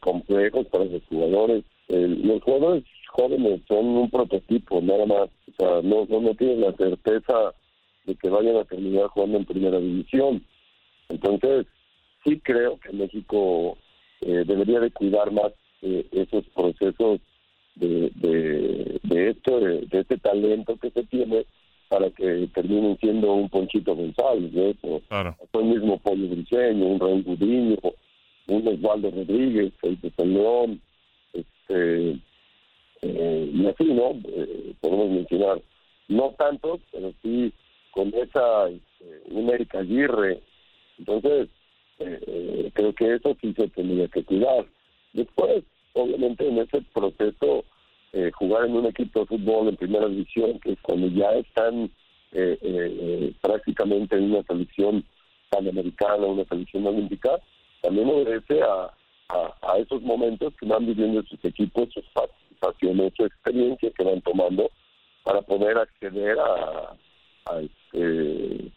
complejos 0.00 0.66
para 0.68 0.84
los 0.84 1.02
jugadores. 1.06 1.64
los 1.88 2.42
jugadores 2.42 2.84
jóvenes 3.08 3.60
son 3.68 3.86
un 3.86 4.10
prototipo, 4.10 4.80
nada 4.80 5.06
más. 5.06 5.28
O 5.48 5.54
sea, 5.56 5.82
no, 5.82 6.06
no, 6.06 6.20
no 6.20 6.34
tienen 6.34 6.62
la 6.62 6.72
certeza 6.72 7.54
de 8.06 8.14
que 8.14 8.28
vayan 8.28 8.56
a 8.56 8.64
terminar 8.64 9.08
jugando 9.08 9.38
en 9.38 9.44
primera 9.44 9.78
división. 9.78 10.44
Entonces, 11.08 11.66
sí 12.24 12.40
creo 12.40 12.78
que 12.78 12.92
México 12.92 13.76
eh, 14.20 14.44
debería 14.46 14.80
de 14.80 14.90
cuidar 14.90 15.30
más 15.32 15.52
eh, 15.82 16.06
esos 16.12 16.46
procesos 16.48 17.20
de, 17.74 18.10
de, 18.14 19.30
esto, 19.30 19.60
de, 19.60 19.86
este 19.92 20.16
talento 20.18 20.76
que 20.76 20.90
se 20.90 21.02
tiene 21.04 21.44
para 21.88 22.10
que 22.10 22.48
terminen 22.54 22.96
siendo 22.98 23.34
un 23.34 23.48
Ponchito 23.48 23.94
González, 23.94 24.50
¿no? 24.52 25.00
Claro. 25.08 25.36
el 25.52 25.64
mismo 25.64 25.98
Pollo 25.98 26.28
Briceño, 26.28 26.86
un 26.86 26.98
Raúl 26.98 27.22
Gudiño, 27.22 27.76
un 28.48 28.68
Osvaldo 28.68 29.10
Rodríguez, 29.10 29.72
el 29.82 30.00
de 30.00 30.10
San 30.12 30.32
León, 30.32 30.80
este, 31.32 32.18
eh, 33.02 33.50
y 33.52 33.66
así, 33.66 33.84
¿no? 33.84 34.14
podemos 34.80 35.10
mencionar, 35.10 35.60
no 36.08 36.34
tantos, 36.38 36.80
pero 36.90 37.12
sí 37.22 37.52
con 37.96 38.08
esa 38.14 38.68
este, 38.68 39.22
un 39.30 39.48
Erika 39.48 39.78
Aguirre. 39.78 40.42
Entonces, 40.98 41.48
eh, 41.98 42.20
eh, 42.26 42.70
creo 42.74 42.94
que 42.94 43.14
eso 43.14 43.34
sí 43.40 43.54
se 43.54 43.68
tenía 43.68 44.06
que 44.08 44.22
cuidar. 44.22 44.66
Después, 45.14 45.64
obviamente, 45.94 46.46
en 46.46 46.58
ese 46.58 46.82
proceso, 46.92 47.64
eh, 48.12 48.30
jugar 48.34 48.66
en 48.66 48.76
un 48.76 48.86
equipo 48.86 49.20
de 49.20 49.26
fútbol 49.26 49.68
en 49.68 49.76
primera 49.76 50.06
división, 50.08 50.60
que 50.60 50.76
cuando 50.82 51.08
ya 51.08 51.32
están 51.32 51.90
prácticamente 53.40 54.14
en 54.16 54.24
una 54.24 54.42
selección 54.42 55.02
panamericana, 55.48 56.26
una 56.26 56.44
selección 56.44 56.86
olímpica, 56.86 57.30
también 57.80 58.10
obedece 58.10 58.60
a, 58.62 58.92
a, 59.62 59.78
esos 59.78 60.02
momentos 60.02 60.52
que 60.60 60.66
van 60.66 60.84
viviendo 60.84 61.22
sus 61.22 61.42
equipos, 61.42 61.88
sus 61.94 62.04
participaciones, 62.12 63.14
su 63.16 63.24
experiencia 63.24 63.90
que 63.90 64.04
van 64.04 64.20
tomando 64.20 64.70
para 65.24 65.40
poder 65.40 65.78
acceder 65.78 66.38
a, 66.38 66.94
a, 67.46 67.60
este, 67.60 68.72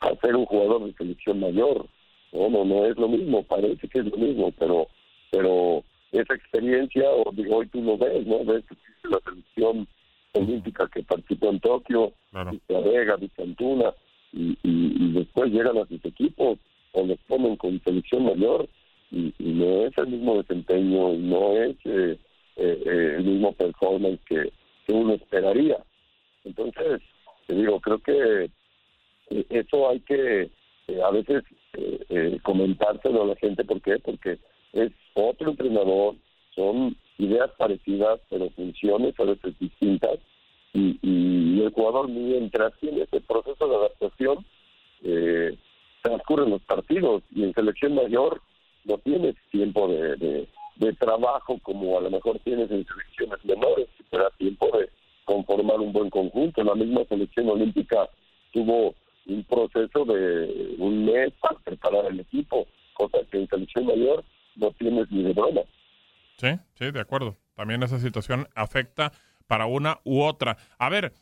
a 0.00 0.14
ser 0.20 0.36
un 0.36 0.46
jugador 0.46 0.84
de 0.86 0.92
selección 0.94 1.40
mayor. 1.40 1.86
No, 2.32 2.48
no, 2.48 2.64
no 2.64 2.84
es 2.86 2.96
lo 2.96 3.08
mismo, 3.08 3.42
parece 3.44 3.88
que 3.88 4.00
es 4.00 4.06
lo 4.06 4.16
mismo, 4.16 4.52
pero 4.58 4.88
pero 5.30 5.82
esa 6.12 6.34
experiencia, 6.34 7.10
o 7.10 7.32
digo, 7.32 7.56
hoy 7.56 7.66
tú 7.68 7.82
lo 7.82 7.98
ves, 7.98 8.24
¿no? 8.24 8.44
Ves 8.44 8.62
la 9.02 9.18
selección 9.24 9.88
olímpica 10.32 10.88
que 10.92 11.02
participó 11.02 11.50
en 11.50 11.60
Tokio, 11.60 12.12
Vista 12.50 12.80
Vega, 12.80 13.16
Vista 13.16 13.42
Antuna, 13.42 13.92
y, 14.32 14.56
y, 14.62 15.12
después 15.12 15.50
llegan 15.50 15.78
a 15.78 15.86
sus 15.86 16.04
equipos 16.04 16.58
o 16.92 17.04
los 17.04 17.18
ponen 17.26 17.56
con 17.56 17.80
selección 17.84 18.24
mayor 18.24 18.68
y, 19.10 19.32
no 19.38 19.86
es 19.86 19.98
el 19.98 20.08
mismo 20.08 20.36
desempeño, 20.36 21.12
no 21.14 21.52
es 21.52 21.76
eh, 21.84 22.18
eh, 22.56 22.82
eh, 22.86 23.14
el 23.18 23.24
mismo 23.24 23.52
performance 23.52 24.20
que, 24.26 24.52
que 24.86 24.92
uno 24.92 25.14
esperaría. 25.14 25.78
Entonces, 26.44 27.00
te 27.46 27.54
digo, 27.54 27.80
creo 27.80 27.98
que 27.98 28.50
eso 29.50 29.88
hay 29.88 30.00
que 30.00 30.50
a 31.02 31.10
veces 31.10 31.42
comentárselo 32.42 33.22
a 33.22 33.26
la 33.26 33.36
gente. 33.36 33.64
¿Por 33.64 33.80
qué? 33.80 33.98
Porque 33.98 34.38
es 34.72 34.92
otro 35.14 35.50
entrenador, 35.50 36.16
son 36.54 36.96
ideas 37.18 37.50
parecidas, 37.56 38.20
pero 38.28 38.50
funciones 38.50 39.18
a 39.18 39.24
veces 39.24 39.58
distintas. 39.58 40.18
Y, 40.72 40.98
y 41.02 41.62
el 41.62 41.72
jugador, 41.72 42.08
mientras 42.08 42.72
tiene 42.80 43.02
ese 43.02 43.20
proceso 43.20 43.68
de 43.68 43.76
adaptación, 43.76 44.44
eh, 45.04 45.56
transcurren 46.02 46.50
los 46.50 46.62
partidos. 46.62 47.22
Y 47.34 47.44
en 47.44 47.54
selección 47.54 47.94
mayor 47.94 48.40
no 48.84 48.98
tienes 48.98 49.36
tiempo 49.50 49.88
de, 49.88 50.46
de, 50.76 50.92
trabajo 50.94 51.58
como 51.62 51.98
a 51.98 52.02
lo 52.02 52.10
mejor 52.10 52.38
tienes 52.40 52.70
en 52.70 52.84
selecciones 52.86 53.44
menores, 53.44 53.88
te 54.10 54.18
da 54.18 54.30
tiempo 54.38 54.68
de 54.76 54.88
conformar 55.54 55.80
un 55.80 55.92
buen 55.92 56.10
conjunto. 56.10 56.62
La 56.62 56.74
misma 56.74 57.04
selección 57.08 57.48
olímpica 57.48 58.08
tuvo 58.52 58.94
un 59.26 59.44
proceso 59.44 60.04
de 60.04 60.76
un 60.78 61.04
mes 61.06 61.32
para 61.40 61.58
preparar 61.60 62.06
el 62.06 62.20
equipo, 62.20 62.66
cosa 62.94 63.18
que 63.30 63.38
en 63.38 63.48
selección 63.48 63.86
mayor 63.86 64.24
no 64.56 64.70
tienes 64.72 65.10
ni 65.10 65.22
de 65.22 65.32
broma. 65.32 65.62
Sí, 66.36 66.48
sí, 66.74 66.90
de 66.90 67.00
acuerdo. 67.00 67.36
También 67.54 67.82
esa 67.82 67.98
situación 67.98 68.48
afecta 68.54 69.12
para 69.46 69.66
una 69.66 69.98
u 70.04 70.22
otra. 70.22 70.56
A 70.78 70.88
ver, 70.88 71.12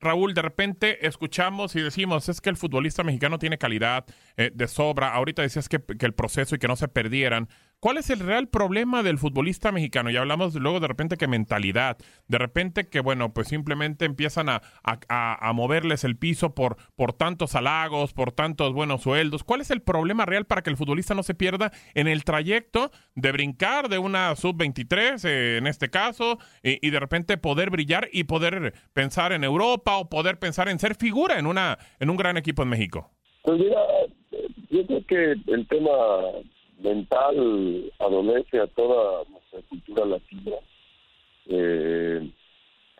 Raúl, 0.00 0.34
de 0.34 0.42
repente 0.42 1.06
escuchamos 1.06 1.76
y 1.76 1.82
decimos, 1.82 2.28
es 2.28 2.40
que 2.40 2.50
el 2.50 2.56
futbolista 2.56 3.04
mexicano 3.04 3.38
tiene 3.38 3.58
calidad 3.58 4.04
eh, 4.36 4.50
de 4.52 4.66
sobra. 4.66 5.12
Ahorita 5.12 5.42
decías 5.42 5.68
que, 5.68 5.80
el 6.00 6.14
proceso 6.14 6.54
y 6.56 6.58
que 6.58 6.68
no 6.68 6.76
se 6.76 6.88
perdieran. 6.88 7.48
¿Cuál 7.80 7.96
es 7.96 8.10
el 8.10 8.18
real 8.18 8.46
problema 8.46 9.02
del 9.02 9.16
futbolista 9.16 9.72
mexicano? 9.72 10.10
Y 10.10 10.16
hablamos 10.18 10.54
luego 10.54 10.80
de 10.80 10.88
repente 10.88 11.16
que 11.16 11.26
mentalidad, 11.26 11.96
de 12.28 12.36
repente 12.36 12.90
que, 12.90 13.00
bueno, 13.00 13.32
pues 13.32 13.48
simplemente 13.48 14.04
empiezan 14.04 14.50
a, 14.50 14.60
a, 14.84 15.52
moverles 15.54 16.04
el 16.04 16.18
piso 16.18 16.54
por, 16.54 16.76
por 16.94 17.14
tantos 17.14 17.54
halagos, 17.54 18.12
por 18.12 18.32
tantos 18.32 18.74
buenos 18.74 19.00
sueldos. 19.00 19.44
¿Cuál 19.44 19.62
es 19.62 19.70
el 19.70 19.80
problema 19.80 20.26
real 20.26 20.44
para 20.44 20.60
que 20.60 20.68
el 20.68 20.76
futbolista 20.76 21.14
no 21.14 21.22
se 21.22 21.34
pierda 21.34 21.72
en 21.94 22.06
el 22.06 22.22
trayecto 22.24 22.90
de 23.14 23.32
brincar 23.32 23.88
de 23.88 23.96
una 23.96 24.36
sub-23, 24.36 25.24
eh, 25.26 25.56
en 25.56 25.66
este 25.66 25.88
caso, 25.88 26.38
y, 26.62 26.90
de 26.90 27.00
repente 27.00 27.38
poder 27.38 27.70
brillar 27.70 28.10
y 28.12 28.24
poder 28.24 28.74
pensar 28.92 29.32
en 29.32 29.42
Europa 29.42 29.96
o 29.96 30.10
poder 30.10 30.38
pensar 30.38 30.68
en 30.68 30.78
ser 30.78 30.96
figura 30.96 31.38
en, 31.38 31.46
una, 31.46 31.78
en 31.98 32.10
un 32.10 32.18
gran 32.18 32.36
equipo 32.36 32.62
en 32.62 32.68
México? 32.68 33.10
Pues 33.42 33.58
mira, 33.58 33.80
yo 34.68 34.86
creo 34.86 35.06
que 35.06 35.32
el 35.50 35.66
tema 35.68 35.90
mental 36.82 37.92
adolece 37.98 38.60
a 38.60 38.66
toda 38.68 39.24
nuestra 39.28 39.60
cultura 39.68 40.04
latina. 40.06 40.56
Eh, 41.46 42.30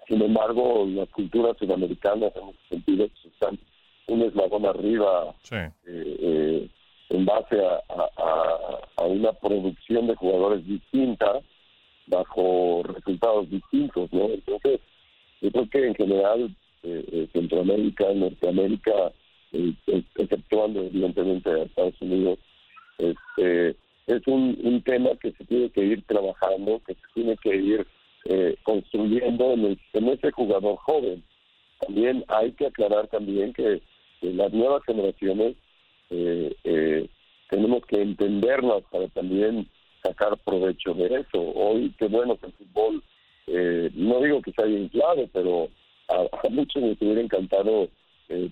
sin 0.08 0.22
embargo, 0.22 0.86
las 0.88 1.08
culturas 1.10 1.56
sudamericanas 1.58 2.32
en 2.36 2.48
ese 2.48 2.68
sentido 2.68 3.08
pues, 3.08 3.24
están 3.26 3.58
un 4.08 4.22
eslabón 4.22 4.66
arriba 4.66 5.34
eh, 5.52 5.70
eh, 5.86 6.68
en 7.10 7.24
base 7.24 7.56
a, 7.64 7.80
a, 8.96 9.04
una 9.04 9.32
producción 9.32 10.06
de 10.06 10.14
jugadores 10.14 10.66
distinta 10.66 11.40
bajo 12.06 12.82
resultados 12.84 13.48
distintos, 13.50 14.12
¿no? 14.12 14.26
Entonces, 14.26 14.80
yo 15.40 15.50
creo 15.50 15.70
que 15.70 15.86
en 15.86 15.94
general 15.94 16.56
Centroamérica, 17.32 18.12
Norteamérica, 18.14 19.12
exceptuando 20.16 20.80
evidentemente 20.82 21.50
a 21.50 21.64
Estados 21.64 22.00
Unidos, 22.00 22.38
este, 23.00 23.76
es 24.06 24.26
un, 24.26 24.82
tema 24.84 25.10
que 25.20 25.32
se 25.32 25.44
tiene 25.44 25.70
que 25.70 25.84
ir 25.84 26.02
trabajando, 26.06 26.80
que 26.86 26.94
se 26.94 27.00
tiene 27.14 27.36
que 27.36 27.54
ir 27.54 27.86
eh, 28.24 28.56
construyendo 28.62 29.52
en, 29.52 29.78
ese 30.08 30.30
jugador 30.32 30.76
joven. 30.76 31.22
También 31.80 32.24
hay 32.28 32.52
que 32.52 32.66
aclarar 32.66 33.06
también 33.08 33.52
que, 33.52 33.80
las 34.22 34.52
nuevas 34.52 34.82
generaciones 34.84 35.56
eh, 36.10 36.54
eh, 36.64 37.08
tenemos 37.48 37.86
que 37.86 38.02
entenderlas 38.02 38.82
para 38.90 39.08
también 39.08 39.66
sacar 40.02 40.36
provecho 40.44 40.92
de 40.92 41.20
eso. 41.20 41.40
Hoy, 41.54 41.94
qué 41.98 42.06
bueno 42.06 42.36
que 42.36 42.46
el 42.46 42.52
fútbol, 42.52 43.02
no 43.94 44.20
digo 44.20 44.42
que 44.42 44.52
se 44.52 44.62
haya 44.62 44.78
inflado, 44.78 45.26
pero 45.32 45.68
a, 46.08 46.48
muchos 46.50 46.82
les 46.82 47.00
hubiera 47.00 47.22
encantado 47.22 47.88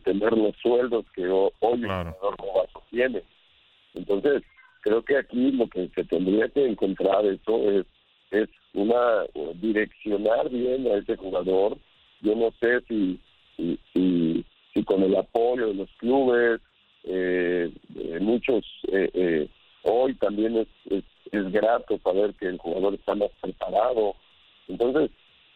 tener 0.05 0.33
los 0.37 0.57
sueldos 0.57 1.05
que 1.15 1.29
hoy 1.29 1.83
el 1.83 2.13
jugador 2.39 2.69
tiene. 2.91 3.23
Entonces, 3.99 4.43
creo 4.83 5.03
que 5.05 5.17
aquí 5.17 5.51
lo 5.53 5.69
que 5.69 5.89
se 5.95 6.05
tendría 6.05 6.49
que 6.49 6.67
encontrar 6.67 7.27
eso 7.27 7.71
es, 7.71 7.87
es 8.31 8.49
una 8.75 9.25
direccionar 9.55 10.49
bien 10.51 10.87
a 10.87 10.97
ese 10.97 11.17
jugador. 11.17 11.77
Yo 12.21 12.35
no 12.35 12.51
sé 12.61 12.81
si, 12.89 13.21
si, 13.93 14.45
con 14.85 15.03
el 15.03 15.17
apoyo 15.17 15.69
de 15.69 15.75
los 15.75 15.91
clubes, 15.99 16.61
eh, 17.05 17.71
eh 17.97 18.19
muchos, 18.21 18.65
eh, 18.93 19.11
eh, 19.13 19.49
hoy 19.83 20.15
también 20.15 20.57
es, 20.57 20.69
es, 20.89 21.05
es 21.33 21.53
grato 21.53 21.99
saber 21.99 22.33
que 22.35 22.47
el 22.47 22.59
jugador 22.59 22.95
está 22.95 23.17
más 23.17 23.31
preparado. 23.41 24.15
Entonces, 24.69 25.11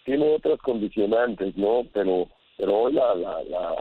tiene 0.05 0.35
otras 0.35 0.59
condicionantes, 0.59 1.57
¿no? 1.57 1.87
Pero, 1.93 2.29
pero 2.57 2.77
hoy 2.77 2.95
la, 2.95 3.15
la, 3.15 3.43
la, 3.45 3.77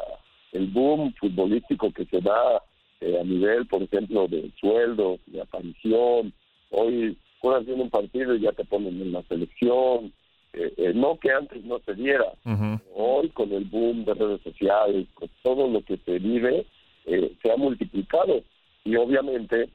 el 0.52 0.68
boom 0.68 1.14
futbolístico 1.20 1.92
que 1.92 2.06
se 2.06 2.22
da 2.22 2.62
eh, 3.02 3.20
a 3.20 3.24
nivel, 3.24 3.66
por 3.66 3.82
ejemplo, 3.82 4.28
de 4.28 4.52
sueldos, 4.60 5.20
de 5.26 5.42
aparición. 5.42 6.32
Hoy 6.70 7.18
juegas 7.40 7.66
bien 7.66 7.82
un 7.82 7.90
partido 7.90 8.36
y 8.36 8.42
ya 8.42 8.52
te 8.52 8.64
ponen 8.64 9.02
en 9.02 9.12
la 9.12 9.24
selección. 9.24 10.14
Eh, 10.54 10.72
eh, 10.78 10.92
no 10.94 11.18
que 11.18 11.32
antes 11.32 11.64
no 11.64 11.80
se 11.80 11.96
diera. 11.96 12.32
Hoy 12.94 13.30
con 13.30 13.52
el 13.54 13.66
boom 13.66 14.06
de 14.06 14.14
redes 14.14 14.42
sociales, 14.42 15.08
con 15.16 15.30
todo 15.42 15.68
lo 15.68 15.82
que 15.84 15.98
se 15.98 16.20
vive, 16.20 16.68
se 17.06 17.52
ha 17.52 17.58
multiplicado. 17.58 18.44
Y 18.84 18.96
obviamente 18.96 19.70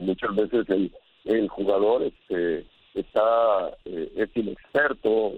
muchas 0.00 0.36
veces 0.36 0.68
el, 0.68 0.92
el 1.24 1.48
jugador 1.48 2.02
este, 2.02 2.66
está 2.92 3.74
es 3.86 4.28
inexperto, 4.36 5.32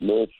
no, 0.00 0.14
es, 0.22 0.30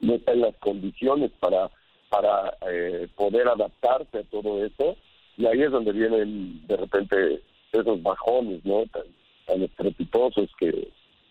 no 0.00 0.14
está 0.14 0.32
en 0.32 0.40
las 0.40 0.56
condiciones 0.56 1.30
para 1.40 1.70
para 2.12 2.54
eh, 2.70 3.08
poder 3.16 3.48
adaptarse 3.48 4.18
a 4.18 4.22
todo 4.24 4.62
eso 4.62 4.96
y 5.38 5.46
ahí 5.46 5.62
es 5.62 5.70
donde 5.70 5.92
vienen 5.92 6.60
de 6.66 6.76
repente 6.76 7.42
esos 7.72 8.02
bajones 8.02 8.62
no 8.66 8.84
tan, 8.92 9.62
estrepitosos 9.62 10.50
que, 10.58 10.88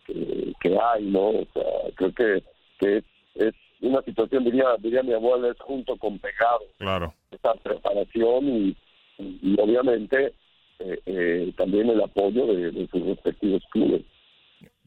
que, 0.07 0.79
hay 0.79 1.03
no 1.05 1.29
o 1.29 1.47
sea 1.53 1.63
creo 1.95 2.13
que, 2.13 2.43
que 2.79 2.97
es, 2.97 3.03
es 3.35 3.53
una 3.81 4.01
situación 4.01 4.43
diría 4.43 4.75
diría 4.79 5.03
mi 5.03 5.13
abuela 5.13 5.49
es 5.49 5.59
junto 5.59 5.95
con 5.97 6.17
pegado 6.17 6.65
claro. 6.79 7.13
Esa 7.29 7.53
preparación 7.53 8.47
y, 8.47 8.77
y, 9.19 9.55
obviamente 9.61 10.33
eh, 10.79 10.99
eh, 11.05 11.53
también 11.57 11.89
el 11.91 12.01
apoyo 12.01 12.47
de 12.47 12.87
sus 12.91 13.05
respectivos 13.05 13.63
clubes 13.69 14.01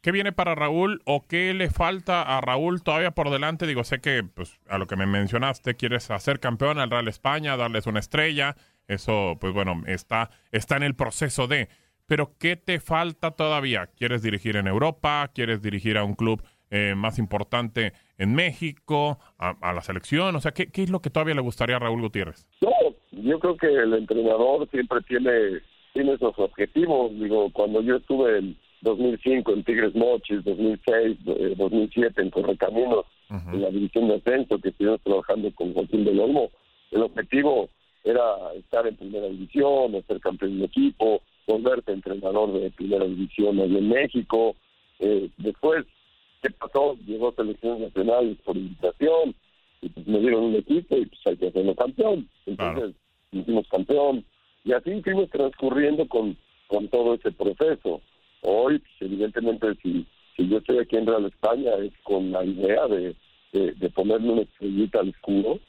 ¿Qué 0.04 0.12
viene 0.12 0.32
para 0.32 0.54
Raúl 0.54 1.00
o 1.06 1.26
qué 1.26 1.54
le 1.54 1.70
falta 1.70 2.20
a 2.20 2.42
Raúl 2.42 2.82
todavía 2.82 3.12
por 3.12 3.30
delante? 3.30 3.66
Digo, 3.66 3.84
sé 3.84 4.02
que 4.02 4.22
pues, 4.22 4.60
a 4.68 4.76
lo 4.76 4.86
que 4.86 4.96
me 4.96 5.06
mencionaste, 5.06 5.76
quieres 5.76 6.10
hacer 6.10 6.40
campeón 6.40 6.78
al 6.78 6.90
Real 6.90 7.08
España, 7.08 7.56
darles 7.56 7.86
una 7.86 8.00
estrella. 8.00 8.54
Eso, 8.86 9.38
pues 9.40 9.54
bueno, 9.54 9.82
está, 9.86 10.28
está 10.52 10.76
en 10.76 10.82
el 10.82 10.94
proceso 10.94 11.46
de. 11.46 11.68
Pero 12.04 12.32
¿qué 12.38 12.56
te 12.56 12.80
falta 12.80 13.30
todavía? 13.30 13.86
¿Quieres 13.96 14.22
dirigir 14.22 14.56
en 14.56 14.66
Europa? 14.66 15.30
¿Quieres 15.34 15.62
dirigir 15.62 15.96
a 15.96 16.04
un 16.04 16.12
club 16.12 16.42
eh, 16.68 16.92
más 16.94 17.18
importante 17.18 17.94
en 18.18 18.34
México? 18.34 19.18
A, 19.38 19.72
la 19.72 19.80
selección? 19.80 20.36
O 20.36 20.40
sea, 20.42 20.52
¿qué, 20.52 20.66
¿qué 20.70 20.82
es 20.82 20.90
lo 20.90 21.00
que 21.00 21.08
todavía 21.08 21.34
le 21.34 21.40
gustaría 21.40 21.76
a 21.76 21.78
Raúl 21.78 22.02
Gutiérrez? 22.02 22.46
No, 22.60 22.72
yo 23.10 23.38
creo 23.40 23.56
que 23.56 23.68
el 23.68 23.94
entrenador 23.94 24.68
siempre 24.68 25.00
tiene, 25.08 25.62
tiene 25.94 26.12
esos 26.12 26.38
objetivos. 26.38 27.10
Digo, 27.12 27.50
cuando 27.54 27.80
yo 27.80 27.96
estuve 27.96 28.36
en 28.36 28.63
2005 28.84 29.52
en 29.52 29.64
Tigres 29.64 29.94
Mochis, 29.94 30.44
2006, 30.44 31.18
2007 31.56 32.06
eh, 32.06 32.24
en 32.24 32.30
Correcaminos, 32.30 33.06
en 33.30 33.62
la 33.62 33.70
división 33.70 34.08
de 34.08 34.16
ascenso, 34.16 34.58
que 34.58 34.68
estuvimos 34.68 35.00
trabajando 35.02 35.50
con 35.54 35.72
Joaquín 35.72 36.04
del 36.04 36.20
Olmo. 36.20 36.50
El 36.92 37.02
objetivo 37.02 37.68
era 38.04 38.22
estar 38.56 38.86
en 38.86 38.96
primera 38.96 39.26
división, 39.26 39.92
ser 40.06 40.20
campeón 40.20 40.60
de 40.60 40.66
equipo, 40.66 41.22
volverte 41.46 41.92
entrenador 41.92 42.52
de 42.52 42.70
primera 42.70 43.04
división 43.06 43.58
allí 43.58 43.78
en 43.78 43.88
México. 43.88 44.54
Eh, 45.00 45.28
después, 45.38 45.84
¿qué 46.42 46.50
pasó? 46.50 46.96
Llegó 47.06 47.32
selecciones 47.32 47.80
nacionales 47.80 48.36
por 48.44 48.56
invitación, 48.56 49.34
y 49.80 49.88
pues 49.88 50.06
me 50.06 50.20
dieron 50.20 50.44
un 50.44 50.54
equipo 50.54 50.96
y 50.96 51.06
pues 51.06 51.20
hay 51.26 51.36
que 51.36 51.48
hacerlo 51.48 51.74
campeón. 51.74 52.28
Entonces, 52.46 52.94
hicimos 53.32 53.66
campeón. 53.68 54.24
Y 54.64 54.72
así 54.72 55.02
fuimos 55.02 55.28
transcurriendo 55.30 56.06
con 56.08 56.36
con 56.74 56.88
todo 56.88 57.14
ese 57.14 57.30
proceso. 57.32 58.00
Hoy, 58.46 58.78
pues, 58.78 58.92
evidentemente, 59.00 59.74
si, 59.82 60.06
si 60.36 60.48
yo 60.48 60.58
estoy 60.58 60.78
aquí 60.78 60.96
en 60.96 61.06
Real 61.06 61.24
España 61.24 61.72
es 61.82 61.92
con 62.02 62.30
la 62.30 62.44
idea 62.44 62.86
de, 62.86 63.16
de, 63.52 63.90
ponerle 63.90 64.30
una 64.30 64.42
estrellita 64.42 65.00
al 65.00 65.08
escudo. 65.08 65.60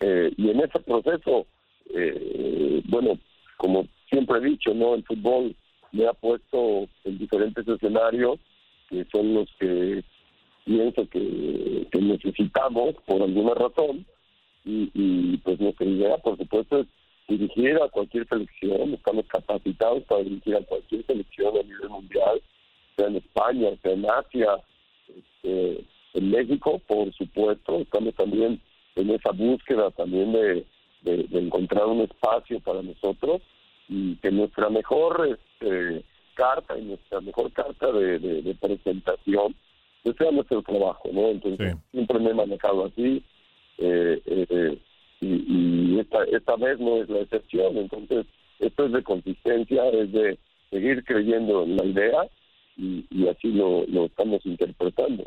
Eh, 0.00 0.32
y 0.36 0.50
en 0.50 0.60
ese 0.60 0.78
proceso, 0.80 1.46
eh, 1.92 2.82
bueno, 2.86 3.18
como 3.56 3.86
siempre 4.08 4.38
he 4.38 4.50
dicho, 4.50 4.72
no 4.74 4.94
el 4.94 5.04
fútbol 5.04 5.54
me 5.92 6.06
ha 6.06 6.12
puesto 6.12 6.88
en 7.04 7.18
diferentes 7.18 7.66
escenarios 7.66 8.38
que 8.88 9.04
son 9.12 9.34
los 9.34 9.48
que 9.58 10.02
pienso 10.64 11.08
que, 11.08 11.86
necesitamos 12.00 12.94
por 13.06 13.22
alguna 13.22 13.54
razón 13.54 14.06
y, 14.64 14.90
y 14.94 15.36
pues 15.38 15.60
nuestra 15.60 15.86
idea 15.86 16.16
por 16.18 16.36
supuesto 16.38 16.80
es 16.80 16.86
dirigir 17.30 17.76
a 17.80 17.88
cualquier 17.88 18.26
selección, 18.28 18.94
estamos 18.94 19.24
capacitados 19.28 20.02
para 20.04 20.22
dirigir 20.24 20.56
a 20.56 20.62
cualquier 20.62 21.06
selección 21.06 21.56
a 21.56 21.62
nivel 21.62 21.88
mundial, 21.88 22.42
sea 22.96 23.06
en 23.06 23.16
España, 23.16 23.68
sea 23.82 23.92
en 23.92 24.10
Asia, 24.10 24.48
este, 25.08 25.84
en 26.14 26.30
México, 26.30 26.80
por 26.86 27.12
supuesto, 27.14 27.78
estamos 27.78 28.14
también 28.16 28.60
en 28.96 29.10
esa 29.10 29.30
búsqueda 29.30 29.90
también 29.92 30.32
de, 30.32 30.66
de, 31.02 31.38
encontrar 31.38 31.86
un 31.86 32.00
espacio 32.00 32.58
para 32.60 32.82
nosotros 32.82 33.40
y 33.88 34.16
que 34.16 34.30
nuestra 34.32 34.68
mejor 34.68 35.38
este, 35.38 36.04
carta 36.34 36.76
y 36.76 36.82
nuestra 36.82 37.20
mejor 37.20 37.52
carta 37.52 37.92
de, 37.92 38.18
de, 38.18 38.54
presentación 38.56 39.54
pues 40.02 40.16
sea 40.16 40.30
nuestro 40.30 40.62
trabajo, 40.62 41.08
¿no? 41.12 41.28
Entonces 41.28 41.76
siempre 41.92 42.18
me 42.18 42.30
he 42.30 42.34
manejado 42.34 42.86
así 42.86 43.22
eh, 43.78 44.20
eh, 44.26 44.78
y, 45.20 45.98
esta, 45.98 46.24
esta 46.24 46.56
vez 46.56 46.78
no 46.80 47.02
es 47.02 47.08
la 47.08 47.20
excepción, 47.20 47.76
entonces 47.76 48.26
esto 48.58 48.86
es 48.86 48.92
de 48.92 49.02
consistencia, 49.02 49.88
es 49.90 50.12
de 50.12 50.38
seguir 50.70 51.04
creyendo 51.04 51.64
en 51.64 51.76
la 51.76 51.84
idea 51.84 52.28
y, 52.76 53.06
y 53.10 53.28
así 53.28 53.48
lo, 53.48 53.86
lo 53.86 54.06
estamos 54.06 54.44
interpretando. 54.46 55.26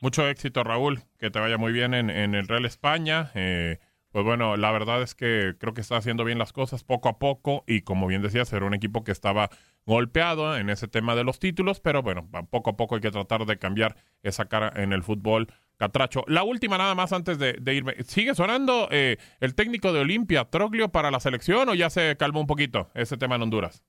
Mucho 0.00 0.28
éxito, 0.28 0.62
Raúl. 0.62 1.00
Que 1.18 1.30
te 1.30 1.40
vaya 1.40 1.58
muy 1.58 1.72
bien 1.72 1.94
en, 1.94 2.10
en 2.10 2.34
el 2.34 2.46
Real 2.48 2.64
España. 2.64 3.30
Eh, 3.34 3.78
pues 4.12 4.24
bueno, 4.24 4.56
la 4.56 4.70
verdad 4.70 5.02
es 5.02 5.14
que 5.14 5.54
creo 5.58 5.74
que 5.74 5.80
está 5.80 5.96
haciendo 5.96 6.24
bien 6.24 6.38
las 6.38 6.52
cosas 6.52 6.84
poco 6.84 7.08
a 7.08 7.18
poco 7.18 7.64
y 7.66 7.82
como 7.82 8.06
bien 8.06 8.22
decías, 8.22 8.52
era 8.52 8.64
un 8.64 8.74
equipo 8.74 9.04
que 9.04 9.12
estaba 9.12 9.50
golpeado 9.84 10.56
en 10.56 10.70
ese 10.70 10.88
tema 10.88 11.14
de 11.14 11.24
los 11.24 11.38
títulos, 11.38 11.80
pero 11.80 12.02
bueno, 12.02 12.28
poco 12.50 12.70
a 12.70 12.76
poco 12.76 12.94
hay 12.94 13.00
que 13.00 13.10
tratar 13.10 13.44
de 13.46 13.58
cambiar 13.58 13.96
esa 14.22 14.46
cara 14.46 14.72
en 14.76 14.92
el 14.92 15.02
fútbol 15.02 15.48
catracho. 15.76 16.24
La 16.26 16.42
última 16.42 16.78
nada 16.78 16.94
más 16.94 17.12
antes 17.12 17.38
de, 17.38 17.74
irme. 17.74 17.94
¿Sigue 18.04 18.34
sonando 18.34 18.88
eh, 18.90 19.16
el 19.40 19.54
técnico 19.54 19.92
de 19.92 20.00
Olimpia, 20.00 20.44
Troglio, 20.44 20.88
para 20.88 21.10
la 21.10 21.20
selección 21.20 21.68
o 21.68 21.74
ya 21.74 21.90
se 21.90 22.16
calmó 22.16 22.40
un 22.40 22.46
poquito 22.46 22.88
ese 22.94 23.16
tema 23.16 23.36
en 23.36 23.42
Honduras? 23.42 23.84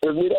Pues 0.00 0.14
mira, 0.14 0.36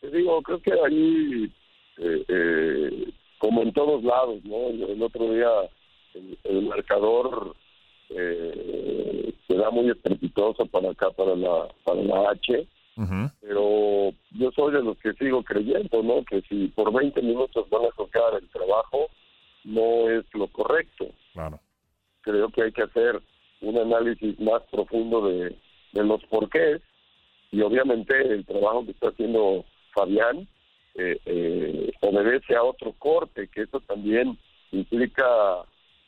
te 0.00 0.10
digo, 0.10 0.40
creo 0.42 0.62
que 0.62 0.72
ahí 0.72 1.52
eh, 1.98 2.24
eh 2.28 3.12
como 3.42 3.62
en 3.62 3.72
todos 3.72 4.04
lados, 4.04 4.38
¿no? 4.44 4.68
El, 4.68 5.02
otro 5.02 5.32
día 5.32 5.48
el, 6.44 6.62
marcador 6.62 7.56
eh, 8.10 9.34
se 9.48 9.56
da 9.56 9.68
muy 9.70 9.90
estrepitoso 9.90 10.64
para 10.66 10.90
acá, 10.92 11.10
para 11.10 11.34
la, 11.34 11.66
para 11.82 12.02
la 12.02 12.30
H, 12.30 12.68
pero 13.40 14.12
yo 14.30 14.52
soy 14.54 14.74
de 14.74 14.84
los 14.84 14.96
que 14.98 15.12
sigo 15.14 15.42
creyendo, 15.42 16.04
¿no? 16.04 16.24
Que 16.24 16.40
si 16.42 16.68
por 16.68 16.92
20 16.92 17.20
minutos 17.20 17.68
van 17.68 17.86
a 17.86 17.90
tocar 17.96 18.34
el 18.40 18.48
trabajo, 18.50 19.08
no 19.64 20.08
es 20.10 20.24
lo 20.34 20.46
correcto. 20.48 21.10
Claro. 21.32 21.60
Creo 22.22 22.48
que 22.50 22.62
hay 22.62 22.72
que 22.72 22.82
hacer 22.82 23.20
un 23.60 23.78
análisis 23.78 24.38
más 24.40 24.62
profundo 24.70 25.28
de, 25.28 25.56
de 25.92 26.04
los 26.04 26.22
porqués 26.24 26.82
y 27.50 27.60
obviamente 27.60 28.16
el 28.16 28.44
trabajo 28.44 28.84
que 28.84 28.92
está 28.92 29.08
haciendo 29.08 29.64
Fabián 29.94 30.48
eh, 30.94 31.18
eh, 31.24 31.92
obedece 32.00 32.54
a 32.54 32.62
otro 32.62 32.92
corte, 32.98 33.48
que 33.48 33.62
eso 33.62 33.80
también 33.80 34.38
implica 34.72 35.24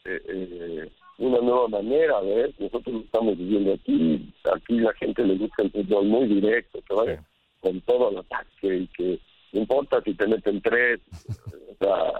eh, 0.04 0.20
eh, 0.28 0.90
una 1.18 1.38
nueva 1.38 1.68
manera, 1.68 2.20
ver 2.20 2.52
Nosotros 2.58 3.04
estamos 3.04 3.38
viviendo 3.38 3.74
aquí, 3.74 4.32
aquí 4.52 4.80
la 4.80 4.92
gente 4.94 5.24
le 5.24 5.36
gusta 5.36 5.62
el 5.62 5.70
fútbol 5.70 6.06
muy 6.06 6.26
directo, 6.26 6.80
que 6.86 6.94
vaya 6.94 7.24
con 7.60 7.80
todo 7.82 8.10
el 8.10 8.18
ataque 8.18 8.76
y 8.76 8.86
que 8.88 9.20
no 9.52 9.60
importa 9.60 10.02
si 10.02 10.14
te 10.14 10.26
meten 10.26 10.60
tres, 10.60 11.00
o 11.70 11.74
sea, 11.78 12.12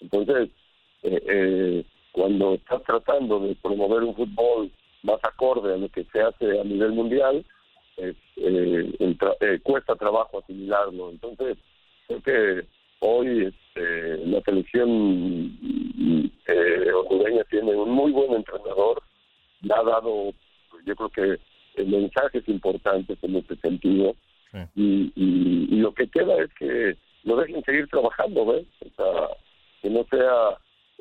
entonces 0.00 0.50
eh, 1.02 1.84
cuando 2.12 2.54
estás 2.54 2.82
tratando 2.84 3.40
de 3.40 3.54
promover 3.56 4.02
un 4.02 4.14
fútbol 4.14 4.70
más 5.02 5.18
acorde 5.22 5.74
a 5.74 5.76
lo 5.76 5.88
que 5.88 6.04
se 6.12 6.20
hace 6.20 6.60
a 6.60 6.64
nivel 6.64 6.92
mundial, 6.92 7.44
cuesta 9.62 9.94
trabajo 9.96 10.38
asimilarlo. 10.38 11.10
Entonces, 11.10 11.58
Creo 12.08 12.22
que 12.22 12.66
hoy 13.00 13.44
este, 13.44 14.26
la 14.26 14.40
selección 14.40 15.58
eh, 16.46 16.90
hondureña 16.92 17.44
tiene 17.44 17.74
un 17.74 17.90
muy 17.90 18.12
buen 18.12 18.32
entrenador, 18.32 19.02
le 19.60 19.74
ha 19.74 19.82
dado, 19.82 20.32
yo 20.86 20.96
creo 20.96 21.10
que 21.10 21.84
mensajes 21.84 22.48
importantes 22.48 23.18
en 23.22 23.36
este 23.36 23.56
sentido. 23.56 24.16
Y, 24.74 25.12
y, 25.14 25.76
lo 25.76 25.92
que 25.92 26.08
queda 26.08 26.42
es 26.42 26.52
que 26.54 26.96
lo 27.24 27.36
dejen 27.36 27.62
seguir 27.64 27.86
trabajando, 27.88 28.46
¿ves? 28.46 28.66
O 28.80 28.88
sea, 28.96 29.28
que 29.82 29.90
no 29.90 30.04
sea 30.10 30.56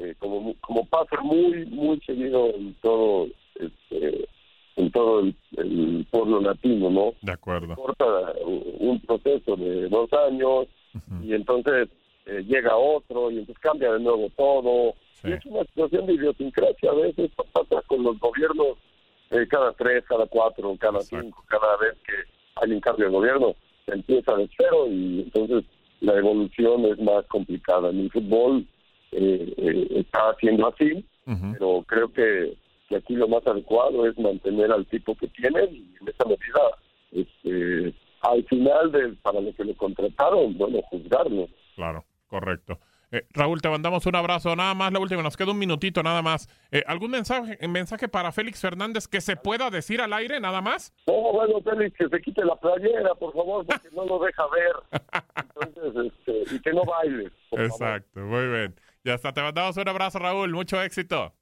eh, 0.08 0.16
como 0.20 0.54
como 0.62 0.86
pasa 0.86 1.22
muy 1.22 1.66
muy 1.66 2.00
seguido 2.02 2.54
en 2.54 2.74
todo 2.82 3.28
este, 3.56 4.28
en 4.76 4.92
todo 4.92 5.22
el, 5.22 6.06
pueblo 6.12 6.40
latino, 6.40 6.90
¿no? 6.90 7.14
De 7.22 7.32
acuerdo. 7.32 7.76
Corta 7.76 8.06
un 8.46 9.00
proceso 9.02 9.56
de 9.56 9.90
dos 9.90 10.12
años, 10.14 10.68
y 11.22 11.34
entonces 11.34 11.90
eh, 12.26 12.44
llega 12.48 12.76
otro 12.76 13.32
y 13.32 13.40
entonces 13.40 13.60
cambia 13.60 13.92
de 13.94 14.00
nuevo 14.00 14.30
todo. 14.36 14.94
Y 15.24 15.34
es 15.34 15.46
una 15.46 15.64
situación 15.66 16.06
de 16.06 16.14
idiosincrasia. 16.14 16.92
A 16.92 16.96
veces 16.96 17.32
pasa 17.52 17.82
con 17.88 18.04
los 18.04 18.20
gobiernos 18.20 18.78
eh, 19.32 19.46
cada 19.50 19.74
tres, 19.74 20.04
cada 20.08 20.26
cuatro, 20.28 20.76
cada 20.80 21.02
cinco, 21.02 21.44
cada 21.48 21.76
vez 21.78 21.96
que 22.06 22.14
hay 22.56 22.72
un 22.72 22.80
cambio 22.80 23.08
de 23.08 23.12
gobierno, 23.12 23.56
se 23.86 23.94
empieza 23.94 24.36
de 24.36 24.50
cero 24.56 24.88
y 24.88 25.22
entonces 25.22 25.66
la 26.02 26.14
evolución 26.14 26.86
es 26.86 27.00
más 27.00 27.26
complicada. 27.26 27.90
En 27.90 28.00
el 28.02 28.12
fútbol 28.12 28.66
eh, 29.12 29.88
está 29.92 30.30
haciendo 30.30 30.68
así, 30.68 31.06
pero 31.54 31.84
creo 31.88 32.12
que, 32.12 32.58
que 32.88 32.96
aquí 32.96 33.16
lo 33.16 33.28
más 33.28 33.46
adecuado 33.46 34.08
es 34.08 34.18
mantener 34.18 34.72
al 34.72 34.86
tipo 34.86 35.16
que 35.16 35.28
tienen 35.28 35.76
y 35.76 35.96
en 36.02 36.08
esa 36.08 36.26
medida 36.26 36.62
este, 37.12 37.94
al 38.22 38.44
final 38.46 38.92
de, 38.92 39.14
para 39.22 39.42
lo 39.42 39.54
que 39.54 39.64
le 39.64 39.76
contrataron, 39.76 40.58
bueno, 40.58 40.82
juzgarlo. 40.90 41.48
Claro, 41.76 42.06
correcto. 42.28 42.80
Eh, 43.12 43.26
Raúl, 43.32 43.62
te 43.62 43.70
mandamos 43.70 44.06
un 44.06 44.16
abrazo. 44.16 44.54
Nada 44.56 44.74
más, 44.74 44.92
la 44.92 45.00
última, 45.00 45.24
nos 45.24 45.38
queda 45.38 45.52
un 45.52 45.60
minutito 45.60 46.04
nada 46.04 46.22
más. 46.22 46.50
Eh, 46.72 46.84
¿Algún 46.88 47.12
mensaje, 47.12 47.58
mensaje 47.68 48.10
para 48.10 48.34
Félix 48.34 48.60
Fernández 48.60 49.08
que 49.08 49.22
se 49.22 49.38
pueda 49.38 49.70
decir 49.70 50.02
al 50.02 50.12
aire 50.12 50.40
nada 50.42 50.62
más? 50.62 50.94
No, 51.08 51.32
bueno, 51.32 51.62
Félix, 51.62 51.96
que 51.98 52.10
se 52.10 52.22
quite 52.22 52.44
la 52.44 52.56
playera, 52.58 53.16
por 53.16 53.34
favor, 53.34 53.66
porque 53.66 53.88
no 53.96 54.06
lo 54.06 54.20
deja 54.20 54.44
ver. 54.48 55.02
Entonces, 55.56 56.12
este, 56.28 56.56
y 56.56 56.60
que 56.60 56.74
no 56.74 56.84
baile. 56.84 57.32
Exacto, 57.52 58.20
muy 58.20 58.48
bien. 58.48 58.76
Ya 59.08 59.14
está, 59.14 59.32
te 59.32 59.42
mandamos 59.42 59.78
un 59.78 59.88
abrazo, 59.88 60.20
Raúl. 60.20 60.52
Mucho 60.52 60.82
éxito. 60.82 61.34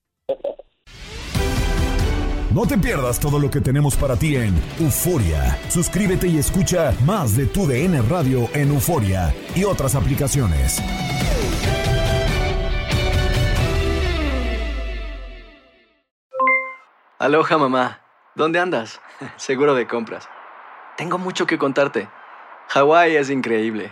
No 2.54 2.68
te 2.68 2.78
pierdas 2.78 3.20
todo 3.20 3.40
lo 3.40 3.50
que 3.50 3.60
tenemos 3.60 3.96
para 3.96 4.16
ti 4.16 4.36
en 4.36 4.54
Euforia. 4.80 5.58
Suscríbete 5.68 6.28
y 6.28 6.38
escucha 6.38 6.94
más 7.08 7.36
de 7.36 7.48
tu 7.48 7.66
DN 7.66 8.04
Radio 8.04 8.48
en 8.54 8.70
Euforia 8.70 9.34
y 9.56 9.64
otras 9.64 9.96
aplicaciones. 9.96 10.80
Aloha 17.18 17.58
mamá, 17.58 18.00
¿dónde 18.36 18.60
andas? 18.60 19.02
Seguro 19.38 19.74
de 19.74 19.88
compras. 19.88 20.30
Tengo 20.98 21.18
mucho 21.18 21.48
que 21.48 21.58
contarte. 21.58 22.08
Hawái 22.68 23.16
es 23.16 23.32
increíble. 23.32 23.92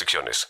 restricciones. 0.00 0.48